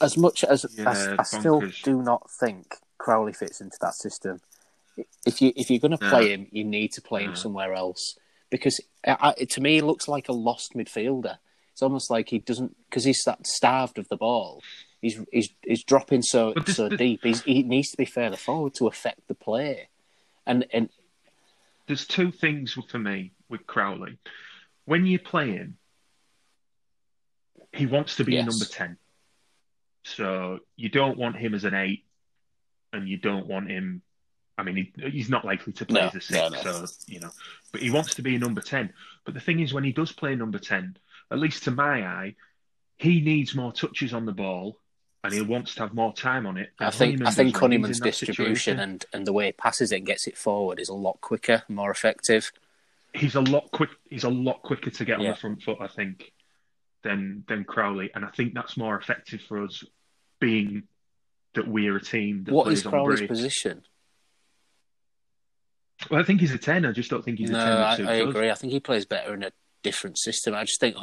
as 0.00 0.16
much 0.16 0.44
as 0.44 0.66
Yeah, 0.76 0.88
I, 1.18 1.20
I 1.20 1.22
still 1.22 1.62
do 1.82 2.02
not 2.02 2.30
think 2.30 2.74
Crowley 2.98 3.32
fits 3.32 3.60
into 3.60 3.76
that 3.80 3.94
system. 3.94 4.40
If 5.24 5.40
you 5.40 5.52
if 5.56 5.70
you're 5.70 5.78
going 5.78 5.96
to 5.96 6.04
No. 6.04 6.10
play 6.10 6.32
him, 6.32 6.48
you 6.50 6.64
need 6.64 6.92
to 6.92 7.02
play 7.02 7.22
him 7.24 7.36
somewhere 7.36 7.72
else 7.74 8.16
because 8.50 8.80
I, 9.06 9.34
I- 9.38 9.44
to 9.44 9.60
me, 9.60 9.74
he 9.74 9.80
looks 9.80 10.08
like 10.08 10.28
a 10.28 10.32
lost 10.32 10.74
midfielder. 10.74 11.38
It's 11.72 11.82
almost 11.82 12.10
like 12.10 12.28
he 12.30 12.38
doesn't 12.40 12.74
because 12.88 13.04
he's 13.04 13.22
that 13.24 13.46
starved 13.46 13.98
of 13.98 14.08
the 14.08 14.16
ball. 14.16 14.62
He's 15.00 15.20
he's 15.30 15.50
he's 15.62 15.84
dropping 15.84 16.22
so 16.22 16.52
this- 16.54 16.76
so 16.76 16.88
this- 16.88 16.98
deep. 16.98 17.20
He's, 17.22 17.42
he 17.42 17.62
needs 17.62 17.90
to 17.92 17.96
be 17.96 18.04
further 18.04 18.36
forward 18.36 18.74
to 18.74 18.88
affect 18.88 19.28
the 19.28 19.34
play. 19.34 19.88
And 20.44 20.66
and 20.72 20.88
There's 21.86 22.04
two 22.06 22.32
things 22.32 22.76
for 22.90 22.98
me 22.98 23.30
with 23.48 23.64
Crowley. 23.68 24.18
When 24.86 25.06
you 25.06 25.18
play 25.20 25.52
him, 25.52 25.76
he 27.72 27.86
wants 27.86 28.16
to 28.16 28.24
be 28.24 28.36
a 28.36 28.44
number 28.44 28.64
10. 28.64 28.96
So 30.04 30.60
you 30.76 30.88
don't 30.88 31.18
want 31.18 31.36
him 31.36 31.54
as 31.54 31.64
an 31.64 31.74
8, 31.74 32.04
and 32.92 33.08
you 33.08 33.18
don't 33.18 33.46
want 33.46 33.70
him. 33.70 34.02
I 34.56 34.62
mean, 34.62 34.76
he, 34.76 35.10
he's 35.10 35.28
not 35.28 35.44
likely 35.44 35.72
to 35.74 35.86
play 35.86 36.00
No, 36.00 36.06
as 36.08 36.14
a 36.14 36.20
6, 36.20 36.32
no, 36.32 36.48
no. 36.48 36.60
so, 36.62 36.86
you 37.06 37.20
know. 37.20 37.30
But 37.70 37.82
he 37.82 37.90
wants 37.90 38.14
to 38.16 38.22
be 38.22 38.34
a 38.34 38.38
number 38.38 38.60
10. 38.60 38.92
But 39.24 39.34
the 39.34 39.40
thing 39.40 39.60
is, 39.60 39.72
when 39.72 39.84
he 39.84 39.92
does 39.92 40.10
play 40.10 40.34
number 40.34 40.58
10, 40.58 40.96
at 41.30 41.38
least 41.38 41.64
to 41.64 41.70
my 41.70 42.04
eye, 42.06 42.34
he 42.96 43.20
needs 43.20 43.54
more 43.54 43.72
touches 43.72 44.12
on 44.14 44.26
the 44.26 44.32
ball. 44.32 44.78
And 45.24 45.34
he 45.34 45.40
wants 45.42 45.74
to 45.74 45.80
have 45.80 45.94
more 45.94 46.14
time 46.14 46.46
on 46.46 46.56
it. 46.56 46.70
I 46.78 46.90
think 46.90 47.14
Honeyman 47.14 47.26
I 47.26 47.30
think 47.32 47.56
Honeyman's 47.56 48.00
distribution 48.00 48.46
situation. 48.54 48.78
and, 48.80 49.04
and 49.12 49.26
the 49.26 49.32
way 49.32 49.46
he 49.46 49.52
passes 49.52 49.90
it 49.90 49.96
and 49.96 50.06
gets 50.06 50.28
it 50.28 50.38
forward 50.38 50.78
is 50.78 50.88
a 50.88 50.94
lot 50.94 51.20
quicker, 51.20 51.64
more 51.68 51.90
effective. 51.90 52.52
he's 53.12 53.34
a 53.34 53.40
lot 53.40 53.68
quick. 53.72 53.90
He's 54.08 54.22
a 54.22 54.28
lot 54.28 54.62
quicker 54.62 54.90
to 54.90 55.04
get 55.04 55.18
on 55.18 55.26
the 55.26 55.34
front 55.34 55.62
foot, 55.62 55.78
I 55.80 55.88
think, 55.88 56.32
than 57.02 57.44
than 57.48 57.64
Crowley, 57.64 58.10
and 58.14 58.24
I 58.24 58.28
think 58.28 58.54
that's 58.54 58.76
more 58.76 58.96
effective 58.96 59.40
for 59.42 59.64
us, 59.64 59.84
being 60.40 60.84
that 61.54 61.66
we're 61.66 61.96
a 61.96 62.02
team 62.02 62.44
that 62.44 62.54
What 62.54 62.64
plays 62.64 62.78
is 62.78 62.86
Crowley's 62.86 63.22
position? 63.22 63.82
Well, 66.10 66.20
I 66.20 66.24
think 66.24 66.40
he's 66.40 66.52
a 66.52 66.58
ten. 66.58 66.84
I 66.84 66.92
just 66.92 67.10
don't 67.10 67.24
think 67.24 67.38
he's 67.38 67.50
no, 67.50 67.58
a 67.58 67.96
ten. 67.96 68.06
I, 68.06 68.12
I 68.12 68.14
agree. 68.16 68.50
I 68.50 68.54
think 68.54 68.72
he 68.72 68.80
plays 68.80 69.04
better 69.04 69.34
in 69.34 69.42
a 69.42 69.52
different 69.82 70.18
system. 70.18 70.54
I 70.54 70.64
just 70.64 70.80
think, 70.80 70.96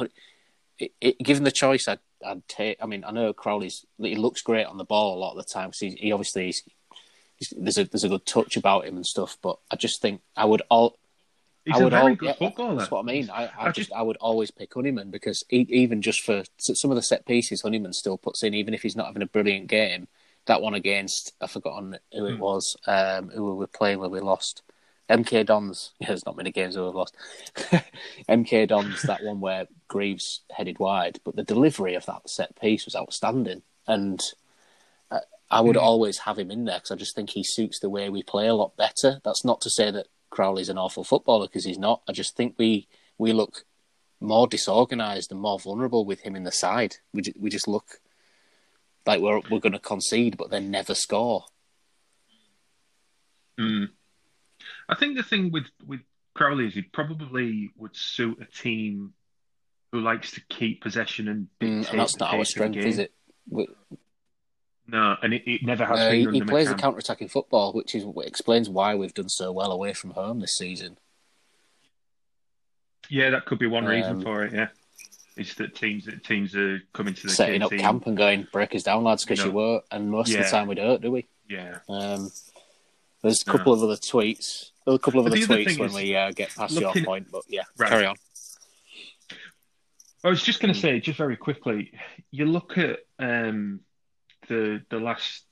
it, 0.80 0.92
it, 1.02 1.20
given 1.20 1.44
the 1.44 1.52
choice, 1.52 1.88
I'd, 1.88 2.00
I'd 2.26 2.48
take. 2.48 2.78
I 2.82 2.86
mean, 2.86 3.04
I 3.06 3.12
know 3.12 3.34
Crowley's 3.34 3.86
he 3.98 4.16
looks 4.16 4.42
great 4.42 4.66
on 4.66 4.78
the 4.78 4.86
ball 4.86 5.18
a 5.18 5.20
lot 5.20 5.32
of 5.32 5.38
the 5.38 5.52
time. 5.52 5.72
He, 5.78 5.92
he 5.92 6.12
obviously 6.12 6.46
he's, 6.46 6.64
he's, 7.36 7.54
there's 7.58 7.78
a 7.78 7.86
there's 7.86 8.04
a 8.04 8.10
good 8.10 8.26
touch 8.26 8.56
about 8.56 8.86
him 8.86 8.96
and 8.96 9.06
stuff. 9.06 9.38
But 9.42 9.58
I 9.72 9.76
just 9.76 10.02
think 10.02 10.22
I 10.36 10.46
would 10.46 10.62
all. 10.70 10.98
He's 11.66 11.76
I 11.76 11.80
a 11.80 11.84
would 11.84 11.92
very 11.94 12.04
al- 12.12 12.16
good 12.16 12.26
yeah, 12.28 12.34
footballer. 12.34 12.76
That's 12.76 12.92
what 12.92 13.00
I 13.00 13.04
mean. 13.04 13.30
I, 13.30 13.46
I, 13.46 13.52
I 13.58 13.66
just, 13.68 13.90
just- 13.90 13.94
I 13.94 14.02
would 14.04 14.18
always 14.18 14.52
pick 14.52 14.74
Honeyman 14.74 15.10
because 15.12 15.44
he, 15.50 15.62
even 15.70 16.02
just 16.02 16.22
for 16.22 16.44
some 16.60 16.92
of 16.92 16.96
the 16.96 17.02
set 17.02 17.26
pieces, 17.26 17.62
Honeyman 17.62 17.94
still 17.94 18.18
puts 18.18 18.44
in, 18.44 18.54
even 18.54 18.74
if 18.74 18.82
he's 18.84 18.96
not 18.96 19.08
having 19.08 19.24
a 19.24 19.28
brilliant 19.28 19.68
game. 19.68 20.08
That 20.46 20.62
one 20.62 20.76
against 20.76 21.34
I've 21.42 21.50
forgotten 21.50 21.98
who 22.14 22.28
it 22.28 22.36
Hmm. 22.36 22.40
was, 22.40 22.78
um, 22.86 23.30
who 23.30 23.44
we 23.46 23.54
were 23.56 23.68
playing 23.68 24.00
where 24.00 24.10
we 24.10 24.20
lost. 24.20 24.62
MK 25.10 25.44
Dons. 25.46 25.92
Yeah, 26.00 26.08
there's 26.10 26.26
not 26.26 26.38
many 26.38 26.52
games 26.52 26.76
where 26.76 26.86
we've 26.86 26.94
lost. 26.96 27.16
MK 28.30 28.68
Dons. 28.68 29.02
That 29.04 29.24
one 29.24 29.40
where 29.40 29.66
Greaves 29.88 30.42
headed 30.52 30.78
wide, 30.78 31.20
but 31.24 31.36
the 31.36 31.44
delivery 31.44 31.96
of 31.96 32.06
that 32.06 32.30
set 32.30 32.60
piece 32.60 32.86
was 32.86 32.96
outstanding, 32.96 33.64
and 33.88 34.20
uh, 35.12 35.20
I 35.50 35.62
would 35.62 35.76
Hmm. 35.76 35.84
always 35.84 36.20
have 36.20 36.38
him 36.38 36.52
in 36.52 36.66
there 36.66 36.78
because 36.78 36.92
I 36.92 36.96
just 36.96 37.16
think 37.16 37.32
he 37.32 37.44
suits 37.44 37.80
the 37.80 37.90
way 37.90 38.10
we 38.10 38.22
play 38.24 38.48
a 38.48 38.54
lot 38.56 38.76
better. 38.78 39.20
That's 39.24 39.44
not 39.46 39.62
to 39.62 39.70
say 39.70 39.90
that 39.92 40.08
Crowley's 40.36 40.68
an 40.68 40.78
awful 40.78 41.06
footballer 41.06 41.48
because 41.48 41.64
he's 41.64 41.78
not. 41.80 42.02
I 42.10 42.12
just 42.12 42.36
think 42.36 42.56
we 42.58 42.88
we 43.18 43.32
look 43.32 43.64
more 44.20 44.48
disorganised 44.48 45.32
and 45.32 45.40
more 45.40 45.58
vulnerable 45.58 46.04
with 46.06 46.20
him 46.22 46.36
in 46.36 46.44
the 46.44 46.52
side. 46.52 46.98
We 47.14 47.22
ju- 47.22 47.40
we 47.40 47.50
just 47.50 47.70
look 47.70 48.02
like 49.06 49.22
we're 49.22 49.40
we're 49.50 49.62
going 49.62 49.72
to 49.72 49.80
concede, 49.80 50.36
but 50.36 50.50
then 50.50 50.70
never 50.70 50.94
score. 50.94 51.46
Mm. 53.58 53.90
I 54.90 54.96
think 54.96 55.16
the 55.16 55.24
thing 55.24 55.52
with 55.52 55.68
with 55.88 56.02
Crowley 56.34 56.68
is 56.68 56.74
he 56.74 56.82
probably 56.82 57.72
would 57.78 57.96
suit 57.96 58.42
a 58.42 58.46
team 58.46 59.14
who 59.94 60.02
likes 60.02 60.32
to 60.32 60.42
keep 60.50 60.82
possession 60.82 61.30
and 61.30 61.48
Mm, 61.62 61.90
and 61.90 62.00
that's 62.00 62.18
not 62.20 62.34
our 62.34 62.40
pace 62.40 62.50
of 62.58 62.60
the 62.60 62.72
strength, 62.72 62.86
is 62.86 63.00
it? 63.00 63.14
We, 63.50 63.68
No, 64.88 65.16
and 65.24 65.34
it, 65.34 65.44
it 65.50 65.64
never 65.64 65.84
has 65.86 66.00
uh, 66.00 66.10
been 66.12 66.34
he, 66.34 66.40
he 66.40 66.46
plays 66.46 66.70
a 66.70 66.76
McCann. 66.76 66.80
counter-attacking 66.80 67.30
football, 67.30 67.74
which 67.74 67.96
is 67.96 68.06
explains 68.24 68.70
why 68.70 68.94
we've 68.96 69.14
done 69.14 69.30
so 69.30 69.52
well 69.52 69.72
away 69.72 69.94
from 69.94 70.12
home 70.12 70.40
this 70.40 70.58
season. 70.58 70.98
Yeah, 73.10 73.32
that 73.32 73.46
could 73.46 73.60
be 73.60 73.68
one 73.68 73.86
reason 73.86 74.18
Um, 74.18 74.22
for 74.22 74.44
it. 74.44 74.54
Yeah, 74.54 74.68
it's 75.38 75.54
that 75.56 75.76
teams 75.76 76.06
that 76.06 76.24
teams 76.24 76.56
are 76.56 76.82
coming 76.94 77.14
to 77.16 77.24
the 77.24 77.30
Setting 77.34 77.62
up 77.64 77.72
KC. 77.72 77.80
camp 77.80 78.08
and 78.08 78.16
going 78.18 78.48
break 78.52 78.74
us 78.76 78.84
down, 78.84 79.04
lads, 79.04 79.26
because 79.26 79.44
You 79.44 79.52
won't. 79.52 79.84
And 79.92 80.10
most 80.12 80.34
of 80.34 80.44
the 80.44 80.50
time 80.50 80.68
we 80.68 80.76
don't, 80.76 81.02
do 81.02 81.12
we? 81.12 81.28
Yeah, 81.50 81.80
Um, 81.90 82.32
there's 83.22 83.44
a 83.46 83.50
No. 83.50 83.58
couple 83.58 83.74
of 83.74 83.84
other 83.84 83.96
tweets. 83.96 84.72
There's 84.86 84.96
a 84.96 85.00
couple 85.00 85.20
of 85.20 85.28
other 85.28 85.36
other 85.38 85.46
tweets 85.46 85.80
when 85.80 85.90
is, 85.90 85.96
we 85.96 86.16
uh, 86.16 86.32
get 86.32 86.54
past 86.56 86.74
looking- 86.76 87.04
your 87.04 87.06
point, 87.06 87.28
but 87.32 87.44
yeah, 87.48 87.64
Right. 87.78 87.90
carry 87.90 88.06
on. 88.06 88.16
I 90.24 90.30
was 90.30 90.42
just 90.42 90.60
going 90.60 90.74
Hmm. 90.74 90.76
to 90.76 90.82
say, 90.82 91.00
just 91.00 91.18
very 91.20 91.38
quickly, 91.38 91.92
you 92.32 92.46
look 92.46 92.78
at 92.80 93.00
um, 93.20 93.82
the 94.48 94.82
the 94.90 95.00
last 95.00 95.46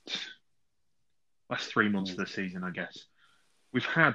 last 1.50 1.70
three 1.70 1.88
months 1.88 2.10
of 2.12 2.16
the 2.16 2.26
season. 2.26 2.64
I 2.64 2.70
guess 2.70 2.96
we've 3.72 3.84
had 3.84 4.14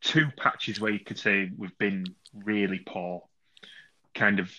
two 0.00 0.28
patches 0.36 0.80
where 0.80 0.92
you 0.92 1.00
could 1.00 1.18
say 1.18 1.50
we've 1.56 1.76
been 1.78 2.04
really 2.32 2.80
poor. 2.86 3.22
Kind 4.14 4.40
of, 4.40 4.50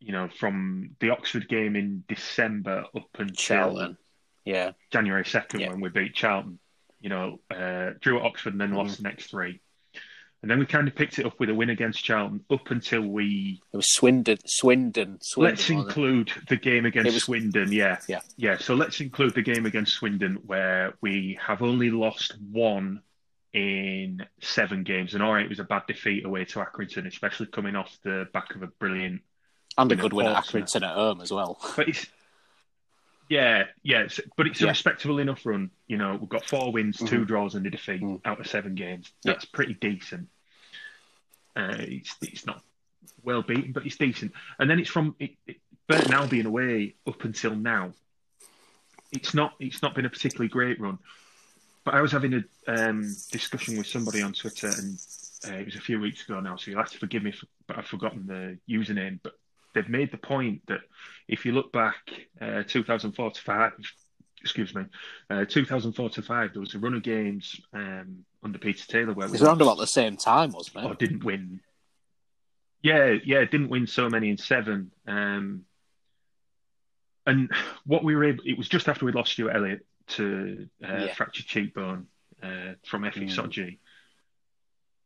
you 0.00 0.12
know, 0.12 0.28
from 0.38 0.90
the 1.00 1.10
Oxford 1.10 1.48
game 1.48 1.76
in 1.76 2.04
December 2.08 2.84
up 2.94 3.08
until 3.18 3.34
Charlton. 3.34 3.98
Yeah. 4.44 4.72
January 4.90 5.24
second 5.24 5.60
Yeah. 5.60 5.70
when 5.70 5.80
we 5.80 5.88
beat 5.88 6.14
Charlton. 6.14 6.58
You 7.00 7.08
know, 7.08 7.40
uh, 7.50 7.90
drew 8.00 8.18
at 8.18 8.24
Oxford 8.24 8.52
and 8.54 8.60
then 8.60 8.72
lost 8.74 8.98
the 8.98 9.02
next 9.02 9.30
three, 9.30 9.60
and 10.42 10.50
then 10.50 10.58
we 10.58 10.66
kind 10.66 10.88
of 10.88 10.94
picked 10.94 11.18
it 11.18 11.24
up 11.26 11.38
with 11.40 11.48
a 11.50 11.54
win 11.54 11.70
against 11.70 12.02
Charlton 12.04 12.44
up 12.50 12.70
until 12.70 13.02
we. 13.02 13.60
It 13.72 13.76
was 13.76 13.92
Swindon. 13.94 14.38
Swindon. 14.44 15.18
Swindon 15.22 15.50
let's 15.54 15.70
include 15.70 16.32
the 16.48 16.56
game 16.56 16.84
against 16.84 17.12
was- 17.12 17.22
Swindon. 17.24 17.70
Yeah, 17.72 17.98
Yeah. 18.08 18.20
yeah. 18.36 18.58
So 18.58 18.74
let's 18.74 19.00
include 19.00 19.34
the 19.34 19.42
game 19.42 19.66
against 19.66 19.94
Swindon 19.94 20.34
where 20.46 20.94
we 21.00 21.38
have 21.40 21.62
only 21.62 21.90
lost 21.90 22.34
one 22.50 23.02
in 23.52 24.24
seven 24.40 24.82
games, 24.82 25.12
and 25.14 25.22
all 25.22 25.32
right, 25.34 25.44
it 25.44 25.48
was 25.50 25.58
a 25.60 25.64
bad 25.64 25.82
defeat 25.86 26.24
away 26.24 26.44
to 26.46 26.58
Accrington, 26.60 27.06
especially 27.06 27.46
coming 27.46 27.76
off 27.76 27.96
the 28.02 28.26
back 28.32 28.54
of 28.54 28.62
a 28.62 28.66
brilliant 28.66 29.20
and 29.76 29.92
a 29.92 29.96
good 29.96 30.12
win 30.14 30.26
at. 30.26 30.44
Accrington 30.44 30.76
at 30.82 30.94
home 30.94 31.20
as 31.20 31.30
well. 31.30 31.58
But 31.76 31.88
it's 31.88 32.06
yeah, 33.28 33.64
yeah, 33.82 34.00
it's, 34.00 34.20
but 34.36 34.46
it's 34.46 34.60
a 34.60 34.64
Yeah. 34.64 34.70
respectable 34.70 35.18
enough 35.18 35.46
run. 35.46 35.70
You 35.86 35.96
know, 35.96 36.16
we've 36.20 36.28
got 36.28 36.44
four 36.46 36.72
wins, 36.72 36.98
two 36.98 37.20
Mhm. 37.20 37.26
draws, 37.26 37.54
and 37.54 37.66
a 37.66 37.70
defeat 37.70 38.00
Mm. 38.02 38.20
out 38.24 38.40
of 38.40 38.46
seven 38.46 38.74
games. 38.74 39.10
Yeah. 39.24 39.32
That's 39.32 39.44
pretty 39.46 39.74
decent. 39.74 40.28
Uh, 41.54 41.76
it's 41.78 42.16
it's 42.22 42.46
not 42.46 42.62
well 43.22 43.42
beaten, 43.42 43.72
but 43.72 43.86
it's 43.86 43.96
decent. 43.96 44.32
And 44.58 44.70
then 44.70 44.78
it's 44.78 44.90
from 44.90 45.14
it, 45.18 45.32
it, 45.46 45.56
Burton 45.88 46.12
Albion 46.12 46.46
away 46.46 46.94
up 47.06 47.24
until 47.24 47.54
now. 47.54 47.92
It's 49.10 49.34
not 49.34 49.54
it's 49.60 49.82
not 49.82 49.94
been 49.94 50.06
a 50.06 50.10
particularly 50.10 50.48
great 50.48 50.80
run. 50.80 50.98
But 51.84 51.94
I 51.94 52.00
was 52.00 52.12
having 52.12 52.34
a 52.34 52.44
um, 52.68 53.02
discussion 53.32 53.76
with 53.76 53.88
somebody 53.88 54.22
on 54.22 54.32
Twitter, 54.32 54.68
and 54.68 54.98
uh, 55.48 55.56
it 55.56 55.64
was 55.64 55.74
a 55.74 55.80
few 55.80 56.00
weeks 56.00 56.24
ago 56.24 56.38
now, 56.38 56.56
so 56.56 56.70
you'll 56.70 56.80
have 56.80 56.92
to 56.92 56.98
forgive 56.98 57.24
me, 57.24 57.32
for, 57.32 57.46
but 57.66 57.76
I've 57.76 57.86
forgotten 57.86 58.26
the 58.26 58.58
username. 58.72 59.18
But 59.20 59.32
they've 59.74 59.88
made 59.88 60.12
the 60.12 60.18
point 60.18 60.62
that 60.68 60.80
if 61.26 61.44
you 61.44 61.52
look 61.52 61.72
back, 61.72 61.96
uh, 62.40 62.62
2004 62.68 63.32
to 63.32 63.40
five, 63.42 63.72
excuse 64.42 64.74
me, 64.74 64.82
uh, 65.30 65.44
2004 65.46 66.10
to 66.10 66.22
five, 66.22 66.52
there 66.52 66.60
was 66.60 66.74
a 66.74 66.78
run 66.78 66.94
of 66.94 67.02
games 67.02 67.58
um, 67.72 68.24
under 68.42 68.58
Peter 68.58 68.86
Taylor 68.86 69.14
where 69.14 69.26
It 69.26 69.30
we 69.30 69.32
was 69.32 69.42
around 69.42 69.62
about 69.62 69.78
the 69.78 69.86
same 69.86 70.16
time, 70.16 70.50
wasn't 70.52 70.84
it? 70.84 70.90
or 70.90 70.94
didn't 70.94 71.24
win. 71.24 71.60
Yeah, 72.82 73.14
yeah, 73.24 73.40
didn't 73.44 73.68
win 73.68 73.86
so 73.86 74.10
many 74.10 74.28
in 74.30 74.36
seven. 74.36 74.90
Um, 75.06 75.64
and 77.26 77.50
what 77.86 78.02
we 78.02 78.16
were 78.16 78.24
able, 78.24 78.42
it 78.44 78.58
was 78.58 78.68
just 78.68 78.88
after 78.88 79.06
we 79.06 79.12
lost 79.12 79.32
Stuart 79.32 79.54
Elliott 79.54 79.86
to 80.08 80.68
uh, 80.84 80.88
Yeah. 81.06 81.14
fractured 81.14 81.46
cheekbone 81.46 82.06
uh, 82.42 82.74
from 82.84 83.02
Efe 83.02 83.22
Mm. 83.28 83.30
Sodje. 83.34 83.78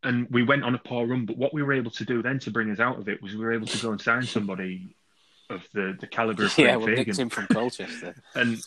And 0.03 0.27
we 0.31 0.43
went 0.43 0.65
on 0.65 0.75
a 0.75 0.79
poor 0.79 1.07
run, 1.07 1.27
but 1.27 1.37
what 1.37 1.53
we 1.53 1.63
were 1.63 1.75
able 1.75 1.91
to 1.93 2.05
do 2.05 2.23
then 2.23 2.39
to 2.41 2.51
bring 2.51 2.71
us 2.71 2.81
out 2.81 2.99
of 2.99 3.09
it 3.09 3.21
was 3.23 3.35
we 3.35 3.45
were 3.45 3.53
able 3.53 3.67
to 3.67 3.79
go 3.83 3.91
and 3.93 4.01
sign 4.01 4.23
somebody 4.23 4.95
of 5.51 5.63
the, 5.75 5.97
the 6.01 6.07
caliber 6.07 6.45
of 6.47 6.59
Yeah, 6.59 6.77
Craig 6.77 6.97
nicked 6.99 7.11
Fagan. 7.17 7.29
from 7.29 7.47
Colchester. 7.49 8.15
And 8.35 8.59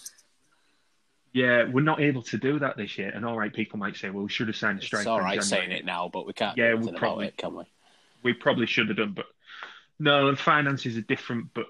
yeah, 1.33 1.65
we're 1.71 1.81
not 1.83 2.01
able 2.01 2.23
to 2.23 2.37
do 2.37 2.59
that 2.59 2.77
this 2.77 2.97
year. 2.97 3.09
And 3.09 3.25
all 3.25 3.37
right, 3.37 3.53
people 3.53 3.77
might 3.79 3.95
say, 3.95 4.09
well, 4.09 4.23
we 4.23 4.29
should 4.29 4.47
have 4.47 4.55
signed 4.57 4.79
a 4.79 4.81
striker. 4.81 5.09
all 5.09 5.19
in 5.19 5.23
right 5.23 5.43
saying 5.43 5.71
it 5.71 5.85
now, 5.85 6.09
but 6.11 6.25
we 6.25 6.33
can't 6.33 6.57
Yeah, 6.57 6.73
we 6.73 6.91
probably- 6.91 7.27
it, 7.27 7.37
can 7.37 7.55
we? 7.55 7.63
we 8.23 8.33
probably 8.33 8.65
should 8.65 8.87
have 8.89 8.97
done, 8.97 9.13
but 9.13 9.25
no, 9.99 10.27
and 10.27 10.37
finances 10.39 10.97
are 10.97 11.01
different. 11.01 11.53
But 11.53 11.67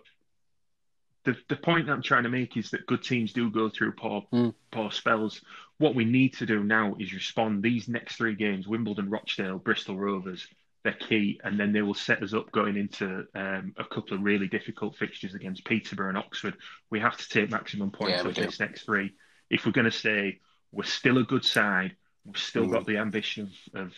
the 1.25 1.35
the 1.49 1.55
point 1.55 1.87
that 1.87 1.93
I'm 1.93 2.01
trying 2.01 2.23
to 2.23 2.29
make 2.29 2.55
is 2.57 2.71
that 2.71 2.85
good 2.87 3.03
teams 3.03 3.33
do 3.33 3.49
go 3.49 3.69
through 3.69 3.93
poor 3.93 4.25
Mm. 4.31 4.53
poor 4.71 4.91
spells. 4.91 5.41
What 5.77 5.95
we 5.95 6.05
need 6.05 6.33
to 6.35 6.45
do 6.45 6.63
now 6.63 6.95
is 6.99 7.13
respond. 7.13 7.61
These 7.63 7.87
next 7.87 8.15
three 8.15 8.35
games: 8.35 8.67
Wimbledon, 8.67 9.09
Rochdale, 9.09 9.59
Bristol 9.59 9.97
Rovers. 9.97 10.47
They're 10.83 10.93
key, 10.93 11.41
and 11.43 11.59
then 11.59 11.73
they 11.73 11.81
will 11.81 11.93
set 11.93 12.23
us 12.23 12.33
up 12.33 12.51
going 12.53 12.77
into 12.77 13.27
um, 13.35 13.73
a 13.77 13.83
couple 13.83 14.13
of 14.15 14.23
really 14.23 14.47
difficult 14.47 14.95
fixtures 14.95 15.35
against 15.35 15.65
Peterborough 15.65 16.07
and 16.07 16.17
Oxford. 16.17 16.55
We 16.89 17.01
have 17.01 17.17
to 17.17 17.27
take 17.27 17.49
maximum 17.51 17.91
points 17.91 18.23
Yeah, 18.23 18.29
off 18.29 18.35
this 18.35 18.61
next 18.61 18.83
three 18.83 19.13
if 19.49 19.65
we're 19.65 19.71
going 19.71 19.85
to 19.85 19.91
say 19.91 20.39
we're 20.71 20.83
still 20.83 21.17
a 21.17 21.23
good 21.23 21.43
side. 21.45 21.95
We've 22.25 22.37
still 22.37 22.67
Mm. 22.67 22.71
got 22.73 22.85
the 22.85 22.97
ambition 22.97 23.51
of, 23.73 23.81
of 23.87 23.93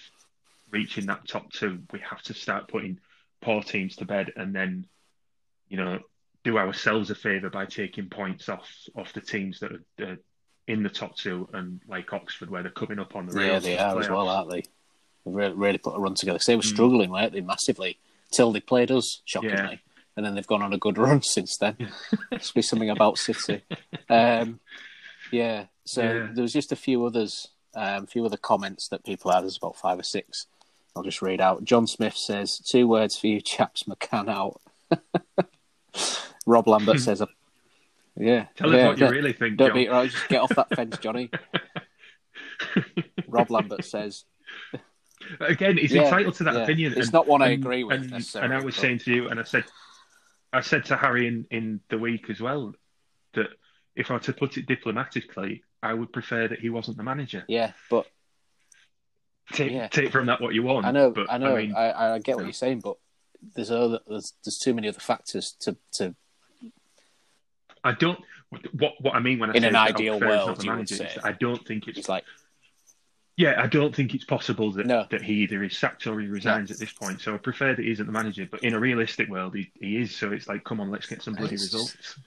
reaching 0.70 1.08
that 1.08 1.28
top 1.28 1.52
two, 1.52 1.80
we 1.92 2.00
have 2.00 2.22
to 2.24 2.34
start 2.34 2.70
putting 2.70 3.00
poor 3.42 3.62
teams 3.62 3.96
to 3.98 4.06
bed 4.06 4.32
and 4.38 4.56
then, 4.56 4.86
you 5.68 5.78
know, 5.78 6.00
do 6.44 6.58
ourselves 6.58 7.10
a 7.12 7.16
favour 7.16 7.50
by 7.50 7.66
taking 7.66 8.10
points 8.10 8.48
off 8.50 8.70
off 8.96 9.12
the 9.14 9.22
teams 9.22 9.60
that 9.60 9.72
are 9.74 10.12
uh, 10.12 10.16
in 10.68 10.82
the 10.84 10.90
top 10.90 11.16
two 11.18 11.50
and 11.54 11.82
like 11.88 12.14
Oxford 12.14 12.50
where 12.50 12.62
they're 12.64 12.72
coming 12.72 13.00
up 13.00 13.16
on 13.16 13.26
the 13.26 13.38
Yeah, 13.40 13.60
they 13.60 13.78
are 13.78 14.00
as 14.00 14.10
well, 14.10 14.30
aren't 14.30 14.50
they? 14.50 14.62
They've 15.26 15.36
really, 15.36 15.54
really 15.54 15.78
put 15.78 15.96
a 15.96 16.00
run 16.00 16.16
together. 16.16 16.40
they 16.46 16.56
were 16.56 16.62
Mm. 16.62 16.66
struggling, 16.66 17.10
weren't 17.12 17.34
they, 17.34 17.42
massively, 17.42 18.00
till 18.32 18.52
they 18.54 18.60
played 18.62 18.92
us, 18.92 19.22
shockingly. 19.26 19.58
Yeah. 19.58 19.76
And 20.16 20.26
then 20.26 20.36
they've 20.36 20.48
gone 20.48 20.62
on 20.62 20.74
a 20.74 20.78
good 20.78 20.98
run 21.06 21.22
since 21.22 21.58
then. 21.58 21.76
Must 22.32 22.56
be 22.56 22.62
something 22.62 22.90
about 22.90 23.18
City. 23.18 23.64
Um, 24.10 24.60
yeah, 25.32 25.66
so 25.86 26.02
Yeah. 26.02 26.28
there 26.34 26.42
was 26.42 26.54
just 26.54 26.72
a 26.72 26.76
few 26.76 27.06
others, 27.06 27.48
um, 27.76 28.04
a 28.04 28.08
few 28.08 28.26
other 28.26 28.38
comments 28.38 28.88
that 28.90 29.04
people 29.06 29.32
had. 29.32 29.42
There's 29.42 29.58
about 29.58 29.76
five 29.78 30.00
or 30.00 30.04
six. 30.04 30.48
I'll 30.96 31.04
just 31.04 31.22
read 31.22 31.40
out. 31.42 31.64
John 31.64 31.88
Smith 31.88 32.16
says, 32.18 32.60
two 32.60 32.88
words 32.88 33.18
for 33.18 33.28
you 33.28 33.40
chaps, 33.42 33.84
McCann 33.84 34.30
out. 34.30 34.60
Rob 36.46 36.68
Lambert 36.68 37.00
says, 37.08 37.22
yeah. 38.18 38.48
Tell 38.56 38.72
yeah, 38.74 38.80
us 38.80 38.88
what 38.88 38.98
you 38.98 39.06
don't- 39.06 39.14
really 39.14 39.34
think, 39.34 39.58
Don't 39.58 39.70
John. 39.70 39.76
be 39.78 39.88
right. 39.88 40.10
Just 40.12 40.28
get 40.28 40.42
off 40.42 40.50
that 40.56 40.76
fence, 40.76 40.98
Johnny. 40.98 41.30
Rob 43.28 43.50
Lambert 43.50 43.86
says, 43.86 44.26
Again, 45.40 45.78
he's 45.78 45.94
Yeah, 45.94 46.04
entitled 46.06 46.34
to 46.36 46.44
that 46.46 46.56
yeah. 46.56 46.62
opinion. 46.64 46.92
It's 46.94 47.08
and- 47.08 47.14
not 47.14 47.28
one 47.28 47.42
I 47.42 47.50
and- 47.52 47.64
agree 47.64 47.84
with 47.84 48.02
And, 48.02 48.12
and 48.36 48.54
I 48.54 48.58
was 48.58 48.76
but- 48.76 48.82
saying 48.82 49.00
to 49.00 49.14
you, 49.14 49.30
and 49.30 49.40
I 49.40 49.44
said, 49.44 49.64
I 50.54 50.60
said 50.62 50.84
to 50.86 50.98
Harry 50.98 51.28
in, 51.28 51.46
in 51.52 51.80
the 51.90 51.98
week 51.98 52.30
as 52.30 52.42
well 52.42 52.74
that 53.36 53.48
if 53.96 54.10
I 54.10 54.16
were 54.16 54.20
to 54.22 54.34
put 54.34 54.58
it 54.58 54.66
diplomatically, 54.68 55.64
I 55.84 55.94
would 55.94 56.12
prefer 56.14 56.48
that 56.48 56.60
he 56.60 56.70
wasn't 56.70 56.98
the 56.98 57.04
manager. 57.04 57.44
yeah, 57.48 57.74
but 57.90 58.06
Take, 59.54 59.72
Yeah. 59.74 59.88
take 59.88 60.12
from 60.12 60.28
that 60.28 60.40
what 60.40 60.54
you 60.54 60.64
want. 60.64 60.86
I 60.86 60.92
know, 60.92 61.12
but, 61.12 61.30
I 61.30 61.38
know, 61.38 61.56
I, 61.58 61.62
mean, 61.62 61.76
I, 61.76 62.20
get 62.20 62.38
what 62.38 62.46
you're 62.46 62.54
saying, 62.54 62.80
but 62.80 62.96
there's 63.56 63.70
other, 63.72 64.00
there's 64.08 64.34
there's 64.46 64.58
too 64.60 64.74
many 64.74 64.88
other 64.88 65.00
factors 65.00 65.54
to 65.62 65.76
to 65.94 66.16
I 67.84 67.92
don't. 67.94 68.20
What 68.74 68.94
what 69.02 69.16
I 69.16 69.20
mean 69.20 69.40
when 69.40 69.50
I 69.50 69.54
In 69.54 69.64
say 69.64 69.68
an 69.70 69.76
I 69.76 69.88
ideal 69.88 70.20
world, 70.20 70.58
the 70.58 70.64
you 70.64 70.70
would 70.70 70.76
manager, 70.78 70.96
say. 70.96 71.18
I 71.24 71.32
don't 71.34 71.66
think 71.66 71.88
it's 71.88 72.00
it's 72.00 72.10
like 72.10 72.24
yeah, 73.38 73.62
I 73.62 73.66
don't 73.68 73.96
think 73.96 74.14
it's 74.14 74.26
possible 74.26 74.72
that, 74.74 74.86
No. 74.86 75.06
that 75.10 75.22
he 75.24 75.34
either 75.44 75.64
is 75.64 75.76
sacked 75.78 76.06
or 76.06 76.20
he 76.20 76.28
resigns 76.28 76.70
at 76.70 76.78
this 76.78 76.92
point. 76.94 77.22
So 77.22 77.34
I 77.34 77.38
prefer 77.38 77.74
that 77.74 77.84
he 77.84 77.90
isn't 77.92 78.06
the 78.06 78.12
manager. 78.12 78.48
But 78.50 78.64
in 78.64 78.74
a 78.76 78.80
realistic 78.80 79.30
world, 79.30 79.56
he, 79.56 79.72
he 79.80 79.98
is. 79.98 80.16
So 80.16 80.32
it's 80.32 80.48
like, 80.48 80.64
come 80.64 80.80
on, 80.80 80.92
let's 80.92 81.08
get 81.08 81.24
some 81.24 81.34
bloody 81.34 81.56
It's- 81.56 81.74
results. 81.74 82.20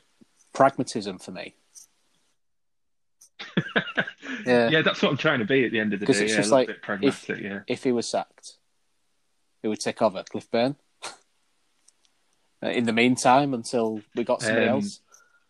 Pragmatism 0.55 1.19
for 1.19 1.33
me. 1.33 1.55
Yeah. 4.47 4.69
yeah, 4.69 4.83
that's 4.83 5.01
what 5.01 5.11
I'm 5.11 5.17
trying 5.17 5.39
to 5.39 5.45
be 5.47 5.65
at 5.65 5.73
the 5.73 5.79
end 5.79 5.95
of 5.95 6.01
the 6.01 6.07
day. 6.07 6.13
it's 6.13 6.33
yeah, 6.33 6.37
just 6.37 6.51
like, 6.51 6.69
pragmatic. 6.83 7.41
yeah, 7.41 7.61
If 7.67 7.83
he 7.85 7.93
was 7.93 8.07
sacked, 8.07 8.59
who 9.63 9.71
would 9.71 9.81
take 9.81 10.03
over? 10.03 10.23
Cliff 10.23 10.51
Burn. 10.51 10.77
In 12.63 12.85
the 12.85 12.93
meantime, 12.93 13.55
until 13.55 14.03
we 14.15 14.23
got 14.25 14.43
somebody 14.43 14.67
Um, 14.67 14.75
else. 14.77 15.01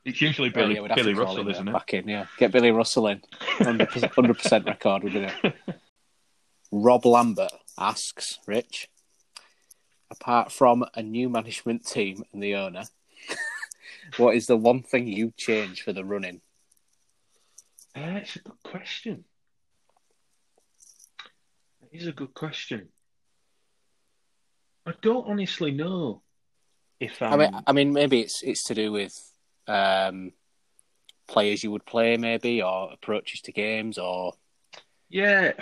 it's 0.04 0.20
usually 0.20 0.50
Billy, 0.50 0.74
yeah, 0.76 0.80
we'd 0.82 0.90
have 0.92 0.98
to 0.98 1.02
Billy 1.04 1.14
Russell, 1.14 1.46
uh, 1.48 1.50
isn't 1.50 1.66
it? 1.68 1.72
Back 1.72 1.94
in, 1.94 2.06
yeah. 2.08 2.26
Get 2.38 2.52
Billy 2.52 2.70
Russell 2.70 3.08
in. 3.08 3.20
100%, 3.58 3.88
100% 4.12 4.66
record, 4.66 5.02
would 5.04 5.16
it? 5.16 5.32
Rob 6.70 7.04
Lambert 7.04 7.52
asks, 7.78 8.38
Rich, 8.46 8.88
apart 10.10 10.52
from 10.52 10.84
a 10.94 11.02
new 11.02 11.28
management 11.28 11.84
team 11.86 12.22
and 12.32 12.40
the 12.42 12.54
owner, 12.54 12.84
what 14.16 14.36
is 14.36 14.46
the 14.46 14.56
one 14.56 14.82
thing 14.82 15.06
you'd 15.06 15.36
change 15.36 15.82
for 15.82 15.92
the 15.92 16.04
running? 16.04 16.40
Uh, 17.96 18.18
it's 18.22 18.36
a 18.36 18.40
good 18.40 18.62
question. 18.62 19.24
It 21.92 22.00
is 22.00 22.06
a 22.06 22.12
good 22.12 22.34
question. 22.34 22.88
I 24.86 24.92
don't 25.00 25.28
honestly 25.28 25.70
know 25.70 26.22
if 27.00 27.22
um, 27.22 27.32
I 27.32 27.36
mean, 27.36 27.62
I 27.66 27.72
mean, 27.72 27.92
maybe 27.92 28.20
it's 28.20 28.42
it's 28.42 28.64
to 28.64 28.74
do 28.74 28.92
with 28.92 29.16
um, 29.66 30.32
players 31.26 31.62
you 31.64 31.70
would 31.70 31.86
play, 31.86 32.16
maybe, 32.16 32.62
or 32.62 32.92
approaches 32.92 33.40
to 33.42 33.52
games, 33.52 33.98
or 33.98 34.34
yeah. 35.08 35.52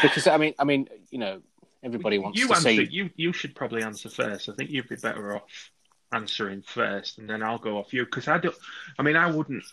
because 0.00 0.26
I 0.26 0.36
mean, 0.36 0.54
I 0.58 0.64
mean, 0.64 0.88
you 1.10 1.18
know, 1.18 1.40
everybody 1.82 2.18
wants 2.18 2.38
you 2.38 2.48
to 2.48 2.54
answer. 2.54 2.68
see. 2.68 2.88
You 2.90 3.10
you 3.16 3.32
should 3.32 3.54
probably 3.54 3.82
answer 3.82 4.08
first. 4.08 4.48
I 4.48 4.52
think 4.54 4.70
you'd 4.70 4.88
be 4.88 4.96
better 4.96 5.36
off 5.36 5.70
answering 6.12 6.62
first, 6.62 7.18
and 7.18 7.28
then 7.28 7.42
I'll 7.42 7.58
go 7.58 7.78
off 7.78 7.92
you 7.92 8.04
because 8.04 8.28
I 8.28 8.38
don't. 8.38 8.56
I 8.98 9.02
mean, 9.02 9.16
I 9.16 9.30
wouldn't. 9.30 9.64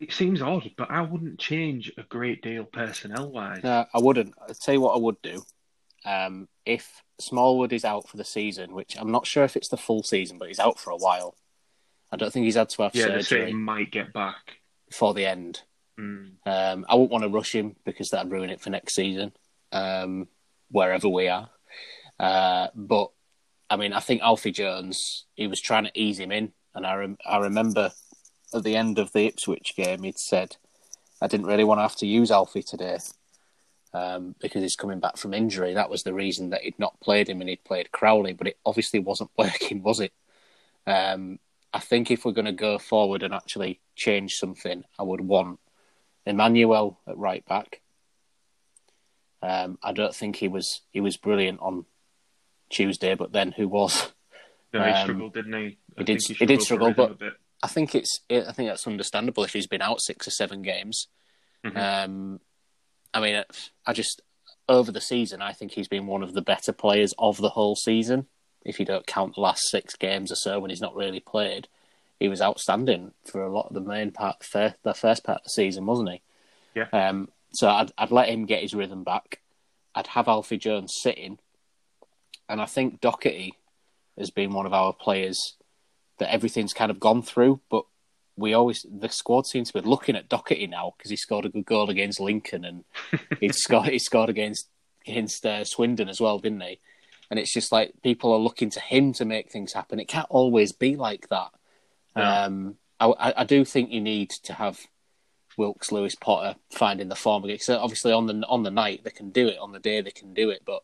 It 0.00 0.12
seems 0.12 0.42
odd, 0.42 0.68
but 0.76 0.90
I 0.90 1.00
wouldn't 1.02 1.38
change 1.38 1.92
a 1.96 2.02
great 2.02 2.42
deal 2.42 2.64
personnel 2.64 3.30
wise. 3.30 3.62
No, 3.62 3.86
I 3.94 3.98
wouldn't. 3.98 4.34
I'll 4.40 4.54
tell 4.54 4.74
you 4.74 4.80
what 4.80 4.96
I 4.96 4.98
would 4.98 5.22
do. 5.22 5.42
Um, 6.04 6.48
if 6.66 7.02
Smallwood 7.20 7.72
is 7.72 7.84
out 7.84 8.08
for 8.08 8.16
the 8.16 8.24
season, 8.24 8.74
which 8.74 8.96
I'm 8.98 9.12
not 9.12 9.26
sure 9.26 9.44
if 9.44 9.56
it's 9.56 9.68
the 9.68 9.76
full 9.76 10.02
season, 10.02 10.38
but 10.38 10.48
he's 10.48 10.58
out 10.58 10.80
for 10.80 10.90
a 10.90 10.96
while. 10.96 11.36
I 12.10 12.16
don't 12.16 12.32
think 12.32 12.44
he's 12.44 12.56
had 12.56 12.68
to 12.70 12.82
have 12.82 12.94
yeah, 12.94 13.06
surgery 13.06 13.46
he 13.46 13.52
might 13.54 13.90
get 13.90 14.12
back. 14.12 14.58
before 14.88 15.14
the 15.14 15.24
end. 15.24 15.62
Mm. 15.98 16.32
Um, 16.44 16.86
I 16.88 16.94
wouldn't 16.94 17.12
want 17.12 17.24
to 17.24 17.30
rush 17.30 17.54
him 17.54 17.76
because 17.84 18.10
that'd 18.10 18.30
ruin 18.30 18.50
it 18.50 18.60
for 18.60 18.70
next 18.70 18.94
season, 18.94 19.32
um, 19.70 20.28
wherever 20.70 21.08
we 21.08 21.28
are. 21.28 21.48
Uh, 22.18 22.68
but 22.74 23.10
I 23.72 23.76
mean, 23.76 23.94
I 23.94 24.00
think 24.00 24.20
Alfie 24.20 24.52
Jones, 24.52 25.24
he 25.34 25.46
was 25.46 25.60
trying 25.60 25.84
to 25.84 25.90
ease 25.94 26.18
him 26.18 26.30
in 26.30 26.52
and 26.74 26.86
I 26.86 26.94
rem- 26.94 27.18
I 27.26 27.38
remember 27.38 27.92
at 28.54 28.64
the 28.64 28.76
end 28.76 28.98
of 28.98 29.12
the 29.12 29.26
Ipswich 29.26 29.74
game, 29.76 30.02
he'd 30.02 30.18
said, 30.18 30.56
"I 31.20 31.26
didn't 31.26 31.46
really 31.46 31.64
want 31.64 31.78
to 31.78 31.82
have 31.82 31.96
to 31.96 32.06
use 32.06 32.30
Alfie 32.30 32.62
today." 32.62 32.98
Um, 33.94 34.34
because 34.40 34.62
he's 34.62 34.76
coming 34.76 35.00
back 35.00 35.18
from 35.18 35.34
injury. 35.34 35.74
That 35.74 35.90
was 35.90 36.02
the 36.02 36.14
reason 36.14 36.50
that 36.50 36.62
he'd 36.62 36.78
not 36.78 36.98
played 37.00 37.28
him 37.28 37.40
and 37.40 37.50
he'd 37.50 37.64
played 37.64 37.92
Crowley, 37.92 38.32
but 38.32 38.46
it 38.46 38.58
obviously 38.64 39.00
wasn't 39.00 39.30
working, 39.38 39.82
was 39.82 40.00
it? 40.00 40.12
Um, 40.86 41.38
I 41.74 41.78
think 41.78 42.10
if 42.10 42.24
we're 42.24 42.32
going 42.32 42.46
to 42.46 42.52
go 42.52 42.78
forward 42.78 43.22
and 43.22 43.34
actually 43.34 43.80
change 43.94 44.36
something, 44.36 44.84
I 44.98 45.02
would 45.02 45.20
want 45.20 45.60
Emmanuel 46.24 47.00
at 47.06 47.18
right 47.18 47.44
back. 47.46 47.82
Um, 49.42 49.78
I 49.82 49.92
don't 49.92 50.14
think 50.14 50.36
he 50.36 50.48
was 50.48 50.82
he 50.90 51.00
was 51.00 51.16
brilliant 51.16 51.60
on 51.60 51.84
Tuesday, 52.72 53.14
but 53.14 53.32
then 53.32 53.52
who 53.52 53.68
was? 53.68 54.12
No, 54.72 54.82
he 54.82 54.90
Um, 54.90 55.02
struggled, 55.04 55.34
didn't 55.34 55.52
he? 55.52 55.58
I 55.58 55.66
he 55.98 56.04
did- 56.04 56.20
think 56.22 56.38
he 56.38 56.46
did 56.46 56.62
struggle, 56.62 56.92
but- 56.94 57.18
I 57.62 57.68
think 57.68 57.94
it's 57.94 58.20
I 58.30 58.50
think 58.52 58.68
that's 58.68 58.86
understandable 58.88 59.44
if 59.44 59.52
he's 59.52 59.68
been 59.68 59.82
out 59.82 60.00
six 60.02 60.26
or 60.26 60.30
seven 60.32 60.62
games. 60.62 61.06
Mhm. 61.64 61.76
Um, 61.76 62.40
I 63.14 63.20
mean, 63.20 63.44
I 63.86 63.92
just 63.92 64.20
over 64.68 64.90
the 64.90 65.00
season, 65.00 65.42
I 65.42 65.52
think 65.52 65.72
he's 65.72 65.86
been 65.88 66.06
one 66.06 66.22
of 66.22 66.32
the 66.34 66.42
better 66.42 66.72
players 66.72 67.14
of 67.18 67.36
the 67.36 67.50
whole 67.50 67.76
season. 67.76 68.26
If 68.64 68.80
you 68.80 68.86
don't 68.86 69.06
count 69.06 69.34
the 69.34 69.40
last 69.42 69.68
six 69.68 69.94
games 69.94 70.32
or 70.32 70.36
so 70.36 70.58
when 70.58 70.70
he's 70.70 70.80
not 70.80 70.94
really 70.96 71.20
played, 71.20 71.68
he 72.18 72.28
was 72.28 72.40
outstanding 72.40 73.12
for 73.24 73.42
a 73.44 73.52
lot 73.52 73.66
of 73.66 73.74
the 73.74 73.80
main 73.80 74.10
part, 74.12 74.42
first, 74.42 74.76
the 74.82 74.94
first 74.94 75.22
part 75.24 75.38
of 75.38 75.44
the 75.44 75.50
season, 75.50 75.84
wasn't 75.86 76.10
he? 76.10 76.22
Yeah. 76.74 76.88
Um, 76.92 77.30
so 77.52 77.68
I'd 77.68 77.92
I'd 77.98 78.10
let 78.10 78.28
him 78.28 78.46
get 78.46 78.62
his 78.62 78.74
rhythm 78.74 79.04
back. 79.04 79.40
I'd 79.94 80.06
have 80.08 80.26
Alfie 80.26 80.56
Jones 80.58 80.94
sitting, 81.00 81.38
and 82.48 82.60
I 82.60 82.66
think 82.66 83.00
Docherty 83.00 83.52
has 84.18 84.30
been 84.30 84.52
one 84.52 84.66
of 84.66 84.72
our 84.72 84.92
players 84.92 85.56
that 86.18 86.32
everything's 86.32 86.74
kind 86.74 86.90
of 86.90 87.00
gone 87.00 87.22
through, 87.22 87.60
but 87.70 87.84
we 88.36 88.54
always 88.54 88.86
the 88.90 89.08
squad 89.08 89.46
seems 89.46 89.70
to 89.70 89.82
be 89.82 89.88
looking 89.88 90.16
at 90.16 90.28
Docherty 90.28 90.68
now 90.68 90.94
because 90.96 91.10
he 91.10 91.16
scored 91.16 91.44
a 91.44 91.50
good 91.50 91.66
goal 91.66 91.90
against 91.90 92.20
Lincoln 92.20 92.64
and 92.64 92.84
he 93.40 93.50
scored 93.50 93.88
he 93.88 93.98
scored 93.98 94.30
against 94.30 94.68
against 95.06 95.44
uh, 95.44 95.64
Swindon 95.64 96.08
as 96.08 96.20
well, 96.20 96.38
didn't 96.38 96.60
he? 96.60 96.78
And 97.30 97.38
it's 97.38 97.52
just 97.52 97.72
like 97.72 97.94
people 98.02 98.32
are 98.32 98.38
looking 98.38 98.70
to 98.70 98.80
him 98.80 99.12
to 99.14 99.24
make 99.24 99.50
things 99.50 99.72
happen. 99.72 99.98
It 99.98 100.08
can't 100.08 100.26
always 100.28 100.72
be 100.72 100.96
like 100.96 101.28
that. 101.28 101.50
No. 102.14 102.22
Um, 102.22 102.76
I, 103.00 103.06
I 103.06 103.34
I 103.38 103.44
do 103.44 103.64
think 103.64 103.90
you 103.90 104.00
need 104.00 104.30
to 104.44 104.54
have 104.54 104.80
Wilks, 105.56 105.92
Lewis, 105.92 106.14
Potter 106.14 106.56
finding 106.70 107.08
the 107.08 107.16
form 107.16 107.44
again. 107.44 107.58
So 107.58 107.78
obviously 107.78 108.12
on 108.12 108.26
the 108.26 108.46
on 108.46 108.62
the 108.62 108.70
night 108.70 109.02
they 109.04 109.10
can 109.10 109.30
do 109.30 109.48
it, 109.48 109.58
on 109.58 109.72
the 109.72 109.78
day 109.78 110.00
they 110.00 110.10
can 110.10 110.34
do 110.34 110.50
it. 110.50 110.62
But 110.64 110.82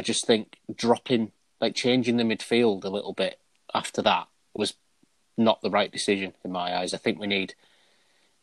I 0.00 0.02
just 0.02 0.26
think 0.26 0.56
dropping, 0.74 1.30
like 1.60 1.74
changing 1.74 2.16
the 2.16 2.24
midfield 2.24 2.84
a 2.84 2.88
little 2.88 3.12
bit 3.12 3.38
after 3.74 4.00
that 4.00 4.28
was 4.54 4.72
not 5.36 5.60
the 5.60 5.68
right 5.68 5.92
decision 5.92 6.32
in 6.42 6.50
my 6.50 6.74
eyes. 6.74 6.94
I 6.94 6.96
think 6.96 7.20
we 7.20 7.26
need 7.26 7.52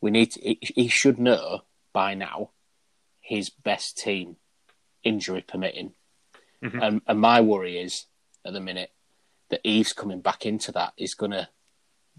we 0.00 0.12
need 0.12 0.30
to, 0.30 0.40
he, 0.40 0.86
should 0.86 1.18
know 1.18 1.62
by 1.92 2.14
now 2.14 2.50
his 3.20 3.50
best 3.50 3.98
team, 3.98 4.36
injury 5.02 5.40
permitting. 5.40 5.94
Mhm. 6.62 6.80
And, 6.80 7.02
and 7.08 7.20
my 7.20 7.40
worry 7.40 7.76
is 7.76 8.06
at 8.44 8.52
the 8.52 8.60
minute 8.60 8.92
that 9.48 9.60
Eaves 9.64 9.92
coming 9.92 10.20
back 10.20 10.46
into 10.46 10.70
that 10.70 10.92
is 10.96 11.14
going 11.14 11.32
to 11.32 11.48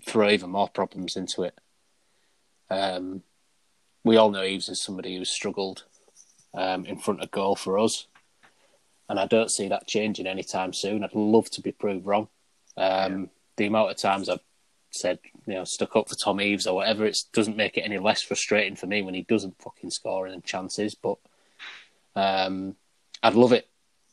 throw 0.05 0.29
even 0.29 0.49
more 0.49 0.67
problems 0.67 1.15
into 1.15 1.43
it. 1.43 1.57
Um, 2.69 3.23
we 4.03 4.17
all 4.17 4.31
know 4.31 4.43
Eaves 4.43 4.67
is 4.67 4.83
somebody 4.83 5.15
who's 5.15 5.29
struggled 5.29 5.85
um, 6.53 6.85
in 6.85 6.99
front 6.99 7.21
of 7.21 7.31
goal 7.31 7.55
for 7.55 7.79
us, 7.79 8.05
and 9.10 9.20
I 9.20 9.26
don't 9.26 9.51
see 9.51 9.68
that 9.68 9.88
changing 9.88 10.28
anytime 10.28 10.72
soon. 10.72 11.03
I'd 11.03 11.16
love 11.16 11.49
to 11.51 11.62
be 11.62 11.72
proved 11.72 12.05
wrong. 12.05 12.30
Um, 12.78 13.30
The 13.57 13.66
amount 13.66 13.91
of 13.91 13.97
times 13.97 14.30
I've 14.30 14.39
said, 14.91 15.20
you 15.45 15.55
know, 15.55 15.66
stuck 15.66 15.95
up 15.95 16.07
for 16.07 16.16
Tom 16.16 16.39
Eaves 16.39 16.66
or 16.66 16.76
whatever, 16.76 17.05
it 17.05 17.18
doesn't 17.34 17.57
make 17.57 17.78
it 17.78 17.82
any 17.82 17.97
less 17.97 18.22
frustrating 18.22 18.76
for 18.76 18.88
me 18.88 19.01
when 19.01 19.14
he 19.14 19.24
doesn't 19.24 19.62
fucking 19.62 19.91
score 19.91 20.28
any 20.28 20.39
chances. 20.41 20.95
But 20.95 21.18
um, 22.16 22.76
I'd 23.22 23.36
love 23.36 23.51
it 23.51 23.68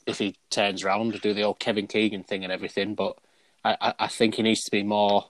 if 0.06 0.18
he 0.18 0.36
turns 0.50 0.82
around 0.82 1.12
to 1.12 1.18
do 1.18 1.34
the 1.34 1.42
old 1.42 1.58
Kevin 1.58 1.86
Keegan 1.86 2.24
thing 2.24 2.42
and 2.42 2.52
everything. 2.52 2.94
But 2.94 3.18
I, 3.64 3.76
I, 3.80 3.94
I 4.00 4.06
think 4.08 4.34
he 4.34 4.42
needs 4.42 4.64
to 4.64 4.70
be 4.70 4.82
more 4.82 5.26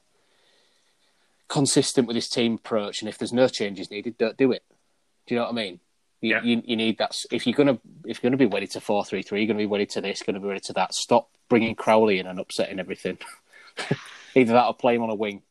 consistent 1.49 2.07
with 2.07 2.17
his 2.17 2.29
team 2.29 2.55
approach. 2.55 3.03
And 3.03 3.09
if 3.09 3.19
there's 3.19 3.33
no 3.33 3.49
changes 3.49 3.91
needed, 3.91 4.19
don't 4.19 4.37
do 4.37 4.53
it. 4.53 4.65
Do 5.27 5.35
you 5.35 5.41
know 5.41 5.45
what 5.45 5.53
I 5.53 5.57
mean? 5.57 5.81
You, 6.27 6.35
Yeah. 6.35 6.43
you, 6.43 6.63
you 6.65 6.77
need 6.77 6.99
that. 6.99 7.17
If 7.31 7.47
you're 7.47 7.55
gonna 7.57 7.79
if 8.05 8.23
you're 8.23 8.31
gonna 8.31 8.37
be 8.39 8.47
wedded 8.47 8.71
to 8.73 8.81
four 8.81 9.05
three 9.05 9.23
three, 9.23 9.41
you're 9.41 9.47
gonna 9.47 9.59
be 9.59 9.67
wedded 9.67 9.91
to 9.91 10.01
this, 10.01 10.23
gonna 10.23 10.41
be 10.41 10.47
wedded 10.49 10.65
to 10.65 10.73
that. 10.75 10.95
Stop 10.95 11.31
bringing 11.49 11.75
Crowley 11.75 12.19
in 12.19 12.27
and 12.27 12.39
upsetting 12.41 12.81
everything. 12.81 13.19
Either 14.35 14.53
that 14.53 14.67
or 14.67 14.75
play 14.75 14.95
him 14.97 15.03
on 15.03 15.11
a 15.11 15.15
wing, 15.15 15.43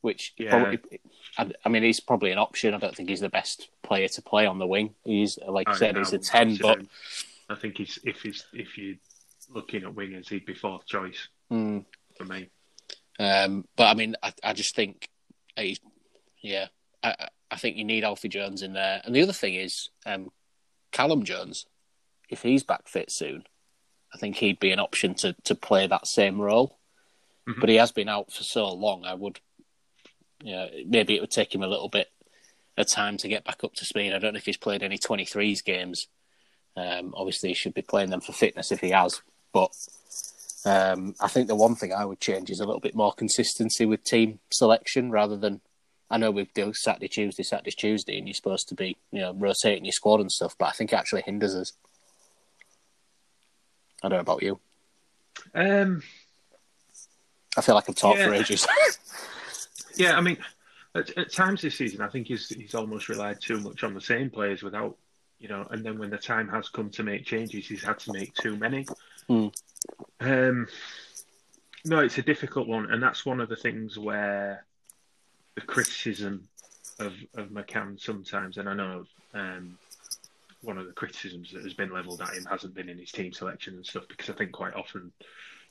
which 0.00 0.32
Yeah. 0.38 0.50
probably. 0.50 0.78
I, 1.36 1.50
I 1.64 1.68
mean, 1.68 1.82
he's 1.84 2.00
probably 2.00 2.32
an 2.32 2.38
option. 2.38 2.74
I 2.74 2.78
don't 2.78 2.96
think 2.96 3.08
he's 3.08 3.20
the 3.20 3.28
best 3.28 3.68
player 3.82 4.08
to 4.08 4.22
play 4.22 4.46
on 4.46 4.58
the 4.58 4.66
wing. 4.66 4.94
He's 5.04 5.38
like 5.46 5.68
I 5.68 5.72
I- 5.72 5.76
said, 5.76 5.96
I 5.96 6.00
he's 6.00 6.12
a 6.12 6.18
ten, 6.18 6.56
but. 6.56 6.80
I 7.50 7.54
think 7.54 7.78
he's 7.78 7.98
if 8.04 8.20
he's 8.22 8.44
if 8.52 8.76
you're 8.76 8.96
looking 9.50 9.84
at 9.84 9.94
wingers, 9.94 10.28
he'd 10.28 10.44
be 10.46 10.54
fourth 10.54 10.86
choice 10.86 11.28
Hmm. 11.48 11.78
for 12.16 12.24
me. 12.24 12.48
Um, 13.18 13.66
but 13.76 13.84
I 13.84 13.94
mean, 13.94 14.16
I, 14.22 14.32
I 14.44 14.52
just 14.52 14.74
think, 14.76 15.08
yeah, 16.42 16.66
I, 17.02 17.28
I- 17.50 17.56
think 17.56 17.76
you 17.76 17.84
need 17.84 18.04
Alfie 18.04 18.28
Jones 18.28 18.62
in 18.62 18.72
there. 18.74 19.00
And 19.04 19.14
the 19.14 19.22
other 19.22 19.32
thing 19.32 19.54
is, 19.54 19.88
um, 20.06 20.30
Callum 20.92 21.24
Jones, 21.24 21.66
if 22.28 22.42
he's 22.42 22.62
back 22.62 22.88
fit 22.88 23.10
soon, 23.10 23.44
I 24.14 24.18
think 24.18 24.36
he'd 24.36 24.58
be 24.60 24.70
an 24.72 24.78
option 24.80 25.14
to, 25.16 25.34
to 25.44 25.54
play 25.54 25.86
that 25.86 26.06
same 26.06 26.40
role. 26.40 26.78
Mhm. 27.46 27.60
But 27.60 27.68
he 27.68 27.76
has 27.76 27.92
been 27.92 28.08
out 28.08 28.32
for 28.32 28.42
so 28.44 28.72
long, 28.72 29.04
I 29.04 29.14
would, 29.14 29.40
you 30.42 30.52
know, 30.52 30.68
maybe 30.86 31.14
it 31.16 31.20
would 31.20 31.30
take 31.30 31.54
him 31.54 31.62
a 31.62 31.66
little 31.68 31.88
bit 31.88 32.08
of 32.76 32.88
time 32.88 33.16
to 33.18 33.28
get 33.28 33.44
back 33.44 33.64
up 33.64 33.74
to 33.74 33.84
speed. 33.84 34.12
I 34.12 34.18
don't 34.18 34.34
know 34.34 34.38
if 34.38 34.46
he's 34.46 34.56
played 34.56 34.82
any 34.82 34.98
23s 34.98 35.62
games. 35.62 36.06
Um, 36.76 37.12
obviously, 37.16 37.48
he 37.50 37.54
should 37.54 37.74
be 37.74 37.82
playing 37.82 38.10
them 38.10 38.20
for 38.20 38.32
fitness 38.32 38.70
if 38.70 38.80
he 38.80 38.90
has. 38.90 39.20
But 39.52 39.72
um, 40.64 41.14
I 41.20 41.28
think 41.28 41.48
the 41.48 41.56
one 41.56 41.74
thing 41.74 41.92
I 41.92 42.04
would 42.04 42.20
change 42.20 42.50
is 42.50 42.60
a 42.60 42.64
little 42.66 42.80
bit 42.80 42.94
more 42.94 43.12
consistency 43.12 43.84
with 43.84 44.04
team 44.04 44.38
selection 44.52 45.10
rather 45.10 45.36
than. 45.36 45.60
I 46.10 46.16
know 46.16 46.30
we 46.30 46.48
do 46.54 46.72
Saturday, 46.72 47.08
Tuesday, 47.08 47.42
Saturday, 47.42 47.70
Tuesday, 47.70 48.18
and 48.18 48.26
you're 48.26 48.34
supposed 48.34 48.68
to 48.68 48.74
be, 48.74 48.96
you 49.12 49.20
know, 49.20 49.34
rotating 49.34 49.84
your 49.84 49.92
squad 49.92 50.20
and 50.20 50.32
stuff, 50.32 50.56
but 50.58 50.66
I 50.66 50.70
think 50.72 50.92
it 50.92 50.96
actually 50.96 51.22
hinders 51.22 51.54
us. 51.54 51.72
I 54.02 54.08
don't 54.08 54.16
know 54.16 54.20
about 54.20 54.42
you. 54.42 54.58
Um, 55.54 56.02
I 57.56 57.60
feel 57.60 57.74
like 57.74 57.88
I've 57.88 57.96
talked 57.96 58.20
for 58.20 58.32
ages. 58.32 58.66
yeah, 59.96 60.16
I 60.16 60.20
mean, 60.20 60.38
at, 60.94 61.16
at 61.18 61.32
times 61.32 61.60
this 61.60 61.76
season, 61.76 62.00
I 62.00 62.08
think 62.08 62.28
he's 62.28 62.48
he's 62.48 62.74
almost 62.74 63.08
relied 63.08 63.40
too 63.40 63.60
much 63.60 63.84
on 63.84 63.94
the 63.94 64.00
same 64.00 64.30
players 64.30 64.62
without, 64.62 64.96
you 65.38 65.48
know, 65.48 65.66
and 65.70 65.84
then 65.84 65.98
when 65.98 66.10
the 66.10 66.18
time 66.18 66.48
has 66.48 66.68
come 66.68 66.90
to 66.90 67.02
make 67.02 67.26
changes, 67.26 67.66
he's 67.66 67.82
had 67.82 67.98
to 68.00 68.12
make 68.12 68.32
too 68.34 68.56
many. 68.56 68.86
Hmm. 69.26 69.48
Um, 70.20 70.68
no, 71.84 71.98
it's 71.98 72.18
a 72.18 72.22
difficult 72.22 72.66
one, 72.66 72.90
and 72.90 73.02
that's 73.02 73.26
one 73.26 73.40
of 73.40 73.48
the 73.48 73.56
things 73.56 73.98
where 73.98 74.64
the 75.58 75.66
criticism 75.66 76.48
of 76.98 77.14
of 77.34 77.48
McCann 77.48 78.00
sometimes, 78.00 78.58
and 78.58 78.68
I 78.68 78.74
know 78.74 79.04
um, 79.34 79.78
one 80.62 80.78
of 80.78 80.86
the 80.86 80.92
criticisms 80.92 81.50
that 81.52 81.62
has 81.62 81.74
been 81.74 81.92
levelled 81.92 82.20
at 82.22 82.30
him 82.30 82.44
hasn't 82.50 82.74
been 82.74 82.88
in 82.88 82.98
his 82.98 83.12
team 83.12 83.32
selection 83.32 83.74
and 83.74 83.84
stuff, 83.86 84.04
because 84.08 84.30
I 84.30 84.34
think 84.34 84.52
quite 84.52 84.74
often 84.74 85.12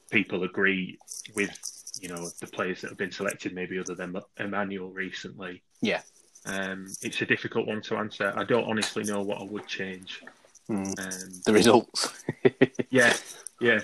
people 0.09 0.43
agree 0.43 0.97
with 1.35 1.57
you 2.01 2.09
know 2.09 2.29
the 2.39 2.47
players 2.47 2.81
that 2.81 2.89
have 2.89 2.97
been 2.97 3.11
selected, 3.11 3.53
maybe 3.53 3.79
other 3.79 3.95
than 3.95 4.15
Emmanuel 4.38 4.89
recently. 4.89 5.61
yeah. 5.81 6.01
Um, 6.45 6.88
it's 7.01 7.21
a 7.21 7.25
difficult 7.25 7.67
one 7.67 7.81
to 7.81 7.97
answer. 7.97 8.31
I 8.38 8.45
don't 8.45 8.63
honestly 8.63 9.03
know 9.03 9.21
what 9.21 9.41
I 9.41 9.43
would 9.43 9.67
change. 9.67 10.23
Hmm. 10.67 10.83
Um, 10.97 11.41
The 11.45 11.51
results. 11.51 12.23
yeah, 12.89 13.13
yeah. 13.59 13.81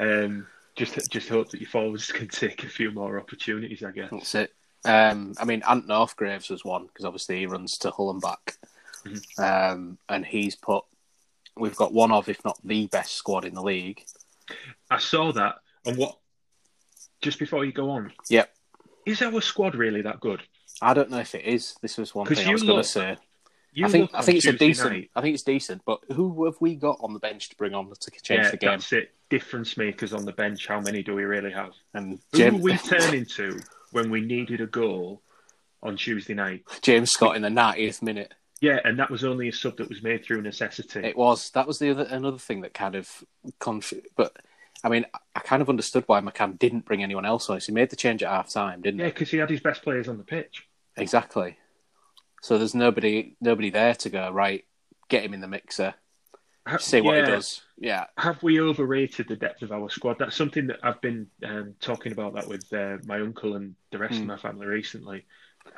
Um, 0.00 0.48
just 0.74 0.98
just 1.10 1.28
hope 1.28 1.50
that 1.50 1.60
your 1.60 1.70
forwards 1.70 2.10
can 2.18 2.26
take 2.26 2.64
a 2.64 2.68
few 2.68 2.90
more 2.90 3.20
opportunities. 3.20 3.84
I 3.84 3.92
guess. 3.92 4.10
That's 4.10 4.34
it. 4.34 4.52
Um, 4.84 5.34
I 5.38 5.44
mean, 5.44 5.62
Ant 5.68 5.86
Northgraves 5.86 6.50
was 6.50 6.64
one 6.64 6.86
because 6.86 7.04
obviously 7.04 7.38
he 7.38 7.46
runs 7.46 7.78
to 7.78 7.90
Hull 7.90 8.10
and 8.10 8.20
back, 8.20 8.56
um, 9.38 9.98
and 10.08 10.24
he's 10.26 10.56
put. 10.56 10.84
We've 11.56 11.76
got 11.76 11.92
one 11.92 12.12
of, 12.12 12.28
if 12.28 12.44
not 12.44 12.58
the 12.64 12.86
best 12.86 13.12
squad 13.14 13.44
in 13.44 13.54
the 13.54 13.62
league. 13.62 14.04
I 14.90 14.98
saw 14.98 15.32
that, 15.32 15.56
and 15.84 15.96
what? 15.96 16.18
Just 17.20 17.38
before 17.38 17.64
you 17.64 17.72
go 17.72 17.90
on, 17.90 18.12
Yep. 18.28 18.52
is 19.06 19.22
our 19.22 19.40
squad 19.40 19.74
really 19.76 20.02
that 20.02 20.18
good? 20.20 20.42
I 20.80 20.94
don't 20.94 21.10
know 21.10 21.18
if 21.18 21.34
it 21.34 21.44
is. 21.44 21.76
This 21.80 21.98
was 21.98 22.14
one 22.14 22.26
thing 22.26 22.48
I 22.48 22.52
was 22.52 22.62
going 22.64 22.82
to 22.82 22.88
say. 22.88 23.16
I 23.82 23.88
think 23.88 24.10
I 24.12 24.20
think 24.22 24.38
it's 24.38 24.46
a 24.46 24.52
decent. 24.52 24.92
night- 24.92 25.10
I 25.14 25.20
think 25.20 25.34
it's 25.34 25.44
decent. 25.44 25.82
But 25.86 26.00
who 26.12 26.44
have 26.46 26.56
we 26.60 26.74
got 26.74 26.98
on 27.00 27.12
the 27.14 27.20
bench 27.20 27.48
to 27.50 27.56
bring 27.56 27.74
on 27.74 27.88
to 27.88 28.10
change 28.10 28.44
yeah, 28.44 28.50
the 28.50 28.56
game? 28.56 28.70
that's 28.70 28.92
it. 28.92 29.12
Difference 29.30 29.76
makers 29.76 30.12
on 30.12 30.24
the 30.24 30.32
bench. 30.32 30.66
How 30.66 30.80
many 30.80 31.02
do 31.02 31.14
we 31.14 31.24
really 31.24 31.52
have? 31.52 31.72
And 31.94 32.18
Who 32.32 32.38
James, 32.38 32.54
were 32.56 32.60
we 32.72 32.76
turning 32.78 33.24
to 33.26 33.60
when 33.92 34.10
we 34.10 34.20
needed 34.20 34.60
a 34.60 34.66
goal 34.66 35.22
on 35.82 35.96
Tuesday 35.96 36.34
night? 36.34 36.64
James 36.82 37.10
Scott 37.10 37.36
in 37.36 37.42
the 37.42 37.48
90th 37.48 38.02
minute. 38.02 38.34
Yeah, 38.60 38.78
and 38.84 38.98
that 38.98 39.10
was 39.10 39.24
only 39.24 39.48
a 39.48 39.52
sub 39.52 39.76
that 39.78 39.88
was 39.88 40.02
made 40.02 40.24
through 40.24 40.42
necessity. 40.42 41.00
It 41.00 41.16
was 41.16 41.50
that 41.50 41.66
was 41.66 41.78
the 41.80 41.90
other 41.90 42.04
another 42.04 42.38
thing 42.38 42.60
that 42.60 42.74
kind 42.74 42.94
of 42.94 43.24
conf- 43.58 43.92
but 44.16 44.36
I 44.84 44.88
mean, 44.88 45.04
I 45.34 45.40
kind 45.40 45.62
of 45.62 45.68
understood 45.68 46.04
why 46.06 46.20
McCann 46.20 46.58
didn't 46.58 46.84
bring 46.84 47.02
anyone 47.02 47.24
else 47.24 47.50
on. 47.50 47.58
He 47.60 47.72
made 47.72 47.90
the 47.90 47.96
change 47.96 48.22
at 48.22 48.30
half 48.30 48.52
time, 48.52 48.80
didn't 48.82 49.00
Yeah, 49.00 49.06
he? 49.06 49.08
Yeah, 49.08 49.14
because 49.14 49.30
he 49.30 49.38
had 49.38 49.50
his 49.50 49.60
best 49.60 49.82
players 49.82 50.08
on 50.08 50.16
the 50.18 50.24
pitch. 50.24 50.68
Exactly. 50.96 51.56
So 52.40 52.56
there's 52.58 52.74
nobody 52.74 53.36
nobody 53.40 53.70
there 53.70 53.94
to 53.96 54.10
go 54.10 54.30
right. 54.30 54.64
Get 55.08 55.24
him 55.24 55.34
in 55.34 55.40
the 55.40 55.48
mixer. 55.48 55.94
See 56.78 57.00
what 57.00 57.16
yeah. 57.16 57.24
he 57.24 57.30
does. 57.32 57.62
Yeah. 57.78 58.04
Have 58.18 58.42
we 58.42 58.60
overrated 58.60 59.26
the 59.28 59.36
depth 59.36 59.62
of 59.62 59.72
our 59.72 59.90
squad? 59.90 60.16
That's 60.18 60.36
something 60.36 60.68
that 60.68 60.78
I've 60.82 61.00
been 61.00 61.26
um, 61.44 61.74
talking 61.80 62.12
about 62.12 62.34
that 62.34 62.46
with 62.46 62.72
uh, 62.72 62.98
my 63.04 63.20
uncle 63.20 63.56
and 63.56 63.74
the 63.90 63.98
rest 63.98 64.14
Hmm. 64.14 64.22
of 64.22 64.26
my 64.28 64.36
family 64.36 64.66
recently. 64.66 65.24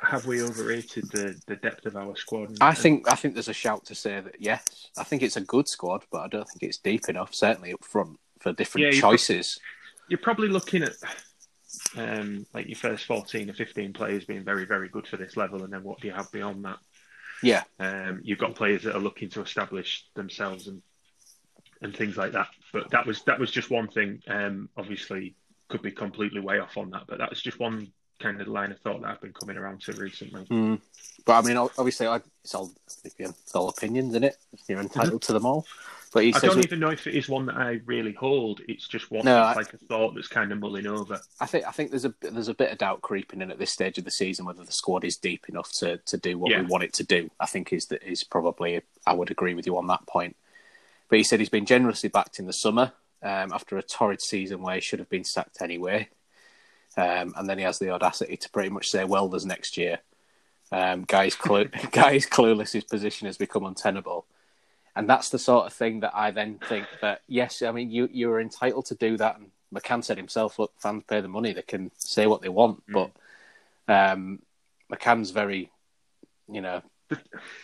Have 0.01 0.25
we 0.27 0.41
overrated 0.43 1.05
the, 1.11 1.39
the 1.47 1.55
depth 1.55 1.85
of 1.85 1.95
our 1.95 2.15
squad? 2.15 2.49
And- 2.49 2.57
I 2.61 2.73
think 2.73 3.11
I 3.11 3.15
think 3.15 3.33
there's 3.33 3.47
a 3.47 3.53
shout 3.53 3.85
to 3.85 3.95
say 3.95 4.19
that 4.19 4.35
yes. 4.39 4.89
I 4.97 5.03
think 5.03 5.21
it's 5.23 5.37
a 5.37 5.41
good 5.41 5.67
squad, 5.67 6.03
but 6.11 6.19
I 6.21 6.27
don't 6.27 6.47
think 6.47 6.63
it's 6.63 6.77
deep 6.77 7.07
enough. 7.09 7.33
Certainly 7.33 7.73
up 7.73 7.83
front 7.83 8.19
for 8.39 8.51
different 8.53 8.93
Yeah, 8.93 8.99
choices. 8.99 9.59
you're 10.07 10.19
probably 10.19 10.49
looking 10.49 10.83
at 10.83 10.93
um, 11.97 12.45
like 12.53 12.67
your 12.67 12.75
first 12.75 13.05
14 13.05 13.49
or 13.49 13.53
15 13.53 13.93
players 13.93 14.25
being 14.25 14.43
very, 14.43 14.65
very 14.65 14.89
good 14.89 15.07
for 15.07 15.17
this 15.17 15.37
level, 15.37 15.63
and 15.63 15.71
then 15.73 15.83
what 15.83 15.99
do 15.99 16.07
you 16.07 16.13
have 16.13 16.31
beyond 16.31 16.63
that? 16.65 16.77
Yeah. 17.43 17.63
Um, 17.79 18.21
you've 18.23 18.39
got 18.39 18.55
players 18.55 18.83
that 18.83 18.95
are 18.95 18.99
looking 18.99 19.29
to 19.29 19.41
establish 19.41 20.05
themselves 20.15 20.67
and 20.67 20.81
and 21.81 21.95
things 21.95 22.17
like 22.17 22.31
that. 22.33 22.47
But 22.73 22.89
that 22.91 23.05
was 23.05 23.23
that 23.23 23.39
was 23.39 23.51
just 23.51 23.69
one 23.69 23.87
thing. 23.87 24.21
Um, 24.27 24.69
obviously, 24.77 25.35
could 25.69 25.81
be 25.81 25.91
completely 25.91 26.41
way 26.41 26.59
off 26.59 26.77
on 26.77 26.91
that, 26.91 27.03
but 27.07 27.19
that 27.19 27.29
was 27.29 27.41
just 27.41 27.59
one 27.59 27.91
kind 28.19 28.39
of 28.41 28.47
line 28.47 28.71
of 28.71 28.79
thought 28.79 29.01
that 29.01 29.09
I've 29.09 29.21
been 29.21 29.33
coming 29.33 29.57
around 29.57 29.81
to 29.81 29.93
recently. 29.93 30.45
Mm. 30.45 30.81
But 31.25 31.33
I 31.33 31.41
mean, 31.47 31.57
obviously, 31.57 32.07
I, 32.07 32.21
it's 32.43 32.55
all 32.55 32.71
it's 33.03 33.55
all 33.55 33.69
opinions, 33.69 34.11
isn't 34.11 34.23
it? 34.23 34.37
You're 34.67 34.79
entitled 34.79 35.21
to 35.23 35.33
them 35.33 35.45
all. 35.45 35.65
But 36.15 36.23
he 36.23 36.33
I 36.33 36.39
says, 36.39 36.53
don't 36.53 36.63
even 36.65 36.79
know 36.79 36.91
if 36.91 37.07
it 37.07 37.13
is 37.13 37.27
one 37.27 37.45
that 37.47 37.57
I 37.57 37.81
really 37.85 38.13
hold. 38.13 38.61
It's 38.69 38.87
just 38.87 39.11
one 39.11 39.25
No, 39.25 39.35
that's 39.35 39.57
I- 39.57 39.61
like 39.61 39.73
a 39.73 39.77
thought 39.77 40.15
that's 40.15 40.29
kind 40.29 40.49
of 40.53 40.59
mulling 40.59 40.87
over. 40.87 41.19
I 41.41 41.45
think 41.45 41.67
I 41.67 41.71
think 41.71 41.89
there's 41.91 42.05
a 42.05 42.13
there's 42.21 42.47
a 42.47 42.53
bit 42.53 42.71
of 42.71 42.77
doubt 42.77 43.01
creeping 43.01 43.41
in 43.41 43.51
at 43.51 43.59
this 43.59 43.69
stage 43.71 43.97
of 43.97 44.05
the 44.05 44.11
season 44.11 44.45
whether 44.45 44.63
the 44.63 44.71
squad 44.71 45.03
is 45.03 45.17
deep 45.17 45.49
enough 45.49 45.73
to, 45.73 45.97
to 45.97 46.17
do 46.17 46.37
what 46.39 46.51
Yeah. 46.51 46.61
we 46.61 46.67
want 46.67 46.85
it 46.85 46.93
to 46.93 47.03
do. 47.03 47.29
I 47.37 47.47
think 47.47 47.73
is 47.73 47.87
that 47.87 48.01
is 48.01 48.23
probably 48.23 48.81
I 49.05 49.13
would 49.13 49.29
agree 49.29 49.55
with 49.55 49.65
you 49.67 49.77
on 49.77 49.87
that 49.87 50.07
point. 50.07 50.37
But 51.09 51.17
he 51.17 51.23
said 51.23 51.39
he's 51.41 51.49
been 51.49 51.65
generously 51.65 52.07
backed 52.07 52.39
in 52.39 52.47
the 52.47 52.53
summer 52.53 52.93
um, 53.21 53.51
after 53.51 53.77
a 53.77 53.83
torrid 53.83 54.21
season 54.21 54.61
where 54.61 54.75
he 54.75 54.81
should 54.81 54.99
have 54.99 55.09
been 55.09 55.25
sacked 55.25 55.61
anyway, 55.61 56.07
um, 56.95 57.33
and 57.35 57.49
then 57.49 57.57
he 57.57 57.65
has 57.65 57.77
the 57.79 57.89
audacity 57.89 58.37
to 58.37 58.49
pretty 58.51 58.69
much 58.69 58.89
say, 58.89 59.03
"Well, 59.03 59.27
there's 59.27 59.45
next 59.45 59.75
year." 59.75 59.99
Um, 60.71 61.03
guys, 61.03 61.35
clue- 61.35 61.65
guys, 61.91 62.25
clueless. 62.25 62.71
His 62.71 62.85
position 62.85 63.25
has 63.27 63.37
become 63.37 63.65
untenable, 63.65 64.25
and 64.95 65.09
that's 65.09 65.29
the 65.29 65.39
sort 65.39 65.65
of 65.65 65.73
thing 65.73 65.99
that 66.01 66.15
I 66.15 66.31
then 66.31 66.59
think 66.69 66.87
that 67.01 67.21
yes, 67.27 67.61
I 67.61 67.71
mean 67.71 67.91
you 67.91 68.07
you 68.11 68.31
are 68.31 68.39
entitled 68.39 68.85
to 68.87 68.95
do 68.95 69.17
that. 69.17 69.37
And 69.37 69.51
McCann 69.73 70.03
said 70.03 70.17
himself, 70.17 70.57
"Look, 70.57 70.73
fans 70.77 71.03
pay 71.07 71.21
the 71.21 71.27
money; 71.27 71.53
they 71.53 71.61
can 71.61 71.91
say 71.97 72.27
what 72.27 72.41
they 72.41 72.49
want." 72.49 72.83
But 72.87 73.11
um, 73.87 74.39
McCann's 74.91 75.31
very, 75.31 75.69
you 76.49 76.61
know, 76.61 76.81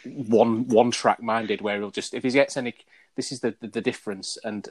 one 0.04 0.68
one 0.68 0.92
track 0.92 1.22
minded, 1.22 1.62
where 1.62 1.78
he'll 1.78 1.92
just 1.92 2.14
if 2.14 2.24
he 2.24 2.32
gets 2.32 2.58
any. 2.58 2.76
This 3.16 3.32
is 3.32 3.40
the 3.40 3.56
the, 3.62 3.68
the 3.68 3.82
difference, 3.82 4.38
and 4.44 4.68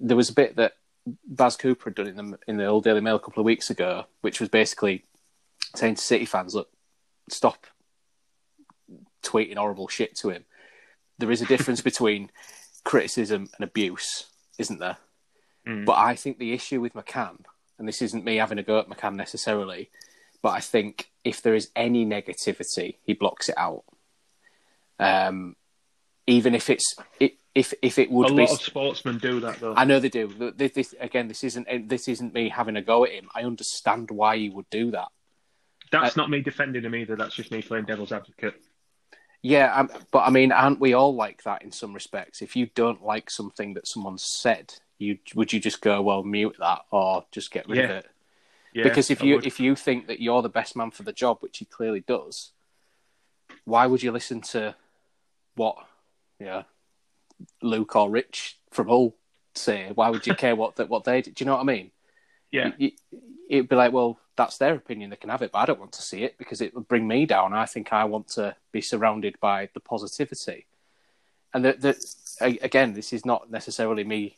there 0.00 0.16
was 0.16 0.30
a 0.30 0.34
bit 0.34 0.56
that 0.56 0.76
Baz 1.26 1.56
Cooper 1.56 1.90
had 1.90 1.94
done 1.96 2.06
in 2.06 2.16
the 2.16 2.38
in 2.48 2.56
the 2.56 2.66
old 2.66 2.84
Daily 2.84 3.02
Mail 3.02 3.16
a 3.16 3.20
couple 3.20 3.40
of 3.40 3.46
weeks 3.46 3.68
ago, 3.68 4.06
which 4.22 4.40
was 4.40 4.48
basically 4.48 5.04
saying 5.74 5.96
to 5.96 6.02
City 6.02 6.24
fans, 6.24 6.54
"Look, 6.54 6.70
stop 7.28 7.66
tweeting 9.22 9.56
horrible 9.56 9.88
shit 9.88 10.16
to 10.16 10.30
him." 10.30 10.46
There 11.18 11.30
is 11.30 11.42
a 11.42 11.46
difference 11.46 11.80
between 11.80 12.30
criticism 12.84 13.48
and 13.56 13.64
abuse, 13.64 14.26
isn't 14.58 14.78
there? 14.78 14.98
But 15.84 15.94
I 15.98 16.14
think 16.14 16.38
the 16.38 16.52
issue 16.52 16.80
with 16.80 16.94
McCann, 16.94 17.40
and 17.78 17.88
this 17.88 18.00
isn't 18.00 18.24
me 18.24 18.36
having 18.36 18.58
a 18.58 18.62
go 18.62 18.78
at 18.78 18.88
McCann 18.88 19.16
necessarily, 19.16 19.90
but 20.40 20.50
I 20.50 20.60
think 20.60 21.10
if 21.24 21.42
there 21.42 21.54
is 21.56 21.70
any 21.74 22.06
negativity, 22.06 22.98
he 23.02 23.14
blocks 23.14 23.48
it 23.48 23.58
out. 23.58 23.82
Um, 25.00 25.56
even 26.26 26.54
if 26.54 26.70
it's 26.70 26.94
it, 27.18 27.34
if 27.54 27.74
if 27.82 27.98
it 27.98 28.10
would 28.10 28.30
A 28.30 28.34
be, 28.34 28.42
lot 28.46 28.52
of 28.52 28.60
sportsmen 28.62 29.18
do 29.18 29.40
that 29.40 29.58
though. 29.58 29.74
I 29.74 29.84
know 29.84 29.98
they 29.98 30.08
do. 30.08 30.52
This, 30.56 30.72
this, 30.72 30.94
again, 31.00 31.26
this 31.28 31.42
isn't 31.42 31.88
this 31.88 32.06
isn't 32.08 32.32
me 32.32 32.48
having 32.48 32.76
a 32.76 32.82
go 32.82 33.04
at 33.04 33.10
him. 33.10 33.28
I 33.34 33.42
understand 33.42 34.10
why 34.10 34.36
he 34.36 34.48
would 34.50 34.70
do 34.70 34.92
that. 34.92 35.08
That's 35.90 36.16
Uh, 36.16 36.20
not 36.22 36.30
me 36.30 36.42
defending 36.42 36.84
him 36.84 36.94
either. 36.94 37.16
That's 37.16 37.34
just 37.34 37.50
me 37.50 37.60
playing 37.62 37.84
devil's 37.86 38.12
advocate. 38.12 38.54
Yeah, 39.46 39.72
um, 39.76 39.90
but 40.10 40.24
I 40.26 40.30
mean, 40.30 40.50
aren't 40.50 40.80
we 40.80 40.94
all 40.94 41.14
like 41.14 41.44
that 41.44 41.62
in 41.62 41.70
some 41.70 41.94
respects? 41.94 42.42
If 42.42 42.56
you 42.56 42.66
don't 42.74 43.04
like 43.04 43.30
something 43.30 43.74
that 43.74 43.86
someone 43.86 44.18
said, 44.18 44.74
you 44.98 45.18
would 45.36 45.52
you 45.52 45.60
just 45.60 45.80
go, 45.80 46.02
well, 46.02 46.24
mute 46.24 46.56
that 46.58 46.80
or 46.90 47.24
just 47.30 47.52
get 47.52 47.68
rid 47.68 47.84
of 47.84 47.90
it? 47.90 48.06
Yeah, 48.72 48.82
because 48.82 49.08
if 49.08 49.22
I 49.22 49.26
you 49.26 49.34
would. 49.36 49.46
if 49.46 49.60
you 49.60 49.76
think 49.76 50.08
that 50.08 50.18
you're 50.18 50.42
the 50.42 50.48
best 50.48 50.74
man 50.74 50.90
for 50.90 51.04
the 51.04 51.12
job, 51.12 51.38
which 51.42 51.58
he 51.58 51.64
clearly 51.64 52.00
does, 52.00 52.50
why 53.64 53.86
would 53.86 54.02
you 54.02 54.10
listen 54.10 54.40
to 54.40 54.74
what 55.54 55.76
yeah 56.40 56.64
Luke 57.62 57.94
or 57.94 58.10
Rich 58.10 58.58
from 58.72 58.88
Hull 58.88 59.14
say? 59.54 59.92
Why 59.94 60.10
would 60.10 60.26
you 60.26 60.34
care 60.34 60.56
what 60.56 60.74
that 60.74 60.88
what 60.88 61.04
they 61.04 61.22
do? 61.22 61.30
Do 61.30 61.44
you 61.44 61.46
know 61.46 61.54
what 61.54 61.62
I 61.62 61.72
mean? 61.72 61.92
yeah, 62.50 62.72
it'd 63.48 63.68
be 63.68 63.76
like, 63.76 63.92
well, 63.92 64.18
that's 64.36 64.58
their 64.58 64.74
opinion; 64.74 65.10
they 65.10 65.16
can 65.16 65.30
have 65.30 65.42
it, 65.42 65.52
but 65.52 65.58
I 65.58 65.66
don't 65.66 65.80
want 65.80 65.92
to 65.92 66.02
see 66.02 66.22
it 66.22 66.38
because 66.38 66.60
it 66.60 66.74
would 66.74 66.88
bring 66.88 67.06
me 67.06 67.26
down. 67.26 67.52
I 67.52 67.66
think 67.66 67.92
I 67.92 68.04
want 68.04 68.28
to 68.28 68.56
be 68.72 68.80
surrounded 68.80 69.38
by 69.40 69.68
the 69.74 69.80
positivity, 69.80 70.66
and 71.52 71.64
that 71.64 71.80
that 71.80 71.96
again, 72.40 72.92
this 72.94 73.12
is 73.12 73.24
not 73.24 73.50
necessarily 73.50 74.04
me 74.04 74.36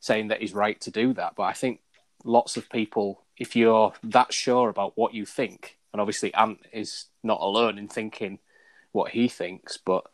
saying 0.00 0.28
that 0.28 0.40
he's 0.40 0.54
right 0.54 0.80
to 0.82 0.90
do 0.90 1.12
that, 1.14 1.34
but 1.36 1.44
I 1.44 1.52
think 1.52 1.80
lots 2.24 2.56
of 2.56 2.68
people, 2.68 3.22
if 3.36 3.56
you're 3.56 3.92
that 4.02 4.32
sure 4.32 4.68
about 4.68 4.96
what 4.96 5.14
you 5.14 5.24
think, 5.24 5.78
and 5.92 6.00
obviously 6.00 6.34
Ant 6.34 6.60
is 6.72 7.06
not 7.22 7.40
alone 7.40 7.78
in 7.78 7.88
thinking 7.88 8.38
what 8.92 9.12
he 9.12 9.28
thinks, 9.28 9.76
but 9.76 10.04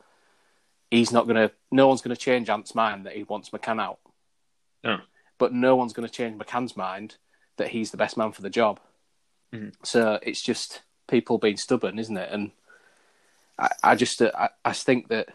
he's 0.90 1.12
not 1.12 1.26
going 1.26 1.36
to. 1.36 1.52
No 1.70 1.88
one's 1.88 2.02
going 2.02 2.14
to 2.14 2.20
change 2.20 2.48
Ant's 2.50 2.74
mind 2.74 3.06
that 3.06 3.16
he 3.16 3.24
wants 3.24 3.50
McCann 3.50 3.80
out 3.80 3.98
no. 4.84 4.98
but 5.38 5.52
no 5.52 5.76
one's 5.76 5.92
going 5.92 6.06
to 6.06 6.12
change 6.12 6.38
McCann's 6.38 6.76
mind 6.76 7.16
that 7.56 7.68
he's 7.68 7.90
the 7.90 7.96
best 7.96 8.16
man 8.16 8.32
for 8.32 8.42
the 8.42 8.50
job. 8.50 8.80
Mhm. 9.52 9.74
So 9.84 10.18
it's 10.22 10.42
just 10.42 10.82
people 11.08 11.38
being 11.38 11.56
stubborn, 11.56 11.98
isn't 11.98 12.16
it? 12.16 12.30
And 12.32 12.52
I, 13.58 13.68
I 13.82 13.94
just 13.94 14.20
uh, 14.22 14.30
I, 14.34 14.48
I 14.64 14.72
think 14.72 15.08
that 15.08 15.28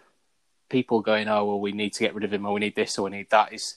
people 0.70 1.02
going, 1.02 1.28
oh 1.28 1.46
well, 1.46 1.60
we 1.60 1.72
need 1.72 1.94
to 1.94 2.00
get 2.00 2.16
rid 2.16 2.24
of 2.24 2.34
him, 2.34 2.46
or 2.46 2.54
we 2.54 2.60
need 2.60 2.76
this, 2.76 2.98
or 2.98 3.04
we 3.04 3.12
need 3.12 3.30
that 3.30 3.54
is 3.54 3.76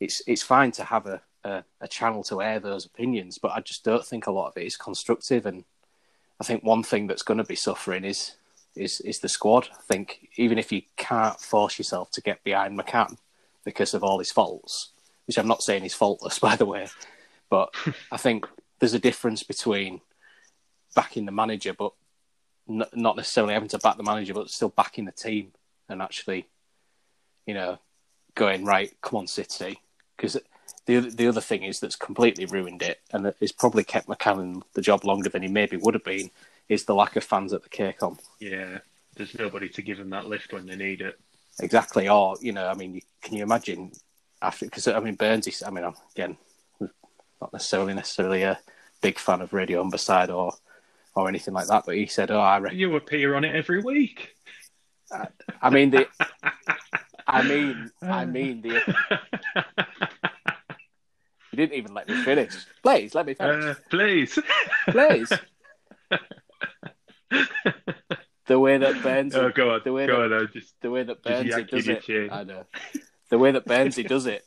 it's 0.00 0.22
it's 0.26 0.42
fine 0.42 0.72
to 0.72 0.84
have 0.84 1.06
a, 1.06 1.20
a, 1.44 1.64
a 1.80 1.88
channel 1.88 2.22
to 2.24 2.42
air 2.42 2.60
those 2.60 2.86
opinions, 2.86 3.38
but 3.38 3.52
I 3.52 3.60
just 3.60 3.84
don't 3.84 4.04
think 4.04 4.26
a 4.26 4.32
lot 4.32 4.48
of 4.48 4.56
it 4.56 4.66
is 4.66 4.76
constructive. 4.76 5.46
And 5.46 5.64
I 6.40 6.44
think 6.44 6.62
one 6.62 6.82
thing 6.82 7.06
that's 7.06 7.22
going 7.22 7.38
to 7.38 7.44
be 7.44 7.56
suffering 7.56 8.04
is 8.04 8.36
is 8.76 9.00
is 9.00 9.20
the 9.20 9.28
squad. 9.28 9.68
I 9.72 9.82
think 9.82 10.28
even 10.36 10.58
if 10.58 10.72
you 10.72 10.82
can't 10.96 11.40
force 11.40 11.78
yourself 11.78 12.10
to 12.12 12.20
get 12.20 12.42
behind 12.44 12.78
McCann 12.78 13.16
because 13.64 13.94
of 13.94 14.02
all 14.02 14.18
his 14.18 14.32
faults, 14.32 14.90
which 15.26 15.38
I'm 15.38 15.48
not 15.48 15.62
saying 15.62 15.82
he's 15.82 15.94
faultless, 15.94 16.38
by 16.48 16.56
the 16.56 16.66
way, 16.66 16.88
but 17.48 17.74
I 18.10 18.16
think 18.16 18.46
there's 18.78 18.94
a 18.94 18.98
difference 18.98 19.42
between 19.42 20.00
backing 20.94 21.26
the 21.26 21.32
manager, 21.32 21.72
but 21.72 21.92
n- 22.68 22.84
not 22.94 23.16
necessarily 23.16 23.54
having 23.54 23.68
to 23.70 23.78
back 23.78 23.96
the 23.96 24.02
manager, 24.02 24.34
but 24.34 24.50
still 24.50 24.68
backing 24.68 25.04
the 25.04 25.12
team 25.12 25.52
and 25.88 26.02
actually, 26.02 26.46
you 27.46 27.54
know, 27.54 27.78
going 28.34 28.64
right. 28.64 28.92
Come 29.00 29.20
on, 29.20 29.26
City, 29.26 29.80
because 30.16 30.36
the 30.86 30.96
other- 30.96 31.10
the 31.10 31.26
other 31.26 31.40
thing 31.40 31.64
is 31.64 31.80
that's 31.80 31.96
completely 31.96 32.46
ruined 32.46 32.82
it, 32.82 33.00
and 33.12 33.24
that 33.24 33.36
has 33.40 33.52
probably 33.52 33.84
kept 33.84 34.08
McCann 34.08 34.62
the 34.72 34.82
job 34.82 35.04
longer 35.04 35.28
than 35.28 35.42
he 35.42 35.48
maybe 35.48 35.76
would 35.76 35.94
have 35.94 36.04
been. 36.04 36.30
Is 36.68 36.84
the 36.84 36.94
lack 36.94 37.16
of 37.16 37.24
fans 37.24 37.54
at 37.54 37.62
the 37.62 37.68
KCOM. 37.70 38.18
Yeah, 38.40 38.80
there's 39.14 39.38
nobody 39.38 39.70
to 39.70 39.80
give 39.80 39.96
them 39.96 40.10
that 40.10 40.26
lift 40.26 40.52
when 40.52 40.66
they 40.66 40.76
need 40.76 41.00
it. 41.00 41.18
Exactly. 41.60 42.10
Or 42.10 42.36
you 42.42 42.52
know, 42.52 42.68
I 42.68 42.74
mean, 42.74 43.00
can 43.22 43.34
you 43.36 43.42
imagine 43.42 43.92
after? 44.42 44.66
Because 44.66 44.86
I 44.86 45.00
mean, 45.00 45.16
Burnsy. 45.16 45.66
I 45.66 45.70
mean, 45.70 45.90
again, 46.14 46.36
not 47.40 47.52
necessarily 47.52 47.94
necessarily 47.94 48.42
a 48.42 48.58
big 49.00 49.18
fan 49.18 49.40
of 49.40 49.52
Radio 49.52 49.82
Humberside 49.82 50.34
or 50.34 50.52
or 51.14 51.28
anything 51.28 51.54
like 51.54 51.66
that, 51.68 51.84
but 51.86 51.96
he 51.96 52.06
said, 52.06 52.30
"Oh, 52.30 52.40
I 52.40 52.58
reckon." 52.58 52.78
You 52.78 52.94
appear 52.96 53.34
on 53.34 53.44
it 53.44 53.54
every 53.54 53.80
week. 53.82 54.34
I 55.62 55.70
mean 55.70 55.90
the. 55.90 56.06
I 57.26 57.42
mean, 57.42 57.90
I 58.02 58.24
mean 58.24 58.62
the. 58.62 58.80
You 61.50 61.66
didn't 61.66 61.78
even 61.78 61.94
let 61.94 62.08
me 62.08 62.22
finish. 62.22 62.54
Please 62.84 63.14
let 63.16 63.26
me 63.26 63.34
finish. 63.34 63.64
Uh, 63.64 63.74
please. 63.90 64.38
Please. 64.90 65.32
the 68.46 68.58
way 68.58 68.78
that 68.78 68.96
Burnsy. 68.96 69.34
oh, 69.34 69.50
go 69.50 69.74
on. 69.74 69.80
The 69.84 69.92
way 69.92 70.06
go 70.06 70.28
that- 70.28 70.36
on. 70.36 70.42
I 70.42 70.52
just 70.52 70.74
the 70.80 70.90
way 70.90 71.02
that 71.02 71.22
Burnsy 71.22 71.68
does 71.68 71.88
it. 71.88 72.30
I 72.30 72.44
know. 72.44 72.64
The 73.30 73.38
way 73.38 73.50
that 73.52 73.64
Burnsy 73.66 74.06
does 74.06 74.26
it, 74.26 74.44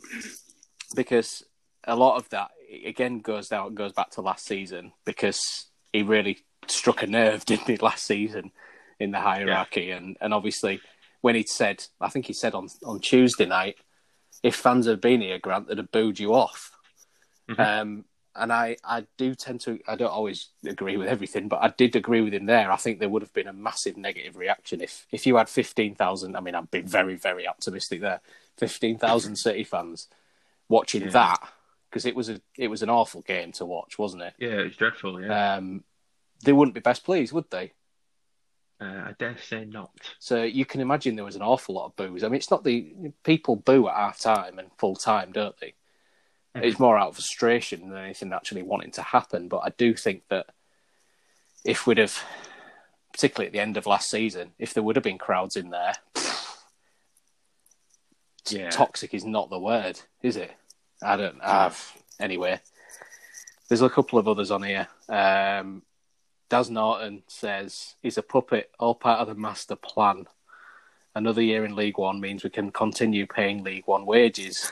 because 0.95 1.43
a 1.83 1.95
lot 1.95 2.15
of 2.17 2.29
that 2.29 2.51
again 2.85 3.19
goes 3.19 3.47
down 3.47 3.67
and 3.67 3.77
goes 3.77 3.93
back 3.93 4.11
to 4.11 4.21
last 4.21 4.45
season 4.45 4.93
because 5.05 5.67
he 5.93 6.03
really 6.03 6.39
struck 6.67 7.03
a 7.03 7.07
nerve, 7.07 7.45
didn't 7.45 7.67
he, 7.67 7.77
last 7.77 8.05
season 8.05 8.51
in 8.99 9.11
the 9.11 9.19
hierarchy, 9.19 9.91
and 9.91 10.17
and 10.21 10.33
obviously 10.33 10.79
when 11.21 11.35
he'd 11.35 11.49
said, 11.49 11.83
I 11.99 12.09
think 12.09 12.25
he 12.25 12.33
said 12.33 12.53
on 12.55 12.67
on 12.83 12.99
Tuesday 12.99 13.45
night, 13.45 13.75
if 14.43 14.55
fans 14.55 14.87
had 14.87 15.01
been 15.01 15.21
here, 15.21 15.39
Grant, 15.39 15.67
they'd 15.67 15.77
have 15.77 15.91
booed 15.91 16.19
you 16.19 16.33
off. 16.33 16.71
Mhm. 17.49 17.59
Um, 17.59 18.05
and 18.33 18.53
I, 18.53 18.77
I 18.83 19.05
do 19.17 19.35
tend 19.35 19.59
to, 19.61 19.77
I 19.89 19.95
don't 19.97 20.07
always 20.09 20.51
agree 20.65 20.95
with 20.95 21.09
everything, 21.09 21.49
but 21.49 21.61
I 21.61 21.67
did 21.67 21.97
agree 21.97 22.21
with 22.21 22.33
him 22.33 22.45
there. 22.45 22.71
I 22.71 22.77
think 22.77 22.99
there 22.99 23.09
would 23.09 23.23
have 23.23 23.33
been 23.33 23.47
a 23.49 23.53
massive 23.53 23.97
negative 23.97 24.37
reaction 24.37 24.79
if, 24.79 25.05
if 25.11 25.27
you 25.27 25.35
had 25.35 25.49
15,000, 25.49 26.37
I 26.37 26.39
mean, 26.39 26.55
I've 26.55 26.71
been 26.71 26.87
very, 26.87 27.15
very 27.17 27.45
optimistic 27.45 27.99
there, 27.99 28.21
15,000 28.57 29.35
City 29.37 29.65
fans 29.65 30.07
watching 30.69 31.01
Yeah. 31.01 31.09
that, 31.09 31.39
because 31.91 32.05
it 32.05 32.15
was 32.15 32.29
a, 32.29 32.39
it 32.57 32.69
was 32.69 32.81
an 32.81 32.89
awful 32.89 33.21
game 33.21 33.51
to 33.51 33.65
watch, 33.65 33.99
wasn't 33.99 34.23
it? 34.23 34.33
Yeah, 34.39 34.49
it's 34.61 34.77
dreadful. 34.77 35.21
Yeah, 35.21 35.55
Um, 35.55 35.83
they 36.45 36.53
wouldn't 36.53 36.73
be 36.73 36.79
best 36.79 37.03
pleased, 37.03 37.33
would 37.33 37.51
they? 37.51 37.73
uh, 38.79 38.85
I 39.09 39.13
dare 39.19 39.37
say 39.37 39.65
not. 39.65 39.91
So 40.17 40.41
you 40.41 40.65
can 40.65 40.79
imagine 40.81 41.15
there 41.15 41.25
was 41.25 41.35
an 41.35 41.41
awful 41.43 41.75
lot 41.75 41.85
of 41.87 41.95
boos. 41.97 42.23
I 42.23 42.27
mean, 42.29 42.35
it's 42.37 42.49
not 42.49 42.63
the 42.63 42.95
people 43.23 43.57
boo 43.57 43.87
at 43.89 43.95
half 43.95 44.19
time 44.19 44.57
and 44.57 44.69
full 44.79 44.95
time, 44.95 45.31
don't 45.33 45.55
they? 45.59 45.73
It's 46.55 46.79
more 46.79 46.97
out 46.97 47.09
of 47.09 47.15
frustration 47.15 47.89
than 47.89 47.97
anything 47.97 48.33
actually 48.33 48.63
wanting 48.63 48.91
to 48.93 49.01
happen. 49.03 49.47
But 49.49 49.59
I 49.59 49.69
do 49.77 49.93
think 49.93 50.23
that 50.29 50.47
if 51.63 51.85
we'd 51.85 51.97
have, 51.99 52.17
particularly 53.13 53.47
at 53.47 53.53
the 53.53 53.59
end 53.59 53.77
of 53.77 53.85
last 53.85 54.09
season, 54.09 54.51
if 54.57 54.73
there 54.73 54.81
would 54.83 54.95
have 54.95 55.03
been 55.03 55.17
crowds 55.19 55.55
in 55.55 55.69
there, 55.69 55.93
Yeah. 58.49 58.69
toxic 58.69 59.13
is 59.13 59.23
not 59.23 59.49
the 59.49 59.59
word, 59.59 60.01
is 60.23 60.35
it? 60.35 60.51
I 61.01 61.17
don't 61.17 61.43
have. 61.43 61.93
Anyway, 62.19 62.59
there's 63.67 63.81
a 63.81 63.89
couple 63.89 64.19
of 64.19 64.27
others 64.27 64.51
on 64.51 64.63
here. 64.63 64.87
Um, 65.09 65.81
Daz 66.49 66.69
Norton 66.69 67.23
says 67.27 67.95
he's 68.01 68.17
a 68.17 68.21
puppet, 68.21 68.71
all 68.79 68.95
part 68.95 69.19
of 69.19 69.27
the 69.27 69.35
master 69.35 69.75
plan. 69.75 70.27
Another 71.15 71.41
year 71.41 71.65
in 71.65 71.75
League 71.75 71.97
One 71.97 72.21
means 72.21 72.43
we 72.43 72.49
can 72.49 72.71
continue 72.71 73.25
paying 73.25 73.63
League 73.63 73.87
One 73.87 74.05
wages. 74.05 74.71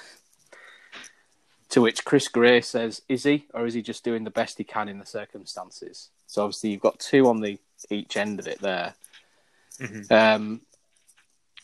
To 1.69 1.81
which 1.81 2.03
Chris 2.03 2.27
Gray 2.27 2.61
says, 2.61 3.03
"Is 3.07 3.23
he, 3.23 3.45
or 3.53 3.65
is 3.65 3.75
he 3.75 3.81
just 3.81 4.03
doing 4.03 4.23
the 4.23 4.31
best 4.31 4.57
he 4.57 4.63
can 4.63 4.89
in 4.89 4.99
the 4.99 5.05
circumstances?" 5.05 6.09
So 6.25 6.43
obviously 6.43 6.71
you've 6.71 6.81
got 6.81 6.99
two 6.99 7.27
on 7.27 7.41
the 7.41 7.59
each 7.89 8.17
end 8.17 8.39
of 8.39 8.47
it 8.47 8.59
there. 8.59 8.95
Mhm. 9.77 10.11
Um, 10.11 10.61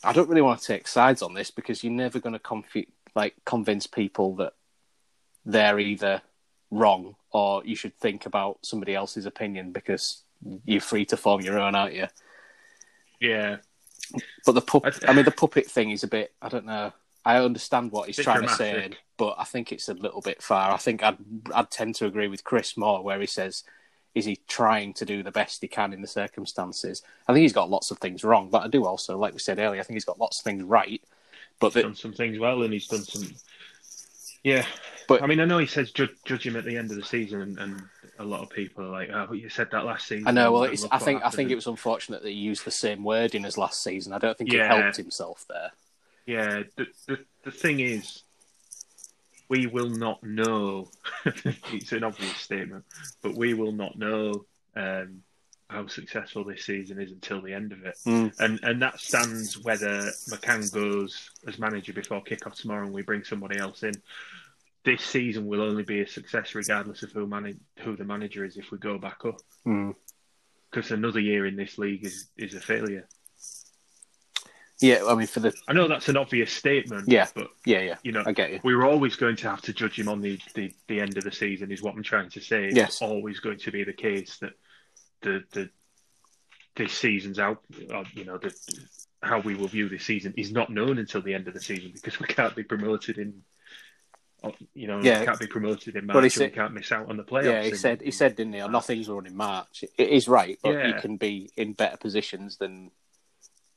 I 0.04 0.12
don't 0.12 0.28
really 0.28 0.42
want 0.42 0.60
to 0.60 0.66
take 0.66 0.86
sides 0.86 1.22
on 1.22 1.34
this 1.34 1.50
because 1.50 1.82
you're 1.82 1.92
never 1.92 2.20
going 2.20 2.38
to 2.38 2.86
like 3.14 3.34
convince 3.44 3.86
people 3.86 4.36
that 4.36 4.52
they're 5.46 5.78
either 5.78 6.20
wrong 6.70 7.14
or 7.30 7.62
you 7.64 7.76
should 7.76 7.96
think 7.96 8.26
about 8.26 8.58
somebody 8.62 8.94
else's 8.94 9.24
opinion 9.24 9.72
because 9.72 10.22
you're 10.66 10.80
free 10.80 11.04
to 11.06 11.16
form 11.16 11.40
your 11.40 11.58
own, 11.58 11.74
aren't 11.74 11.94
you? 11.94 12.08
Yeah, 13.20 13.56
But 14.44 14.52
the 14.52 14.60
puppet, 14.60 15.04
I- 15.08 15.12
mean, 15.14 15.24
the 15.30 15.30
puppet 15.30 15.66
thing 15.70 15.90
is 15.90 16.02
a 16.02 16.08
bit. 16.08 16.32
I 16.42 16.48
don't 16.48 16.66
know. 16.66 16.92
I 17.24 17.38
understand 17.38 17.90
what 17.90 18.06
he's 18.06 18.16
trying 18.18 18.42
to 18.42 18.48
say, 18.48 18.90
but 19.16 19.34
I 19.38 19.44
think 19.44 19.72
it's 19.72 19.88
a 19.88 19.94
little 19.94 20.20
bit 20.20 20.42
far. 20.42 20.70
I 20.72 20.76
think 20.76 21.02
I'd 21.02 21.16
I'd 21.52 21.70
tend 21.72 21.96
to 21.96 22.06
agree 22.06 22.28
with 22.28 22.44
Chris 22.44 22.76
more, 22.76 23.02
where 23.02 23.18
he 23.20 23.26
says, 23.26 23.64
"Is 24.14 24.26
he 24.26 24.36
trying 24.46 24.92
to 24.94 25.04
do 25.04 25.24
the 25.24 25.32
best 25.32 25.60
he 25.60 25.66
can 25.66 25.92
in 25.92 26.02
the 26.02 26.06
circumstances?" 26.06 27.02
I 27.26 27.32
think 27.32 27.42
he's 27.42 27.52
got 27.52 27.68
lots 27.68 27.90
of 27.90 27.98
things 27.98 28.22
wrong, 28.22 28.48
but 28.48 28.62
I 28.62 28.68
do 28.68 28.84
also, 28.86 29.18
like 29.18 29.32
we 29.32 29.40
said 29.40 29.58
earlier, 29.58 29.80
I 29.80 29.82
think 29.82 29.96
he's 29.96 30.04
got 30.04 30.20
lots 30.20 30.38
of 30.38 30.44
things 30.44 30.62
right. 30.62 31.02
But 31.58 31.68
he's 31.68 31.74
the, 31.74 31.82
done 31.82 31.96
some 31.96 32.12
things 32.12 32.38
well, 32.38 32.62
and 32.62 32.72
he's 32.72 32.86
done 32.86 33.02
some. 33.02 33.28
Yeah, 34.46 34.64
But- 35.08 35.24
I 35.24 35.26
mean, 35.26 35.40
I 35.40 35.44
know 35.44 35.58
he 35.58 35.66
says 35.66 35.90
judge, 35.90 36.14
judge 36.24 36.46
him 36.46 36.54
at 36.54 36.64
the 36.64 36.76
end 36.76 36.92
of 36.92 36.96
the 36.96 37.02
season, 37.04 37.42
and, 37.42 37.58
and 37.58 37.82
a 38.20 38.24
lot 38.24 38.42
of 38.42 38.50
people 38.50 38.84
are 38.84 38.90
like, 38.90 39.10
"Oh, 39.12 39.32
you 39.32 39.48
said 39.48 39.72
that 39.72 39.84
last 39.84 40.06
season." 40.06 40.28
I 40.28 40.30
know. 40.30 40.52
Well, 40.52 40.62
it's, 40.62 40.86
I 40.92 40.98
think 40.98 41.24
I 41.24 41.30
think 41.30 41.50
it 41.50 41.56
was 41.56 41.66
unfortunate 41.66 42.22
that 42.22 42.28
he 42.28 42.36
used 42.36 42.64
the 42.64 42.70
same 42.70 43.02
wording 43.02 43.44
as 43.44 43.58
last 43.58 43.82
season. 43.82 44.12
I 44.12 44.18
don't 44.18 44.38
think 44.38 44.52
he 44.52 44.58
helped 44.58 44.96
himself 44.96 45.44
there. 45.48 45.72
Yeah, 46.26 46.62
the, 46.76 46.86
the 47.08 47.18
the 47.42 47.50
thing 47.50 47.80
is, 47.80 48.22
we 49.48 49.66
will 49.66 49.90
not 49.90 50.22
know. 50.22 50.90
it's 51.24 51.90
an 51.90 52.04
obvious 52.04 52.36
statement, 52.36 52.84
but 53.22 53.34
we 53.34 53.52
will 53.52 53.72
not 53.72 53.98
know 53.98 54.44
um, 54.76 55.22
how 55.68 55.86
successful 55.86 56.44
this 56.44 56.64
season 56.64 57.00
is 57.00 57.10
until 57.10 57.42
the 57.42 57.52
end 57.52 57.72
of 57.72 57.84
it. 57.84 57.96
Mm. 58.06 58.38
And 58.38 58.60
and 58.62 58.82
that 58.82 59.00
stands 59.00 59.58
whether 59.58 60.12
McCann 60.30 60.72
goes 60.72 61.30
as 61.46 61.58
manager 61.58 61.92
before 61.92 62.22
kick-off 62.22 62.54
tomorrow 62.54 62.84
and 62.84 62.94
we 62.94 63.02
bring 63.02 63.24
somebody 63.24 63.58
else 63.58 63.82
in. 63.82 63.94
This 64.84 65.02
season 65.02 65.46
will 65.46 65.62
only 65.62 65.82
be 65.82 66.00
a 66.00 66.06
success 66.06 66.54
regardless 66.54 67.02
of 67.02 67.10
who 67.10 67.26
manage, 67.26 67.58
who 67.80 67.96
the 67.96 68.04
manager 68.04 68.44
is 68.44 68.56
if 68.56 68.70
we 68.70 68.78
go 68.78 68.98
back 68.98 69.24
up. 69.24 69.40
Mm. 69.66 69.96
Because 70.70 70.92
another 70.92 71.18
year 71.20 71.46
in 71.46 71.56
this 71.56 71.78
league 71.78 72.04
is, 72.06 72.28
is 72.36 72.54
a 72.54 72.60
failure. 72.60 73.08
Yeah, 74.80 75.04
I 75.08 75.14
mean, 75.14 75.26
for 75.26 75.40
the 75.40 75.54
I 75.66 75.72
know 75.72 75.88
that's 75.88 76.08
an 76.08 76.18
obvious 76.18 76.52
statement, 76.52 77.08
Yeah. 77.08 77.26
but 77.34 77.48
yeah, 77.64 77.80
yeah, 77.80 77.94
you 78.02 78.12
know, 78.12 78.22
I 78.26 78.32
get 78.32 78.52
you. 78.52 78.60
we 78.62 78.76
were 78.76 78.84
always 78.84 79.16
going 79.16 79.36
to 79.36 79.48
have 79.48 79.62
to 79.62 79.72
judge 79.72 79.98
him 79.98 80.08
on 80.08 80.20
the, 80.20 80.38
the, 80.54 80.70
the 80.86 81.00
end 81.00 81.16
of 81.16 81.24
the 81.24 81.32
season, 81.32 81.72
is 81.72 81.82
what 81.82 81.94
I'm 81.94 82.02
trying 82.02 82.28
to 82.30 82.40
say. 82.40 82.70
Yes. 82.72 82.88
It's 82.88 83.02
always 83.02 83.40
going 83.40 83.58
to 83.58 83.72
be 83.72 83.84
the 83.84 83.94
case 83.94 84.36
that 84.38 84.52
the 85.26 85.44
the 85.52 85.70
this 86.76 86.92
season's 86.92 87.38
out, 87.38 87.62
uh, 87.92 88.04
you 88.14 88.24
know, 88.24 88.36
the, 88.38 88.54
how 89.22 89.40
we 89.40 89.54
will 89.54 89.66
view 89.68 89.88
this 89.88 90.04
season 90.04 90.34
is 90.36 90.52
not 90.52 90.68
known 90.68 90.98
until 90.98 91.22
the 91.22 91.32
end 91.32 91.48
of 91.48 91.54
the 91.54 91.60
season 91.60 91.90
because 91.94 92.20
we 92.20 92.26
can't 92.26 92.54
be 92.54 92.62
promoted 92.62 93.16
in, 93.16 93.32
uh, 94.44 94.50
you 94.74 94.86
know, 94.86 95.00
Yeah. 95.02 95.24
can't 95.24 95.40
be 95.40 95.46
promoted 95.46 95.96
in 95.96 96.04
March 96.04 96.14
But 96.14 96.20
he 96.20 96.26
and 96.26 96.32
said- 96.34 96.50
we 96.50 96.54
can't 96.54 96.74
miss 96.74 96.92
out 96.92 97.08
on 97.08 97.16
the 97.16 97.24
playoffs. 97.24 97.44
Yeah, 97.46 97.62
he 97.62 97.68
in- 97.70 97.76
said 97.76 98.02
he 98.02 98.10
said, 98.10 98.36
didn't 98.36 98.52
he? 98.52 98.60
Oh, 98.60 98.66
nothing's 98.68 99.08
run 99.08 99.24
in 99.26 99.34
March. 99.34 99.84
It 99.96 100.08
is 100.10 100.28
right, 100.28 100.58
but 100.62 100.86
you 100.86 100.94
can 101.00 101.16
be 101.16 101.50
in 101.56 101.72
better 101.72 101.96
positions 101.96 102.58
than 102.58 102.90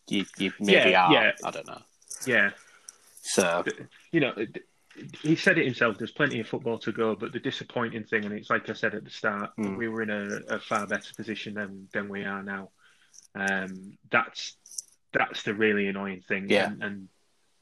you, 0.09 0.25
you 0.37 0.51
maybe 0.59 0.89
Yeah, 0.91 1.05
are. 1.05 1.13
yeah. 1.13 1.31
I 1.45 1.51
don't 1.51 1.67
know. 1.67 1.81
yeah, 2.27 2.51
So 3.21 3.63
you 4.11 4.19
know, 4.19 4.33
he 5.21 5.35
said 5.35 5.57
it 5.57 5.65
himself. 5.65 5.97
There's 5.97 6.11
plenty 6.11 6.39
of 6.39 6.47
football 6.47 6.77
to 6.79 6.91
go, 6.91 7.15
but 7.15 7.31
the 7.33 7.39
disappointing 7.39 8.03
thing, 8.05 8.25
and 8.25 8.33
it's 8.33 8.49
like 8.49 8.69
I 8.69 8.73
said 8.73 8.95
at 8.95 9.03
the 9.03 9.09
start, 9.09 9.51
Mm. 9.57 9.77
we 9.77 9.87
were 9.87 10.01
in 10.01 10.09
a, 10.09 10.55
a 10.55 10.59
far 10.59 10.85
better 10.87 11.13
position 11.15 11.53
than 11.55 11.87
than 11.93 12.09
we 12.09 12.23
are 12.23 12.43
now. 12.43 12.69
Um, 13.35 13.97
that's 14.11 14.55
that's 15.13 15.43
the 15.43 15.53
really 15.53 15.87
annoying 15.87 16.21
thing, 16.27 16.47
Yeah. 16.49 16.67
and, 16.67 16.83
and 16.83 17.07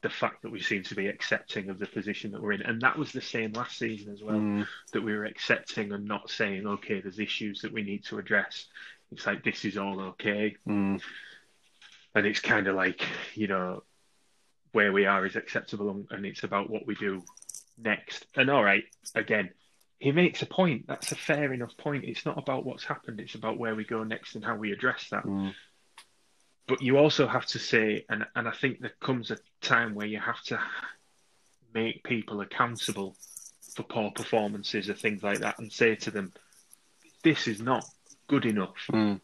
the 0.02 0.10
fact 0.10 0.42
that 0.42 0.50
we 0.52 0.60
seem 0.60 0.82
to 0.84 0.94
be 0.94 1.08
accepting 1.08 1.70
of 1.70 1.78
the 1.78 1.86
position 1.86 2.30
that 2.32 2.40
we're 2.42 2.52
in, 2.52 2.62
and 2.62 2.80
that 2.82 2.96
was 2.96 3.10
the 3.10 3.20
same 3.20 3.52
last 3.52 3.78
season 3.78 4.12
as 4.12 4.22
well. 4.22 4.36
mm, 4.36 4.66
That 4.92 5.02
we 5.02 5.12
were 5.16 5.24
accepting 5.24 5.92
and 5.92 6.04
not 6.04 6.30
saying, 6.30 6.66
okay, 6.66 7.00
there's 7.00 7.18
issues 7.18 7.62
that 7.62 7.72
we 7.72 7.82
need 7.82 8.04
to 8.04 8.18
address. 8.18 8.66
It's 9.10 9.26
like 9.26 9.42
this 9.42 9.64
is 9.64 9.76
all 9.78 10.00
okay, 10.12 10.56
mm, 10.68 11.00
and 12.14 12.26
it's 12.26 12.40
kind 12.40 12.66
of 12.68 12.76
like 12.76 13.02
you 13.34 13.48
know 13.48 13.82
where 14.72 14.92
we 14.92 15.06
are 15.06 15.24
is 15.26 15.36
acceptable 15.36 15.90
and, 15.90 16.06
and 16.10 16.26
it's 16.26 16.42
about 16.44 16.70
what 16.70 16.86
we 16.86 16.94
do 16.94 17.22
next 17.78 18.26
and 18.36 18.50
all 18.50 18.62
right 18.64 18.84
again 19.14 19.50
he 19.98 20.12
makes 20.12 20.42
a 20.42 20.46
point 20.46 20.86
that's 20.86 21.12
a 21.12 21.16
fair 21.16 21.52
enough 21.52 21.76
point 21.76 22.04
it's 22.04 22.24
not 22.26 22.38
about 22.38 22.64
what's 22.64 22.84
happened 22.84 23.20
it's 23.20 23.34
about 23.34 23.58
where 23.58 23.74
we 23.74 23.84
go 23.84 24.02
next 24.04 24.34
and 24.34 24.44
how 24.44 24.56
we 24.56 24.72
address 24.72 25.08
that 25.10 25.24
mm. 25.24 25.52
but 26.66 26.82
you 26.82 26.98
also 26.98 27.26
have 27.26 27.46
to 27.46 27.58
say 27.58 28.04
and 28.08 28.26
and 28.34 28.48
i 28.48 28.52
think 28.52 28.80
there 28.80 28.92
comes 29.00 29.30
a 29.30 29.38
time 29.60 29.94
where 29.94 30.06
you 30.06 30.18
have 30.18 30.40
to 30.42 30.58
make 31.74 32.02
people 32.02 32.40
accountable 32.40 33.14
for 33.74 33.82
poor 33.84 34.10
performances 34.10 34.88
or 34.90 34.94
things 34.94 35.22
like 35.22 35.38
that 35.40 35.58
and 35.58 35.70
say 35.72 35.94
to 35.94 36.10
them 36.10 36.32
this 37.22 37.46
is 37.46 37.60
not 37.60 37.84
good 38.26 38.44
enough 38.44 38.74
Mm. 38.90 39.20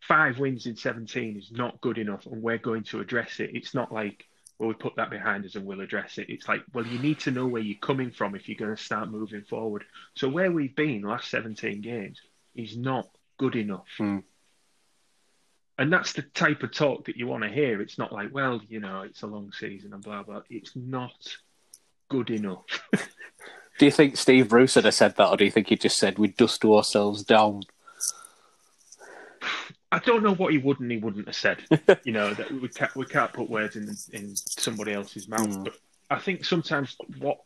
five 0.00 0.38
wins 0.38 0.66
in 0.66 0.76
17 0.76 1.36
is 1.38 1.50
not 1.50 1.80
good 1.80 1.98
enough 1.98 2.26
and 2.26 2.42
we're 2.42 2.58
going 2.58 2.84
to 2.84 3.00
address 3.00 3.40
it. 3.40 3.50
It's 3.54 3.72
not 3.74 3.90
like, 3.90 4.26
well, 4.58 4.68
we 4.68 4.74
put 4.74 4.96
that 4.96 5.10
behind 5.10 5.44
us 5.44 5.56
and 5.56 5.66
we'll 5.66 5.80
address 5.80 6.18
it. 6.18 6.28
It's 6.28 6.48
like, 6.48 6.62
well, 6.72 6.86
you 6.86 6.98
need 6.98 7.20
to 7.20 7.30
know 7.30 7.46
where 7.46 7.62
you're 7.62 7.78
coming 7.78 8.10
from 8.10 8.34
if 8.34 8.48
you're 8.48 8.58
going 8.58 8.74
to 8.74 8.82
start 8.82 9.10
moving 9.10 9.42
forward. 9.42 9.84
So 10.14 10.28
where 10.28 10.50
we've 10.50 10.74
been 10.74 11.02
last 11.02 11.30
17 11.30 11.80
games 11.80 12.20
is 12.54 12.76
not 12.76 13.08
good 13.38 13.56
enough. 13.56 13.88
Mm. 13.98 14.22
And 15.76 15.92
that's 15.92 16.12
the 16.12 16.22
type 16.22 16.62
of 16.62 16.72
talk 16.72 17.06
that 17.06 17.16
you 17.16 17.26
want 17.26 17.42
to 17.42 17.48
hear. 17.50 17.80
It's 17.80 17.98
not 17.98 18.12
like, 18.12 18.32
well, 18.32 18.60
you 18.68 18.78
know, 18.78 19.02
it's 19.02 19.22
a 19.22 19.26
long 19.26 19.50
season 19.52 19.92
and 19.92 20.02
blah, 20.02 20.22
blah. 20.22 20.42
It's 20.48 20.76
not 20.76 21.36
good 22.08 22.30
enough. 22.30 22.64
Do 23.78 23.86
you 23.86 23.90
think 23.90 24.16
Steve 24.16 24.48
Bruce 24.48 24.74
have 24.74 24.94
said 24.94 25.16
that, 25.16 25.28
or 25.28 25.36
do 25.36 25.44
you 25.44 25.50
think 25.50 25.68
he 25.68 25.74
just 25.76 25.98
said 25.98 26.16
we 26.16 26.28
dust 26.28 26.64
ourselves 26.64 27.24
down? 27.24 27.62
I 29.94 29.98
don't 30.00 30.22
know 30.22 30.34
what 30.34 30.52
he 30.52 30.58
would 30.58 30.80
and 30.80 30.90
he 30.90 30.98
wouldn't 30.98 31.26
have 31.26 31.36
said. 31.36 31.62
you 32.04 32.12
know 32.12 32.34
that 32.34 32.50
we 32.50 32.68
can't 32.68 32.94
we 32.96 33.06
can't 33.06 33.32
put 33.32 33.48
words 33.48 33.76
in 33.76 33.88
in 34.12 34.34
somebody 34.34 34.92
else's 34.92 35.28
mouth. 35.28 35.48
Mm. 35.48 35.64
But 35.64 35.74
I 36.10 36.18
think 36.18 36.44
sometimes 36.44 36.96
what 37.18 37.38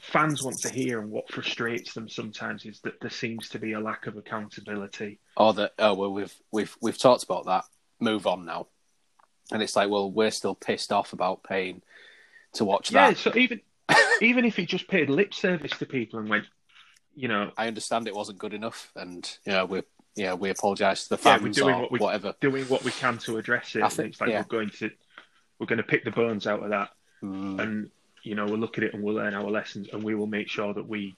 fans 0.00 0.42
want 0.42 0.58
to 0.60 0.68
hear 0.70 1.00
and 1.00 1.10
what 1.10 1.30
frustrates 1.30 1.92
them 1.94 2.08
sometimes 2.08 2.64
is 2.64 2.80
that 2.80 3.00
there 3.00 3.10
seems 3.10 3.48
to 3.50 3.58
be 3.58 3.72
a 3.72 3.80
lack 3.80 4.06
of 4.06 4.16
accountability. 4.16 5.18
Or 5.36 5.52
that 5.54 5.72
oh 5.78 5.94
well 5.94 6.12
we've 6.12 6.34
we've 6.52 6.76
we've 6.80 6.98
talked 6.98 7.24
about 7.24 7.46
that. 7.46 7.64
Move 8.00 8.26
on 8.26 8.44
now. 8.44 8.68
And 9.50 9.62
it's 9.62 9.74
like, 9.74 9.88
well, 9.88 10.10
we're 10.10 10.30
still 10.30 10.54
pissed 10.54 10.92
off 10.92 11.12
about 11.12 11.42
paying 11.42 11.82
to 12.54 12.64
watch 12.64 12.92
Yeah, 12.92 13.10
that. 13.10 13.16
Yeah, 13.24 13.32
so 13.32 13.38
even 13.38 13.60
even 14.22 14.44
if 14.44 14.56
he 14.56 14.66
just 14.66 14.86
paid 14.86 15.10
lip 15.10 15.34
service 15.34 15.72
to 15.78 15.86
people 15.86 16.20
and 16.20 16.28
went, 16.28 16.44
you 17.16 17.26
know, 17.26 17.50
I 17.56 17.66
understand 17.66 18.06
it 18.06 18.14
wasn't 18.14 18.38
good 18.38 18.54
enough, 18.54 18.92
and 18.94 19.28
you 19.44 19.52
know 19.52 19.64
we 19.64 19.82
yeah 20.18 20.34
we 20.34 20.50
apologise 20.50 21.04
to 21.04 21.10
the 21.10 21.16
Yeah, 21.16 21.22
fans 21.38 21.42
we're 21.42 21.52
doing 21.52 21.74
or 21.76 21.80
what 21.82 21.92
we- 21.92 21.98
whatever. 21.98 22.34
doing 22.40 22.64
what 22.64 22.82
we 22.84 22.90
can 22.90 23.18
to 23.18 23.38
address 23.38 23.74
it. 23.76 23.82
I 23.82 23.88
think- 23.88 24.10
it's 24.10 24.20
like 24.20 24.30
yeah. 24.30 24.40
we're 24.40 24.58
going 24.58 24.70
to 24.80 24.90
we're 25.58 25.66
going 25.66 25.78
to 25.78 25.82
pick 25.82 26.04
the 26.04 26.10
bones 26.10 26.46
out 26.46 26.62
of 26.62 26.70
that. 26.70 26.90
Mm. 27.22 27.58
and 27.60 27.90
you 28.22 28.34
know 28.36 28.44
we'll 28.44 28.58
look 28.58 28.78
at 28.78 28.84
it 28.84 28.94
and 28.94 29.02
we'll 29.02 29.14
learn 29.16 29.34
our 29.34 29.50
lessons, 29.50 29.88
and 29.92 30.02
we 30.04 30.14
will 30.14 30.26
make 30.28 30.48
sure 30.48 30.72
that 30.74 30.86
we 30.88 31.16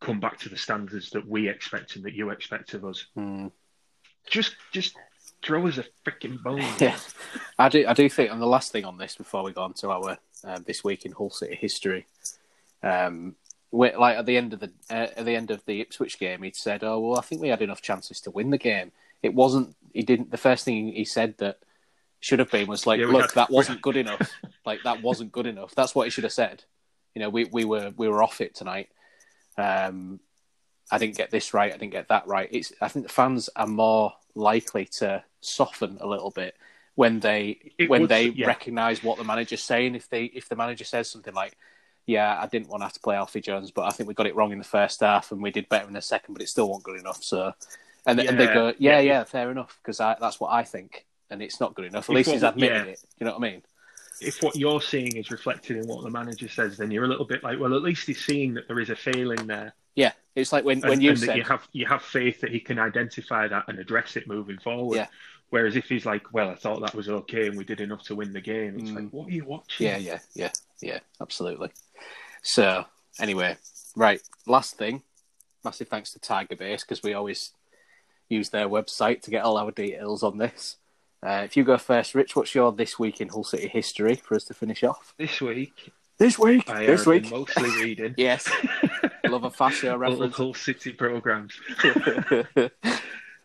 come 0.00 0.20
back 0.20 0.38
to 0.40 0.48
the 0.48 0.56
standards 0.56 1.10
that 1.10 1.26
we 1.26 1.48
expect 1.48 1.96
and 1.96 2.04
that 2.04 2.12
you 2.14 2.28
expect 2.30 2.74
of 2.74 2.84
us. 2.84 3.06
Mm. 3.16 3.50
Just, 4.28 4.54
just 4.72 4.96
throw 5.42 5.66
us 5.66 5.78
a 5.78 5.84
freaking 6.04 6.42
bone. 6.42 6.60
Yeah, 6.78 6.96
I 7.58 7.68
do. 7.70 7.86
I 7.86 7.94
do 7.94 8.08
think, 8.10 8.30
and 8.30 8.40
the 8.40 8.46
last 8.46 8.70
thing 8.72 8.84
on 8.84 8.98
this 8.98 9.16
before 9.16 9.42
we 9.44 9.52
go 9.52 9.62
on 9.62 9.72
to 9.74 9.90
our 9.90 10.18
uh, 10.44 10.58
this 10.66 10.84
week 10.84 11.04
in 11.06 11.12
Hull 11.12 11.30
City 11.30 11.54
history, 11.54 12.06
um, 12.82 13.34
like 13.72 14.16
at 14.16 14.26
the 14.26 14.36
end 14.36 14.52
of 14.52 14.60
the 14.60 14.72
uh, 14.90 15.08
at 15.16 15.24
the 15.24 15.36
end 15.36 15.50
of 15.50 15.64
the 15.64 15.80
Ipswich 15.80 16.18
game, 16.18 16.42
he'd 16.42 16.56
said, 16.56 16.82
"Oh 16.82 16.98
well, 17.00 17.18
I 17.18 17.22
think 17.22 17.40
we 17.40 17.48
had 17.48 17.62
enough 17.62 17.82
chances 17.82 18.20
to 18.22 18.30
win 18.30 18.50
the 18.50 18.58
game." 18.58 18.92
It 19.22 19.34
wasn't. 19.34 19.76
He 19.92 20.02
didn't. 20.02 20.30
The 20.30 20.36
first 20.36 20.64
thing 20.64 20.92
he 20.92 21.04
said 21.04 21.36
that 21.38 21.58
should 22.20 22.38
have 22.38 22.50
been 22.50 22.66
was 22.68 22.86
like, 22.86 23.00
Yeah, 23.00 23.06
"Look, 23.06 23.22
had- 23.22 23.34
that 23.34 23.50
wasn't 23.50 23.82
good 23.82 23.96
enough. 23.96 24.30
like 24.66 24.80
that 24.84 25.02
wasn't 25.02 25.32
good 25.32 25.46
enough." 25.46 25.74
That's 25.74 25.94
what 25.94 26.04
he 26.06 26.10
should 26.10 26.24
have 26.24 26.32
said. 26.32 26.64
You 27.14 27.20
know, 27.22 27.28
we 27.30 27.44
we 27.44 27.64
were 27.64 27.92
we 27.96 28.08
were 28.08 28.22
off 28.22 28.40
it 28.40 28.54
tonight. 28.54 28.88
Um, 29.56 30.20
I 30.90 30.98
didn't 30.98 31.16
get 31.16 31.30
this 31.30 31.54
right. 31.54 31.72
I 31.72 31.76
didn't 31.76 31.92
get 31.92 32.08
that 32.08 32.26
right. 32.26 32.48
It's. 32.50 32.72
I 32.80 32.88
think 32.88 33.06
the 33.06 33.12
fans 33.12 33.48
are 33.54 33.66
more 33.66 34.12
likely 34.34 34.84
to 34.86 35.22
soften 35.40 35.98
a 36.00 36.06
little 36.06 36.30
bit 36.30 36.56
when 36.94 37.20
they 37.20 37.58
It 37.78 37.88
when 37.88 38.02
would- 38.02 38.10
they 38.10 38.28
yeah. 38.28 38.46
recognise 38.46 39.02
what 39.02 39.16
the 39.18 39.24
manager's 39.24 39.62
saying. 39.62 39.94
If 39.94 40.08
they 40.08 40.24
if 40.24 40.48
the 40.48 40.56
manager 40.56 40.84
says 40.84 41.08
something 41.10 41.34
like, 41.34 41.56
"Yeah, 42.10 42.38
I 42.40 42.46
didn't 42.46 42.68
want 42.68 42.80
to 42.82 42.84
have 42.86 42.92
to 42.94 43.00
play 43.00 43.16
Alfie 43.16 43.40
Jones, 43.40 43.70
but 43.70 43.82
I 43.82 43.90
think 43.90 44.08
we 44.08 44.14
got 44.14 44.26
it 44.26 44.34
wrong 44.36 44.52
in 44.52 44.58
the 44.58 44.64
first 44.64 45.00
half 45.00 45.32
and 45.32 45.40
we 45.42 45.50
did 45.50 45.68
better 45.68 45.86
in 45.86 45.94
the 45.94 46.02
second, 46.02 46.34
but 46.34 46.42
it 46.42 46.48
still 46.48 46.68
wasn't 46.68 46.84
good 46.84 47.00
enough." 47.00 47.22
So, 47.22 47.52
and, 48.06 48.18
and 48.20 48.38
they 48.38 48.44
Yeah, 48.44 48.54
go, 48.54 48.66
"Yeah, 48.68 48.74
yeah. 48.78 49.00
yeah, 49.00 49.24
fair 49.24 49.50
enough," 49.50 49.78
because 49.82 49.98
that's 49.98 50.40
what 50.40 50.52
I 50.52 50.62
think, 50.64 51.06
and 51.30 51.42
it's 51.42 51.60
not 51.60 51.74
good 51.74 51.84
enough. 51.86 52.04
At 52.08 52.12
If 52.12 52.16
least 52.16 52.28
what- 52.28 52.34
he's 52.34 52.42
admitted 52.42 52.86
yeah. 52.86 52.92
it. 52.92 53.00
You 53.18 53.26
know 53.26 53.32
what 53.38 53.46
I 53.48 53.50
mean? 53.52 53.62
if 54.22 54.42
what 54.42 54.54
you're 54.54 54.82
seeing 54.82 55.16
is 55.16 55.30
reflected 55.30 55.78
in 55.78 55.86
what 55.86 56.04
the 56.04 56.10
manager 56.10 56.46
says, 56.46 56.76
then 56.76 56.90
you're 56.90 57.04
a 57.06 57.08
little 57.08 57.24
bit 57.24 57.42
like, 57.42 57.58
well, 57.58 57.74
at 57.74 57.80
least 57.82 58.06
he's 58.06 58.22
seeing 58.22 58.52
that 58.52 58.68
there 58.68 58.78
is 58.78 58.90
a 58.90 58.94
failing 58.96 59.46
there, 59.46 59.72
Yeah, 59.94 60.12
it's 60.34 60.52
like 60.52 60.62
when 60.62 60.80
and, 60.82 60.90
when 60.90 61.00
you 61.00 61.12
and 61.12 61.18
that 61.20 61.24
said, 61.24 61.36
you 61.38 61.42
have 61.44 61.66
you 61.72 61.86
have 61.86 62.02
faith 62.02 62.38
that 62.42 62.50
he 62.50 62.60
can 62.60 62.78
identify 62.78 63.48
that 63.48 63.64
and 63.68 63.78
address 63.78 64.16
it 64.16 64.28
moving 64.28 64.58
forward. 64.58 64.96
Yeah. 64.96 65.06
Whereas 65.48 65.74
if 65.74 65.86
he's 65.88 66.04
like, 66.04 66.34
well, 66.34 66.50
I 66.50 66.54
thought 66.54 66.80
that 66.82 66.94
was 66.94 67.08
okay 67.08 67.46
and 67.48 67.56
we 67.56 67.64
did 67.64 67.80
enough 67.80 68.02
to 68.04 68.14
win 68.14 68.34
the 68.34 68.42
game, 68.42 68.78
it's 68.78 68.90
Mm. 68.90 68.94
like, 68.96 69.08
what 69.10 69.28
are 69.28 69.32
you 69.32 69.46
watching? 69.46 69.86
Yeah, 69.86 69.96
yeah, 69.96 70.18
yeah, 70.34 70.50
yeah, 70.82 70.98
absolutely. 71.22 71.70
So, 72.42 72.84
anyway, 73.20 73.56
right, 73.96 74.20
last 74.46 74.76
thing, 74.76 75.02
massive 75.64 75.88
thanks 75.88 76.12
to 76.12 76.18
Tiger 76.18 76.56
Base 76.56 76.82
because 76.82 77.02
we 77.02 77.14
always 77.14 77.52
use 78.28 78.50
their 78.50 78.68
website 78.68 79.22
to 79.22 79.30
get 79.30 79.44
all 79.44 79.58
our 79.58 79.70
details 79.70 80.22
on 80.22 80.38
this. 80.38 80.76
Uh, 81.22 81.42
if 81.44 81.56
you 81.56 81.64
go 81.64 81.76
first, 81.76 82.14
Rich, 82.14 82.34
what's 82.34 82.54
your 82.54 82.72
this 82.72 82.98
week 82.98 83.20
in 83.20 83.28
Hull 83.28 83.44
City 83.44 83.68
history 83.68 84.14
for 84.14 84.36
us 84.36 84.44
to 84.44 84.54
finish 84.54 84.82
off? 84.82 85.14
This 85.18 85.40
week, 85.40 85.92
This 86.18 86.38
week, 86.38 86.68
I 86.70 86.86
this 86.86 87.04
week, 87.04 87.30
mostly 87.30 87.70
reading 87.82 88.14
yes, 88.18 88.50
love 89.24 89.44
a 89.44 89.50
Hull 89.50 89.98
reference. 89.98 90.36
Hull 90.36 90.54
City 90.54 90.92
programs. 90.92 91.60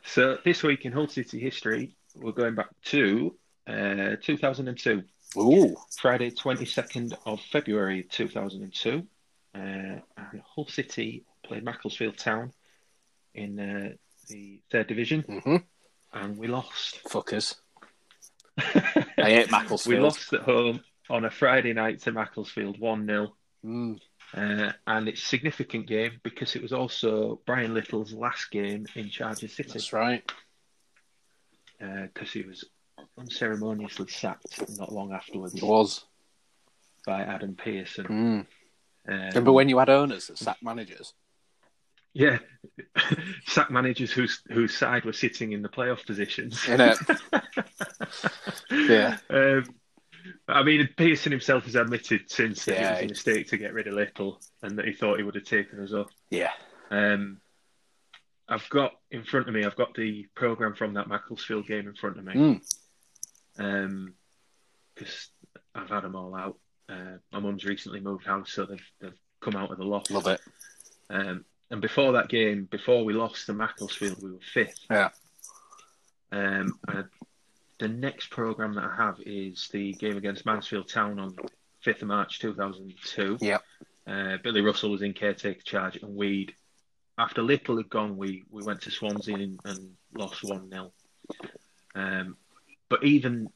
So 0.08 0.38
this 0.46 0.62
week 0.62 0.86
in 0.86 0.92
Hull 0.92 1.08
City 1.08 1.40
history, 1.40 1.96
we're 2.16 2.32
going 2.32 2.56
back 2.56 2.70
to 2.86 3.36
uh, 3.68 4.16
2002. 4.22 5.04
Ooh, 5.38 5.76
Friday, 5.98 6.32
22nd 6.32 7.14
of 7.26 7.42
February 7.42 8.04
2002. 8.10 9.06
Uh, 9.54 9.58
and 9.58 10.02
Hull 10.56 10.68
City 10.68 11.24
played 11.44 11.64
Macclesfield 11.64 12.18
Town 12.18 12.52
in 13.34 13.60
uh, 13.60 13.90
the 14.30 14.62
third 14.72 14.88
division, 14.88 15.22
hmm 15.44 15.58
and 16.14 16.38
we 16.38 16.48
lost. 16.48 17.04
fuckers. 17.06 17.56
I 18.58 19.06
hate 19.18 19.52
Macclesfield. 19.52 19.96
we 19.98 20.02
lost 20.02 20.32
at 20.34 20.42
home 20.42 20.82
on 21.10 21.26
a 21.26 21.30
Friday 21.30 21.74
night 21.74 22.02
to 22.04 22.12
Macclesfield 22.12 22.80
1 22.80 23.06
0. 23.06 23.34
Mm, 23.66 24.00
Uh, 24.34 24.72
and 24.88 25.08
it's 25.08 25.22
a 25.22 25.26
significant 25.26 25.88
game 25.88 26.20
because 26.24 26.56
it 26.56 26.62
was 26.62 26.74
also 26.74 27.40
Brian 27.46 27.74
Little's 27.74 28.14
last 28.14 28.50
game 28.52 28.86
in 28.96 29.10
charge 29.10 29.44
of 29.44 29.52
City 29.52 29.72
that's 29.74 29.94
right. 29.94 30.30
because 31.80 32.32
he 32.32 32.42
was 32.44 32.66
unceremoniously 33.18 34.08
sacked 34.08 34.78
not 34.78 34.92
long 34.92 35.12
afterwards 35.14 35.54
It 35.56 35.64
was. 35.64 36.06
by 37.06 37.22
Adam 37.22 37.56
Pearson. 37.56 38.06
Mm. 38.06 38.46
Um, 39.08 39.28
Remember 39.30 39.52
when 39.52 39.70
you 39.70 39.78
had 39.78 39.90
owners 39.90 40.28
that 40.28 40.38
sacked 40.38 40.64
managers? 40.64 41.14
Yeah, 42.14 42.38
sack 43.46 43.70
managers 43.70 44.12
whose 44.12 44.42
whose 44.48 44.74
side 44.74 45.04
were 45.04 45.12
sitting 45.14 45.52
in 45.52 45.62
the 45.62 45.68
playoff 45.70 46.06
positions. 46.06 46.60
Innit? 46.62 47.20
Yeah. 48.72 49.18
Um, 49.30 49.64
I 50.48 50.64
mean, 50.64 50.90
Pearson 50.98 51.32
himself 51.32 51.66
has 51.66 51.76
admitted 51.76 52.32
since 52.32 52.66
that 52.66 52.76
Yeah, 52.76 52.90
it 52.90 52.94
was 52.94 53.04
a 53.04 53.08
mistake 53.14 53.48
to 53.50 53.58
get 53.58 53.74
rid 53.74 53.88
of 53.88 53.94
Little 53.94 54.40
and 54.64 54.78
that 54.78 54.86
he 54.86 54.94
thought 54.94 55.18
he 55.18 55.24
would 55.24 55.36
have 55.36 55.44
taken 55.44 55.84
us 55.84 55.94
off. 55.94 56.10
Yeah. 56.32 56.52
Um, 56.90 57.38
I've 58.48 58.68
got 58.70 58.94
in 59.12 59.24
front 59.24 59.48
of 59.48 59.54
me, 59.54 59.66
I've 59.66 59.76
got 59.76 59.94
the 59.94 60.26
program 60.36 60.74
from 60.74 60.94
that 60.96 61.08
Macclesfield 61.08 61.68
game 61.68 61.88
in 61.88 61.96
front 61.96 62.18
of 62.18 62.26
me. 62.26 62.34
Mm. 62.34 62.76
Um, 63.58 64.14
because 64.94 65.30
I've 65.74 65.90
had 65.90 66.04
them 66.04 66.16
all 66.16 66.36
out. 66.36 66.58
Uh, 66.88 67.18
my 67.32 67.40
mum's 67.40 67.66
recently 67.66 68.00
moved 68.00 68.26
house, 68.26 68.52
so 68.52 68.66
they've 68.66 68.92
they've 69.02 69.18
come 69.42 69.56
out 69.56 69.72
of 69.72 69.78
the 69.78 69.84
loft. 69.84 70.12
Love 70.12 70.28
it. 70.28 70.42
Um, 71.10 71.46
and 71.72 71.82
before 71.82 72.14
that 72.14 72.30
game, 72.30 72.68
before 72.70 73.04
we 73.04 73.14
lost 73.14 73.48
to 73.48 73.54
Macclesfield, 73.54 74.22
we 74.22 74.32
were 74.32 74.40
fifth. 74.54 74.80
Yeah. 74.90 75.10
Um, 76.32 76.80
and 76.88 77.06
the 77.80 77.88
next 77.88 78.30
program 78.30 78.76
that 78.76 78.84
I 78.84 78.96
have 78.96 79.20
is 79.26 79.68
the 79.72 79.94
game 79.94 80.18
against 80.18 80.46
Mansfield 80.46 80.88
Town 80.88 81.20
on 81.20 81.36
5th 81.86 82.02
of 82.02 82.08
March 82.08 82.40
2002. 82.40 83.38
Yep. 83.42 83.64
Uh, 84.08 84.38
Billy 84.44 84.62
Russell 84.62 84.92
was 84.92 85.02
in 85.02 85.14
caretaker 85.14 85.62
charge, 85.62 85.98
and 85.98 86.16
we, 86.16 86.50
after 87.18 87.42
Little 87.42 87.78
had 87.78 87.90
gone, 87.90 88.18
we, 88.18 88.44
we 88.52 88.64
went 88.64 88.82
to 88.82 88.92
Swansea 88.92 89.36
and, 89.36 89.60
and 89.66 89.92
lost 90.16 90.44
1 90.44 90.70
0. 90.70 90.92
Um, 91.96 92.38
but 92.90 93.04
even 93.04 93.50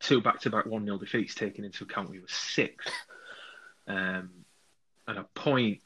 two 0.00 0.20
back 0.20 0.40
to 0.40 0.50
back 0.50 0.66
1 0.66 0.84
0 0.84 0.98
defeats 0.98 1.34
taken 1.34 1.64
into 1.64 1.84
account, 1.84 2.10
we 2.10 2.20
were 2.20 2.26
sixth. 2.28 2.92
Um, 3.88 4.30
and 5.06 5.18
a 5.18 5.24
point 5.34 5.80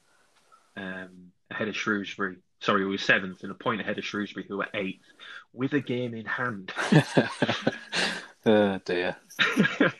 um, 0.76 1.32
ahead 1.50 1.68
of 1.68 1.76
Shrewsbury. 1.76 2.36
Sorry, 2.60 2.84
we 2.84 2.92
were 2.92 2.98
seventh 2.98 3.42
and 3.42 3.50
a 3.52 3.54
point 3.54 3.80
ahead 3.80 3.98
of 3.98 4.04
Shrewsbury, 4.04 4.46
who 4.48 4.58
were 4.58 4.68
eighth, 4.74 5.04
with 5.52 5.72
a 5.72 5.80
game 5.80 6.14
in 6.14 6.26
hand. 6.26 6.72
oh 8.46 8.78
dear. 8.84 9.16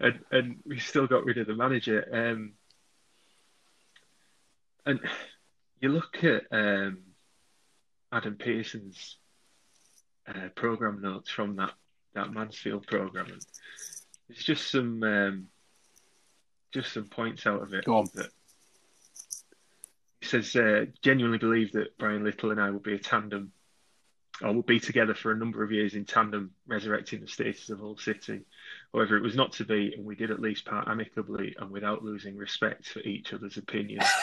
and, 0.00 0.20
and 0.30 0.56
we 0.64 0.78
still 0.78 1.06
got 1.06 1.24
rid 1.24 1.38
of 1.38 1.46
the 1.46 1.54
manager. 1.54 2.06
Um, 2.12 2.52
and 4.84 5.00
you 5.80 5.88
look 5.90 6.22
at 6.24 6.44
um, 6.50 6.98
Adam 8.12 8.36
Pearson's 8.36 9.16
uh, 10.26 10.48
program 10.54 11.02
notes 11.02 11.30
from 11.30 11.56
that, 11.56 11.72
that 12.16 12.32
Mansfield 12.32 12.86
program, 12.86 13.26
and 13.26 13.46
there's 14.28 14.42
just 14.42 14.70
some 14.70 15.02
um, 15.02 15.46
just 16.72 16.92
some 16.92 17.04
points 17.04 17.46
out 17.46 17.62
of 17.62 17.72
it. 17.72 17.84
Go 17.84 17.98
on. 17.98 18.08
That 18.14 18.30
he 20.20 20.26
says 20.26 20.54
uh, 20.56 20.86
genuinely 21.02 21.38
believe 21.38 21.72
that 21.72 21.96
Brian 21.98 22.24
Little 22.24 22.50
and 22.50 22.60
I 22.60 22.70
will 22.70 22.80
be 22.80 22.94
a 22.94 22.98
tandem, 22.98 23.52
or 24.42 24.52
will 24.52 24.62
be 24.62 24.80
together 24.80 25.14
for 25.14 25.30
a 25.30 25.36
number 25.36 25.62
of 25.62 25.70
years 25.70 25.94
in 25.94 26.04
tandem, 26.04 26.50
resurrecting 26.66 27.20
the 27.20 27.28
status 27.28 27.70
of 27.70 27.78
Hull 27.78 27.96
City. 27.96 28.40
However, 28.92 29.16
it 29.16 29.22
was 29.22 29.36
not 29.36 29.52
to 29.52 29.64
be, 29.64 29.94
and 29.96 30.04
we 30.04 30.16
did 30.16 30.30
at 30.30 30.40
least 30.40 30.64
part 30.64 30.88
amicably 30.88 31.54
and 31.58 31.70
without 31.70 32.02
losing 32.02 32.36
respect 32.36 32.88
for 32.88 33.00
each 33.00 33.32
other's 33.32 33.56
opinions. 33.56 34.04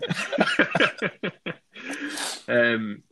um, 2.48 3.02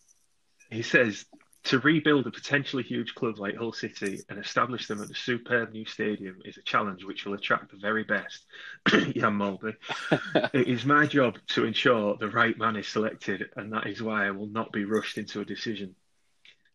he 0.70 0.82
says 0.82 1.24
to 1.64 1.78
rebuild 1.80 2.26
a 2.26 2.30
potentially 2.30 2.82
huge 2.82 3.14
club 3.14 3.38
like 3.38 3.56
Hull 3.56 3.72
City 3.72 4.20
and 4.28 4.38
establish 4.38 4.86
them 4.86 5.02
at 5.02 5.10
a 5.10 5.14
superb 5.14 5.72
new 5.72 5.84
stadium 5.84 6.40
is 6.44 6.56
a 6.56 6.62
challenge 6.62 7.04
which 7.04 7.24
will 7.26 7.34
attract 7.34 7.70
the 7.70 7.76
very 7.76 8.04
best. 8.04 8.44
Jan 8.88 9.36
Molby. 9.36 9.74
it 10.54 10.68
is 10.68 10.84
my 10.84 11.06
job 11.06 11.36
to 11.48 11.64
ensure 11.64 12.16
the 12.16 12.28
right 12.28 12.56
man 12.56 12.76
is 12.76 12.86
selected, 12.88 13.50
and 13.56 13.72
that 13.72 13.86
is 13.86 14.00
why 14.02 14.26
I 14.26 14.30
will 14.30 14.46
not 14.46 14.72
be 14.72 14.84
rushed 14.84 15.18
into 15.18 15.40
a 15.40 15.44
decision. 15.44 15.94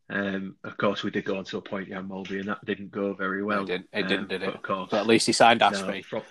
Um, 0.10 0.58
of 0.64 0.76
course, 0.78 1.02
we 1.02 1.12
did 1.12 1.26
go 1.26 1.38
on 1.38 1.46
to 1.46 1.58
appoint 1.58 1.88
Jan 1.88 2.08
Molby, 2.10 2.40
and 2.42 2.50
that 2.50 2.64
didn't 2.66 2.92
go 2.92 3.14
very 3.14 3.42
well. 3.44 3.64
It 3.64 3.68
didn't- 3.68 3.90
it 3.94 4.02
didn't, 4.04 4.20
Um, 4.24 4.28
did 4.28 4.44
it? 4.44 4.54
Of 4.54 4.62
course, 4.62 4.90
But 4.92 5.00
at 5.00 5.08
least 5.08 5.26
he 5.26 5.34
signed 5.34 5.62
no, 5.62 5.70
Ashbee. 5.72 6.04
from- 6.06 6.24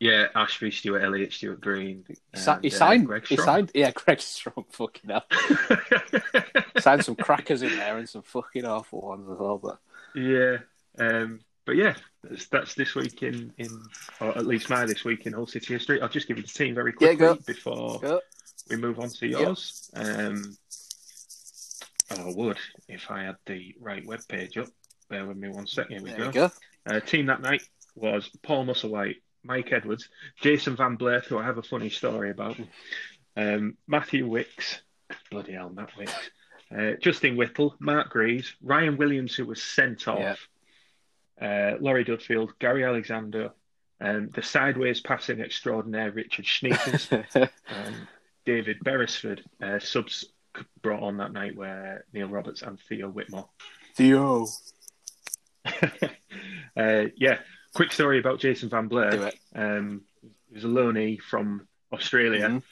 yeah, 0.00 0.28
Ashbee, 0.34 0.72
Stuart 0.72 1.02
Elliott, 1.02 1.32
Stuart 1.32 1.60
Green. 1.60 2.04
He, 2.06 2.14
he 2.34 2.38
uh, 2.38 2.70
signed. 2.70 3.06
Greg 3.06 3.26
he 3.26 3.34
Strong. 3.36 3.46
signed. 3.46 3.70
Yeah, 3.74 3.90
Greg 3.94 4.20
Strong. 4.20 4.64
Fucking 4.70 5.10
hell. 5.10 5.24
signed 6.78 7.04
some 7.04 7.16
crackers 7.16 7.62
in 7.62 7.76
there 7.76 7.98
and 7.98 8.08
some 8.08 8.22
fucking 8.22 8.64
awful 8.64 9.00
ones 9.00 9.28
as 9.28 9.38
well. 9.38 9.58
But 9.58 9.78
Yeah, 10.14 10.58
um, 10.98 11.40
but 11.64 11.76
yeah, 11.76 11.94
that's, 12.22 12.46
that's 12.46 12.74
this 12.74 12.94
week 12.94 13.22
in, 13.22 13.52
in, 13.58 13.68
or 14.20 14.36
at 14.38 14.46
least 14.46 14.70
my 14.70 14.86
this 14.86 15.04
week 15.04 15.26
in 15.26 15.32
Hull 15.32 15.46
City 15.46 15.74
history. 15.74 16.00
I'll 16.00 16.08
just 16.08 16.28
give 16.28 16.36
you 16.36 16.42
the 16.44 16.48
team 16.48 16.74
very 16.74 16.92
Yeah, 17.00 17.14
quickly 17.14 17.16
go. 17.16 17.34
before 17.46 18.20
we 18.70 18.76
move 18.76 19.00
on 19.00 19.08
to 19.08 19.26
yours. 19.26 19.90
Um, 19.94 20.56
oh, 22.12 22.28
I 22.30 22.32
would 22.34 22.58
if 22.88 23.10
I 23.10 23.24
had 23.24 23.36
the 23.46 23.74
right 23.80 24.06
web 24.06 24.20
page 24.28 24.56
up. 24.58 24.68
Bear 25.10 25.26
with 25.26 25.38
me 25.38 25.48
one 25.48 25.66
second. 25.66 25.92
Here 25.92 26.02
we 26.02 26.10
there 26.10 26.18
go. 26.18 26.26
we 26.26 26.32
go. 26.32 26.50
Uh, 26.96 27.00
team 27.00 27.26
that 27.26 27.40
night 27.40 27.62
was 27.94 28.30
Paul 28.42 28.66
Musselwhite, 28.66 29.16
Mike 29.48 29.72
Edwards, 29.72 30.08
Jason 30.40 30.76
Van 30.76 30.96
Blerk, 30.96 31.24
who 31.24 31.38
I 31.38 31.44
have 31.44 31.58
a 31.58 31.62
funny 31.62 31.88
story 31.88 32.30
about, 32.30 32.56
um, 33.36 33.76
Matthew 33.86 34.28
Wicks, 34.28 34.82
bloody 35.30 35.52
hell, 35.52 35.70
Matt 35.70 35.96
Wicks, 35.96 36.30
uh, 36.76 36.92
Justin 37.00 37.36
Whittle, 37.36 37.74
Mark 37.80 38.10
Greaves, 38.10 38.54
Ryan 38.62 38.98
Williams, 38.98 39.34
who 39.34 39.46
was 39.46 39.62
sent 39.62 40.06
off, 40.06 40.48
uh, 41.40 41.72
Lawrie 41.80 42.04
Dudfield, 42.04 42.50
Gary 42.58 42.84
Alexander, 42.84 43.52
um, 44.00 44.28
the 44.34 44.42
sideways 44.42 45.00
passing 45.00 45.40
extraordinaire 45.40 46.10
Richard 46.10 46.44
Sneekes, 46.44 47.10
um, 47.70 48.08
David 48.44 48.78
Beresford, 48.84 49.42
uh, 49.62 49.78
subs 49.78 50.26
brought 50.82 51.02
on 51.02 51.16
that 51.18 51.32
night 51.32 51.56
where 51.56 52.04
Neil 52.12 52.28
Roberts 52.28 52.62
and 52.62 52.78
Theo 52.80 53.08
Whitmore. 53.08 53.48
Theo. 53.94 54.46
uh, 56.76 57.04
yeah, 57.16 57.38
quick 57.74 57.92
story 57.92 58.18
about 58.18 58.40
Jason 58.40 58.68
Van 58.68 58.88
Blerk. 58.88 59.32
Um, 59.54 60.02
he 60.48 60.54
was 60.54 60.64
a 60.64 60.68
loanee 60.68 61.20
from 61.20 61.66
Australia, 61.92 62.48
Mhm. 62.48 62.62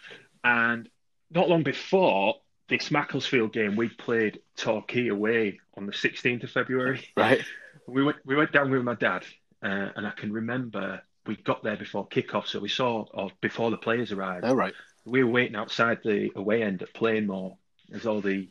and 0.44 0.88
not 1.30 1.48
long 1.48 1.62
before 1.62 2.40
this 2.68 2.90
Macclesfield 2.90 3.52
game, 3.52 3.76
we 3.76 3.88
played 3.88 4.40
Torquay 4.56 5.08
away 5.08 5.60
on 5.76 5.86
the 5.86 5.92
16th 5.92 6.42
of 6.44 6.50
February. 6.50 7.00
Right. 7.16 7.42
We 7.86 8.02
went 8.02 8.18
we 8.24 8.34
went 8.34 8.52
down 8.52 8.70
with 8.70 8.82
my 8.82 8.94
dad, 8.94 9.24
uh, 9.62 9.90
and 9.94 10.06
I 10.06 10.10
can 10.10 10.32
remember 10.32 11.02
we 11.26 11.36
got 11.36 11.62
there 11.62 11.76
before 11.76 12.08
kickoff, 12.08 12.46
so 12.46 12.58
we 12.60 12.68
saw 12.68 13.04
or 13.14 13.30
before 13.40 13.70
the 13.70 13.76
players 13.76 14.12
arrived. 14.12 14.44
All 14.44 14.56
right. 14.56 14.74
We 15.04 15.22
were 15.22 15.30
waiting 15.30 15.54
outside 15.56 16.00
the 16.02 16.32
away 16.34 16.62
end 16.62 16.82
at 16.82 16.92
Plainmoor 16.94 17.56
as 17.92 18.06
all 18.06 18.20
the 18.20 18.48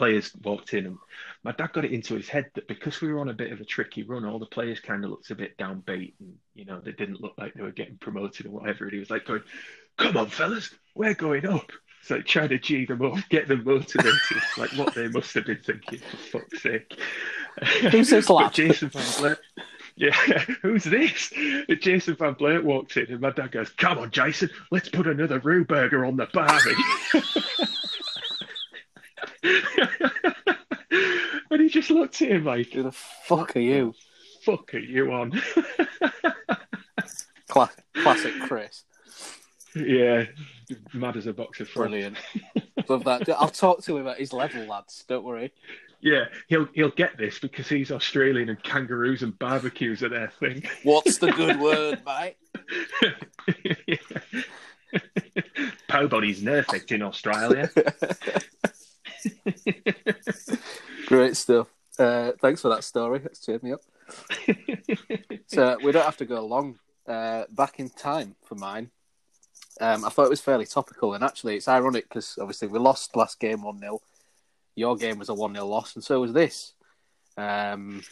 players 0.00 0.32
walked 0.42 0.72
in, 0.72 0.86
and 0.86 0.98
my 1.44 1.52
dad 1.52 1.74
got 1.74 1.84
it 1.84 1.92
into 1.92 2.14
his 2.14 2.26
head 2.26 2.50
that 2.54 2.66
because 2.66 3.02
we 3.02 3.12
were 3.12 3.20
on 3.20 3.28
a 3.28 3.34
bit 3.34 3.52
of 3.52 3.60
a 3.60 3.66
tricky 3.66 4.02
run, 4.02 4.24
all 4.24 4.38
the 4.38 4.46
players 4.46 4.80
kind 4.80 5.04
of 5.04 5.10
looked 5.10 5.30
a 5.30 5.34
bit 5.34 5.58
downbeat, 5.58 6.14
and 6.20 6.36
you 6.54 6.64
know 6.64 6.80
they 6.80 6.92
didn't 6.92 7.20
look 7.20 7.34
like 7.36 7.52
they 7.52 7.60
were 7.60 7.70
getting 7.70 7.98
promoted 7.98 8.46
or 8.46 8.50
whatever. 8.50 8.84
And 8.84 8.94
he 8.94 8.98
was 8.98 9.10
like 9.10 9.26
going, 9.26 9.42
"Come 9.98 10.16
on, 10.16 10.28
fellas, 10.30 10.70
we're 10.94 11.12
going 11.12 11.44
up." 11.44 11.70
So 12.04 12.16
like 12.16 12.24
trying 12.24 12.48
to 12.48 12.58
G 12.58 12.86
them 12.86 13.02
up, 13.02 13.18
get 13.28 13.46
them 13.46 13.62
motivated, 13.62 14.14
like 14.56 14.70
what 14.72 14.94
they 14.94 15.08
must 15.08 15.34
have 15.34 15.44
been 15.44 15.60
thinking, 15.62 15.98
for 15.98 16.16
fuck's 16.40 16.62
sake. 16.62 16.98
Who's 17.92 18.08
this 18.08 18.30
lad? 18.30 18.54
Jason 18.54 18.88
Van 18.88 19.02
Blerk. 19.02 19.38
Yeah, 19.96 20.12
who's 20.62 20.84
this? 20.84 21.30
And 21.36 21.78
Jason 21.78 22.14
Van 22.14 22.34
Blerk 22.36 22.62
walks 22.62 22.96
in, 22.96 23.08
and 23.10 23.20
my 23.20 23.32
dad 23.32 23.52
goes, 23.52 23.68
"Come 23.68 23.98
on, 23.98 24.10
Jason, 24.10 24.48
let's 24.70 24.88
put 24.88 25.06
another 25.06 25.40
Roo 25.40 25.66
burger 25.66 26.06
on 26.06 26.16
the 26.16 26.26
barbie." 26.32 26.72
and 31.50 31.60
he 31.60 31.68
just 31.68 31.90
looked 31.90 32.22
at 32.22 32.30
him 32.30 32.44
like, 32.44 32.72
Who 32.72 32.84
the 32.84 32.92
fuck 32.92 33.56
are 33.56 33.60
you? 33.60 33.94
"Fuck 34.42 34.74
are 34.74 34.78
you 34.78 35.12
on?" 35.12 35.32
Cla- 37.48 37.70
classic 37.94 38.34
Chris. 38.42 38.84
yeah, 39.74 40.24
mad 40.92 41.16
as 41.16 41.26
a 41.26 41.32
box 41.32 41.60
of 41.60 41.68
frogs. 41.68 41.90
Brilliant. 41.90 42.16
Love 42.88 43.04
that. 43.04 43.28
I'll 43.28 43.48
talk 43.48 43.82
to 43.84 43.96
him 43.98 44.06
at 44.06 44.18
his 44.18 44.32
level, 44.32 44.64
lads. 44.66 45.04
Don't 45.08 45.24
worry. 45.24 45.52
Yeah, 46.00 46.24
he'll 46.48 46.68
he'll 46.72 46.90
get 46.90 47.18
this 47.18 47.38
because 47.38 47.68
he's 47.68 47.90
Australian 47.92 48.48
and 48.48 48.62
kangaroos 48.62 49.22
and 49.22 49.38
barbecues 49.38 50.02
are 50.02 50.08
their 50.08 50.32
thing. 50.40 50.62
What's 50.82 51.18
the 51.18 51.30
good 51.32 51.60
word, 51.60 52.00
mate? 52.06 52.36
Po 55.88 56.08
body's 56.08 56.42
perfect 56.42 56.92
in 56.92 57.02
Australia. 57.02 57.68
Great 61.06 61.36
stuff. 61.36 61.68
Uh, 61.98 62.32
thanks 62.40 62.60
for 62.60 62.68
that 62.68 62.84
story. 62.84 63.18
That's 63.18 63.44
cheered 63.44 63.62
me 63.62 63.72
up. 63.72 63.80
so 65.46 65.76
we 65.82 65.92
don't 65.92 66.04
have 66.04 66.16
to 66.18 66.24
go 66.24 66.44
long 66.44 66.78
uh, 67.06 67.44
back 67.50 67.78
in 67.78 67.90
time 67.90 68.36
for 68.44 68.54
mine. 68.54 68.90
Um, 69.80 70.04
I 70.04 70.08
thought 70.10 70.26
it 70.26 70.30
was 70.30 70.40
fairly 70.40 70.66
topical, 70.66 71.14
and 71.14 71.24
actually, 71.24 71.56
it's 71.56 71.68
ironic 71.68 72.08
because 72.08 72.38
obviously 72.40 72.68
we 72.68 72.78
lost 72.78 73.16
last 73.16 73.40
game 73.40 73.62
one 73.62 73.80
0 73.80 74.00
Your 74.74 74.96
game 74.96 75.18
was 75.18 75.28
a 75.28 75.34
one 75.34 75.54
0 75.54 75.66
loss, 75.66 75.94
and 75.94 76.04
so 76.04 76.20
was 76.20 76.32
this. 76.32 76.74
Um, 77.36 78.02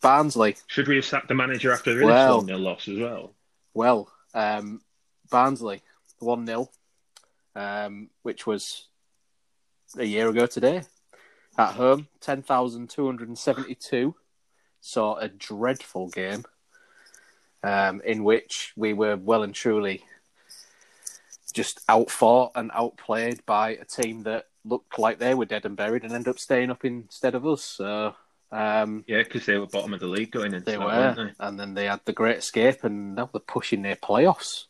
Barnsley. 0.00 0.56
Should 0.66 0.88
we 0.88 0.96
have 0.96 1.04
sacked 1.04 1.28
the 1.28 1.34
manager 1.34 1.72
after 1.72 1.94
this 1.94 2.04
Well- 2.04 2.38
one 2.38 2.46
nil 2.46 2.58
loss 2.58 2.88
as 2.88 2.98
well? 2.98 3.34
Well, 3.74 4.12
um, 4.34 4.82
Barnsley 5.30 5.82
one 6.18 6.46
0 6.46 6.68
um, 7.54 8.10
which 8.22 8.46
was 8.46 8.88
a 9.98 10.04
year 10.04 10.28
ago 10.28 10.46
today. 10.46 10.82
At 11.58 11.74
home, 11.74 12.08
ten 12.20 12.42
thousand 12.42 12.88
two 12.88 13.04
hundred 13.06 13.28
and 13.28 13.38
seventy-two. 13.38 14.14
Saw 14.80 15.16
a 15.16 15.28
dreadful 15.28 16.08
game, 16.08 16.44
um, 17.62 18.00
in 18.04 18.24
which 18.24 18.72
we 18.74 18.94
were 18.94 19.16
well 19.16 19.42
and 19.42 19.54
truly 19.54 20.02
just 21.52 21.80
outfought 21.88 22.52
and 22.54 22.70
outplayed 22.74 23.44
by 23.44 23.70
a 23.70 23.84
team 23.84 24.22
that 24.22 24.46
looked 24.64 24.98
like 24.98 25.18
they 25.18 25.34
were 25.34 25.44
dead 25.44 25.66
and 25.66 25.76
buried 25.76 26.02
and 26.02 26.12
ended 26.12 26.28
up 26.28 26.38
staying 26.38 26.70
up 26.70 26.84
instead 26.84 27.34
of 27.34 27.46
us. 27.46 27.62
So 27.62 28.14
um, 28.50 29.04
Yeah, 29.06 29.22
because 29.22 29.44
they 29.44 29.58
were 29.58 29.66
bottom 29.66 29.92
of 29.92 30.00
the 30.00 30.06
league 30.06 30.30
going 30.30 30.54
into 30.54 30.64
they 30.64 30.72
that, 30.72 30.80
were, 30.80 31.14
weren't 31.16 31.34
and 31.38 31.60
then 31.60 31.74
they 31.74 31.84
had 31.84 32.00
the 32.06 32.12
Great 32.14 32.38
Escape, 32.38 32.82
and 32.82 33.14
now 33.14 33.28
they're 33.30 33.40
pushing 33.40 33.82
their 33.82 33.96
playoffs. 33.96 34.64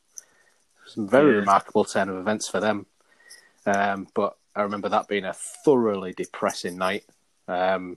Some 0.87 1.09
very 1.09 1.33
Yeah. 1.33 1.39
remarkable 1.39 1.85
turn 1.85 2.09
of 2.09 2.17
events 2.17 2.49
for 2.49 2.59
them. 2.59 2.87
Um, 3.65 4.09
but 4.15 4.37
I 4.55 4.63
remember 4.63 4.89
that 4.91 5.09
being 5.09 5.25
a 5.25 5.33
thoroughly 5.33 6.13
depressing 6.13 6.77
night. 6.77 7.05
Um, 7.49 7.97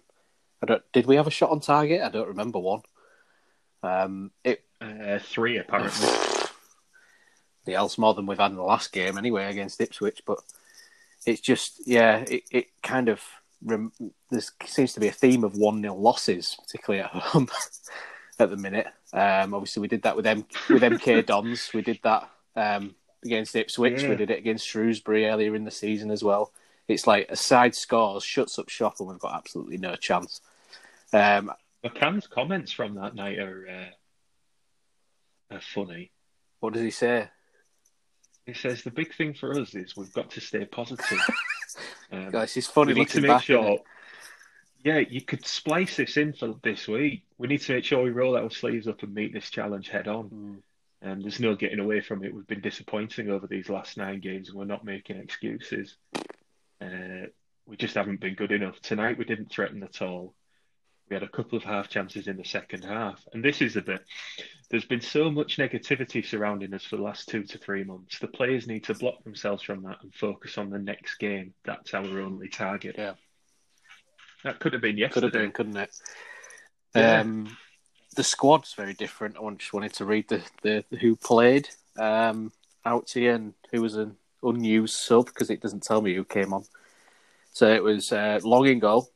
I 0.62 0.66
don't. 0.66 0.84
Did 0.93 1.06
we 1.06 1.18
have 1.18 1.28
a 1.28 1.32
shot 1.32 1.51
on 1.51 1.60
target? 1.60 2.01
I 2.01 2.10
don't 2.10 2.30
remember 2.30 2.60
one. 2.60 2.82
Um, 3.84 4.32
it? 4.43 4.64
Uh, 4.82 5.20
three 5.20 5.58
apparently. 5.58 6.08
the 7.66 7.74
else 7.74 7.97
more 7.97 8.14
than 8.14 8.26
we've 8.26 8.38
had 8.38 8.51
in 8.51 8.58
the 8.58 8.64
last 8.64 8.91
game 8.91 9.18
anyway 9.18 9.49
against 9.49 9.82
Ipswich. 9.82 10.24
But 10.26 10.39
it's 11.26 11.41
just 11.41 11.82
yeah, 11.86 12.24
it, 12.28 12.43
it 12.51 12.68
kind 12.82 13.10
of 13.10 13.22
rem- 13.64 13.91
there 14.30 14.41
seems 14.66 14.93
to 14.93 14.99
be 14.99 15.08
a 15.08 15.12
theme 15.12 15.43
of 15.43 15.58
one 15.58 15.82
0 15.82 15.95
losses, 15.95 16.56
particularly 16.62 17.03
at 17.03 17.10
home 17.12 17.49
at 18.39 18.49
the 18.49 18.58
minute. 18.58 18.88
Um, 19.14 19.53
obviously, 19.53 19.82
we 19.82 19.88
did 19.88 20.03
that 20.03 20.16
with 20.16 20.26
M 20.26 20.45
with 20.70 20.84
MK 20.84 21.26
Dons. 21.26 21.72
We 21.74 21.82
did 21.82 21.99
that 22.03 22.30
um, 22.56 22.95
against 23.26 23.55
Ipswich. 23.55 24.03
Yeah. 24.03 24.09
We 24.09 24.15
did 24.15 24.32
it 24.32 24.39
against 24.39 24.67
Shrewsbury 24.67 25.28
earlier 25.28 25.55
in 25.55 25.65
the 25.65 25.71
season 25.71 26.11
as 26.11 26.23
well. 26.23 26.51
It's 26.88 27.07
like 27.07 27.28
a 27.30 27.36
side 27.36 27.76
scores, 27.76 28.23
shuts 28.23 28.59
up 28.59 28.69
shop, 28.69 28.95
and 28.99 29.09
we've 29.09 29.19
got 29.19 29.34
absolutely 29.34 29.78
no 29.78 29.95
chance. 29.95 30.41
Um, 31.11 31.51
McCann's 31.84 32.28
comments 32.28 32.71
from 32.71 32.95
that 32.95 33.15
night 33.15 33.39
are 33.39 33.67
uh, 35.51 35.55
are 35.55 35.61
funny. 35.61 36.11
what 36.59 36.73
does 36.73 36.82
he 36.84 36.91
say? 36.91 37.30
He 38.45 38.53
says 38.53 38.84
the 38.84 38.91
big 38.91 39.15
thing 39.15 39.34
for 39.34 39.59
us 39.59 39.73
is 39.73 39.97
we've 39.97 40.13
got 40.13 40.30
to 40.32 40.41
stay 40.41 40.65
positive. 40.65 41.19
Um, 42.11 42.30
Guys, 42.32 42.55
it's 42.55 42.67
funny 42.67 42.93
we 42.93 43.01
need 43.01 43.09
to 43.09 43.19
make 43.19 43.30
back. 43.30 43.43
sure. 43.43 43.80
Yeah, 44.84 44.99
you 44.99 45.21
could 45.21 45.45
splice 45.45 45.97
this 45.97 46.15
in 46.15 46.32
for 46.32 46.55
this 46.63 46.88
week. 46.88 47.23
We 47.38 47.47
need 47.47 47.61
to 47.61 47.73
make 47.73 47.84
sure 47.84 48.03
we 48.03 48.11
roll 48.11 48.38
our 48.38 48.49
sleeves 48.49 48.88
up 48.88 49.03
and 49.03 49.13
meet 49.13 49.34
this 49.34 49.49
challenge 49.49 49.89
head 49.89 50.07
on. 50.07 50.30
Mm. 50.30 50.57
And 51.02 51.24
there's 51.24 51.39
no 51.39 51.56
getting 51.56 51.80
away 51.80 52.02
from 52.02 52.24
it. 52.24 52.34
We've 52.34 52.48
been 52.48 52.62
disappointing 52.62 53.30
over 53.30 53.48
these 53.48 53.70
last 53.70 53.98
nine 53.98 54.22
games, 54.22 54.50
and 54.50 54.58
we're 54.58 54.66
not 54.66 54.86
making 54.86 55.18
excuses. 55.18 55.96
Uh, 56.82 57.28
we 57.68 57.78
just 57.78 57.96
haven't 57.96 58.20
been 58.20 58.36
good 58.36 58.52
enough. 58.52 58.80
Tonight, 58.82 59.18
we 59.18 59.26
didn't 59.26 59.52
threaten 59.52 59.84
at 59.84 60.02
all. 60.02 60.34
We 61.10 61.16
had 61.16 61.24
a 61.24 61.30
couple 61.30 61.58
of 61.58 61.64
half 61.64 61.89
chances 61.89 62.28
in 62.28 62.38
the 62.38 62.43
second 62.43 62.84
half. 62.84 63.24
And 63.32 63.43
this 63.43 63.62
is 63.62 63.76
the 63.76 63.82
bit. 63.82 64.04
There's 64.72 64.86
been 64.86 65.02
so 65.02 65.30
much 65.30 65.58
negativity 65.58 66.26
surrounding 66.26 66.74
us 66.74 66.84
for 66.84 66.98
the 66.98 67.04
last 67.04 67.30
two 67.30 67.43
to 67.43 67.60
three 67.60 67.84
months. 67.84 68.18
The 68.18 68.28
players 68.28 68.66
need 68.66 68.86
to 68.86 68.96
block 68.96 69.24
themselves 69.24 69.62
from 69.62 69.84
that 69.84 69.98
and 70.02 70.14
focus 70.16 70.58
on 70.58 70.72
the 70.72 70.80
next 70.80 71.18
game. 71.18 71.54
That's 71.64 71.93
our 71.93 72.20
only 72.22 72.50
target. 72.50 72.96
Yeah. 72.98 73.14
That 74.43 74.60
could 74.60 74.74
have 74.74 74.82
been 74.82 74.96
Could 74.96 75.00
yesterday. 75.00 75.26
have 75.26 75.34
been, 75.34 75.52
couldn't 75.52 75.78
it? 75.78 75.96
Yeah. 76.96 77.20
Um, 77.22 77.56
the 78.16 78.24
squad's 78.24 78.74
very 78.74 78.93
different. 78.93 79.38
I 79.38 79.49
just 79.51 79.74
wanted 79.74 79.93
to 79.93 80.05
read 80.05 80.28
the, 80.30 80.41
the 80.61 80.84
who 80.97 81.16
played 81.16 81.70
um, 81.97 82.51
out 82.86 83.16
you 83.16 83.32
and 83.32 83.53
who 83.72 83.82
was 83.82 83.95
an 83.95 84.16
unused 84.43 84.95
sub 84.95 85.26
because 85.26 85.49
it 85.49 85.61
doesn't 85.61 85.84
tell 85.84 86.01
me 86.01 86.13
who 86.13 86.24
came 86.24 86.53
on. 86.53 86.63
So 87.51 87.68
it 87.68 87.84
was 87.84 88.11
uh, 88.11 88.39
Long 88.43 88.68
in 88.68 88.80
goal, 88.80 89.09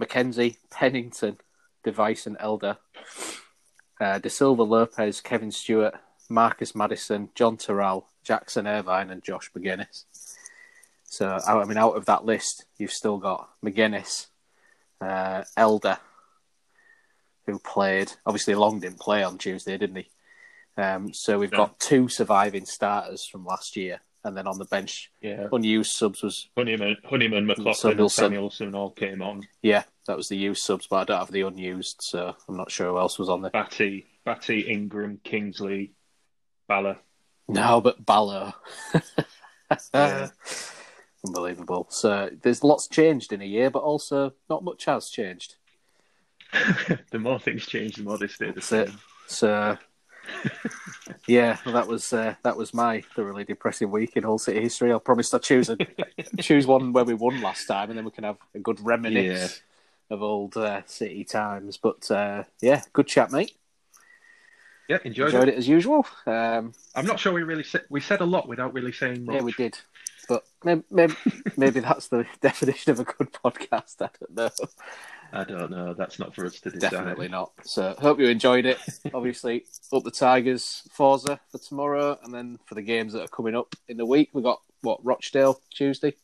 McKenzie, 0.00 0.56
Pennington, 0.70 1.38
de 1.84 1.92
Wijs, 1.92 2.26
and 2.26 2.36
Elder, 2.40 2.78
uh, 4.00 4.18
da 4.18 4.28
Silva 4.28 4.62
Lopes, 4.62 5.20
Kevin 5.20 5.50
Stewart, 5.50 5.94
Marcus 6.28 6.74
Maddison, 6.74 7.30
John 7.34 7.56
Terrell, 7.56 8.08
Jackson 8.24 8.66
Irvine, 8.66 9.10
and 9.10 9.22
Josh 9.22 9.50
Magennis. 9.52 10.04
So 11.04 11.38
I 11.46 11.64
mean, 11.64 11.78
out 11.78 11.96
of 11.96 12.06
that 12.06 12.24
list, 12.24 12.64
you've 12.76 12.90
still 12.90 13.18
got 13.18 13.50
McGuinness, 13.64 14.26
uh, 15.00 15.44
Elder, 15.56 15.98
who 17.46 17.58
played. 17.58 18.12
Obviously, 18.26 18.54
Long 18.54 18.80
didn't 18.80 19.00
play 19.00 19.22
on 19.22 19.38
Tuesday, 19.38 19.76
didn't 19.78 19.96
he? 19.96 20.08
Um, 20.76 21.12
so 21.14 21.38
we've 21.38 21.50
got 21.50 21.78
two 21.78 22.08
surviving 22.08 22.64
starters 22.66 23.26
from 23.30 23.44
last 23.44 23.76
year, 23.76 24.00
and 24.24 24.36
then 24.36 24.46
on 24.48 24.58
the 24.58 24.64
bench, 24.64 25.10
Yeah. 25.20 25.46
unused 25.52 25.92
subs 25.92 26.22
was 26.22 26.48
Honeyman, 26.56 26.96
Honeyman, 27.04 27.46
McLaughlin, 27.46 28.00
and 28.00 28.10
Samuelsen. 28.10 28.74
All 28.74 28.90
came 28.90 29.22
on. 29.22 29.46
yeah, 29.62 29.84
that 30.06 30.16
was 30.16 30.28
the 30.28 30.36
used 30.36 30.62
subs, 30.64 30.86
but 30.88 30.96
I 30.96 31.04
don't 31.04 31.18
have 31.20 31.30
the 31.30 31.42
unused, 31.42 31.98
so 32.00 32.34
I'm 32.48 32.56
not 32.56 32.72
sure 32.72 32.88
who 32.88 32.98
else 32.98 33.18
was 33.18 33.28
on 33.28 33.42
there. 33.42 33.52
Batty, 33.52 34.06
Batty, 34.24 34.60
Ingram, 34.62 35.20
Kingsley, 35.22 35.92
Bala. 36.66 36.98
No, 37.46 37.80
but 37.80 38.04
Ballo. 38.04 38.54
Yeah. 39.92 40.28
Unbelievable. 41.26 41.86
So 41.90 42.30
there's 42.42 42.62
lots 42.62 42.86
changed 42.86 43.32
in 43.32 43.40
a 43.40 43.46
year, 43.46 43.70
but 43.70 43.82
also 43.82 44.34
not 44.50 44.62
much 44.62 44.84
has 44.84 45.08
changed. 45.08 45.56
the 47.10 47.18
more 47.18 47.38
things 47.38 47.66
change, 47.66 47.96
the 47.96 48.02
more 48.02 48.18
they 48.18 48.28
stay 48.28 48.46
the 48.46 48.54
That's 48.54 48.72
it. 48.72 48.88
same. 48.88 48.98
So 49.26 49.78
yeah, 51.26 51.58
well, 51.64 51.74
that 51.74 51.86
was 51.86 52.12
uh, 52.12 52.34
that 52.42 52.56
was 52.56 52.74
my 52.74 53.00
thoroughly 53.14 53.44
depressing 53.44 53.90
week 53.90 54.16
in 54.16 54.24
Hull 54.24 54.38
City 54.38 54.60
history. 54.60 54.90
I'll 54.92 55.00
promise 55.00 55.32
I'll 55.32 55.40
choose 55.40 55.68
a, 55.68 55.76
choose 56.40 56.66
one 56.66 56.92
where 56.92 57.04
we 57.04 57.14
won 57.14 57.40
last 57.40 57.66
time, 57.66 57.90
and 57.90 57.98
then 57.98 58.04
we 58.04 58.10
can 58.10 58.24
have 58.24 58.38
a 58.54 58.58
good 58.58 58.80
reminisce 58.80 59.62
of 60.10 60.22
old 60.22 60.56
uh, 60.56 60.82
City 60.86 61.24
times. 61.24 61.76
But 61.76 62.10
uh, 62.10 62.44
yeah, 62.60 62.82
good 62.92 63.06
chat, 63.06 63.32
mate. 63.32 63.56
Yeah, 64.88 64.98
enjoyed, 65.04 65.28
Enjoyed 65.28 65.48
it. 65.48 65.54
it 65.54 65.58
as 65.58 65.66
usual. 65.66 66.06
Um, 66.26 66.72
I'm 66.94 67.06
not 67.06 67.18
sure 67.18 67.32
we 67.32 67.42
really 67.42 67.64
said 67.64 67.82
we 67.88 68.00
said 68.00 68.20
a 68.20 68.26
lot 68.26 68.48
without 68.48 68.74
really 68.74 68.92
saying 68.92 69.24
much. 69.24 69.36
yeah, 69.36 69.42
we 69.42 69.52
did. 69.52 69.78
But 70.28 70.44
maybe, 70.62 70.82
maybe, 70.90 71.14
maybe 71.56 71.80
that's 71.80 72.08
the 72.08 72.26
definition 72.40 72.92
of 72.92 73.00
a 73.00 73.04
good 73.04 73.32
podcast. 73.32 73.96
I 74.00 74.08
don't 74.18 74.34
know. 74.34 74.50
I 75.34 75.44
don't 75.44 75.70
know. 75.70 75.94
That's 75.94 76.18
not 76.18 76.34
for 76.34 76.46
us 76.46 76.60
to 76.60 76.70
decide. 76.70 76.92
Definitely 76.92 77.28
not. 77.28 77.52
So 77.64 77.94
hope 77.98 78.20
you 78.20 78.28
enjoyed 78.28 78.66
it. 78.66 78.78
Obviously, 79.14 79.64
up 79.92 80.04
the 80.04 80.10
Tigers, 80.10 80.82
Forza 80.92 81.40
for 81.50 81.58
tomorrow, 81.58 82.18
and 82.22 82.32
then 82.32 82.58
for 82.66 82.76
the 82.76 82.82
games 82.82 83.12
that 83.14 83.22
are 83.22 83.28
coming 83.28 83.56
up 83.56 83.74
in 83.88 83.96
the 83.96 84.06
week, 84.06 84.30
we 84.32 84.42
got 84.42 84.60
what 84.82 85.04
Rochdale 85.04 85.60
Tuesday. 85.74 86.14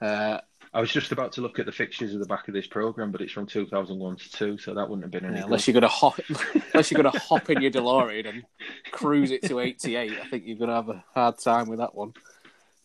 Uh, 0.00 0.38
I 0.74 0.80
was 0.80 0.90
just 0.90 1.12
about 1.12 1.32
to 1.32 1.40
look 1.42 1.58
at 1.58 1.66
the 1.66 1.72
fixtures 1.72 2.14
at 2.14 2.20
the 2.20 2.26
back 2.26 2.48
of 2.48 2.54
this 2.54 2.66
program, 2.66 3.12
but 3.12 3.20
it's 3.20 3.32
from 3.32 3.46
2001 3.46 4.16
to 4.16 4.32
two, 4.32 4.58
so 4.58 4.74
that 4.74 4.88
wouldn't 4.88 5.04
have 5.04 5.10
been 5.10 5.24
any. 5.24 5.34
yeah, 5.34 5.40
good. 5.40 5.46
unless 5.46 5.66
you're 5.66 5.74
gonna 5.74 5.88
hop, 5.88 6.18
unless 6.72 6.90
you're 6.90 7.02
gonna 7.02 7.18
hop 7.18 7.48
in 7.50 7.62
your 7.62 7.70
DeLorean 7.70 8.28
and 8.28 8.44
cruise 8.90 9.30
it 9.30 9.42
to 9.44 9.58
88, 9.60 10.12
I 10.18 10.28
think 10.28 10.44
you're 10.46 10.58
gonna 10.58 10.74
have 10.74 10.88
a 10.88 11.04
hard 11.14 11.38
time 11.38 11.68
with 11.68 11.78
that 11.78 11.94
one. 11.94 12.12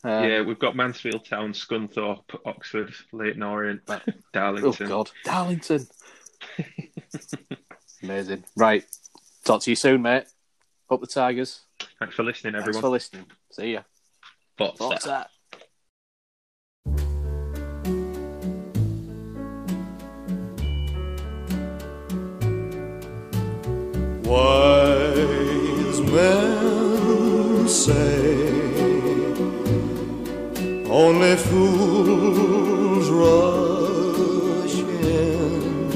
Um, 0.03 0.23
yeah, 0.23 0.41
we've 0.41 0.59
got 0.59 0.75
Mansfield 0.75 1.25
Town, 1.25 1.53
Scunthorpe, 1.53 2.39
Oxford, 2.45 2.93
Leyton 3.11 3.43
Orient, 3.43 3.85
Darlington. 3.85 4.13
Oh 4.15 4.21
Darlington. 4.31 4.87
God, 4.87 5.11
Darlington. 5.25 5.87
Amazing. 8.03 8.43
Right. 8.55 8.85
Talk 9.43 9.61
to 9.63 9.71
you 9.71 9.75
soon, 9.75 10.01
mate. 10.03 10.25
Up 10.89 11.01
the 11.01 11.07
Tigers. 11.07 11.61
Thanks 11.99 12.15
for 12.15 12.23
listening, 12.23 12.55
everyone. 12.55 12.73
Thanks 12.73 12.81
for 12.81 12.89
listening. 12.89 13.25
See 13.51 13.73
ya. 13.73 13.81
Thoughts 14.57 14.79
What's 14.79 15.05
that? 15.05 15.29
that? 15.29 15.31
Wise 24.27 26.01
men 26.01 27.67
say 27.67 28.56
only 30.97 31.35
fools 31.35 33.07
rush 33.11 34.77
in, 35.05 35.93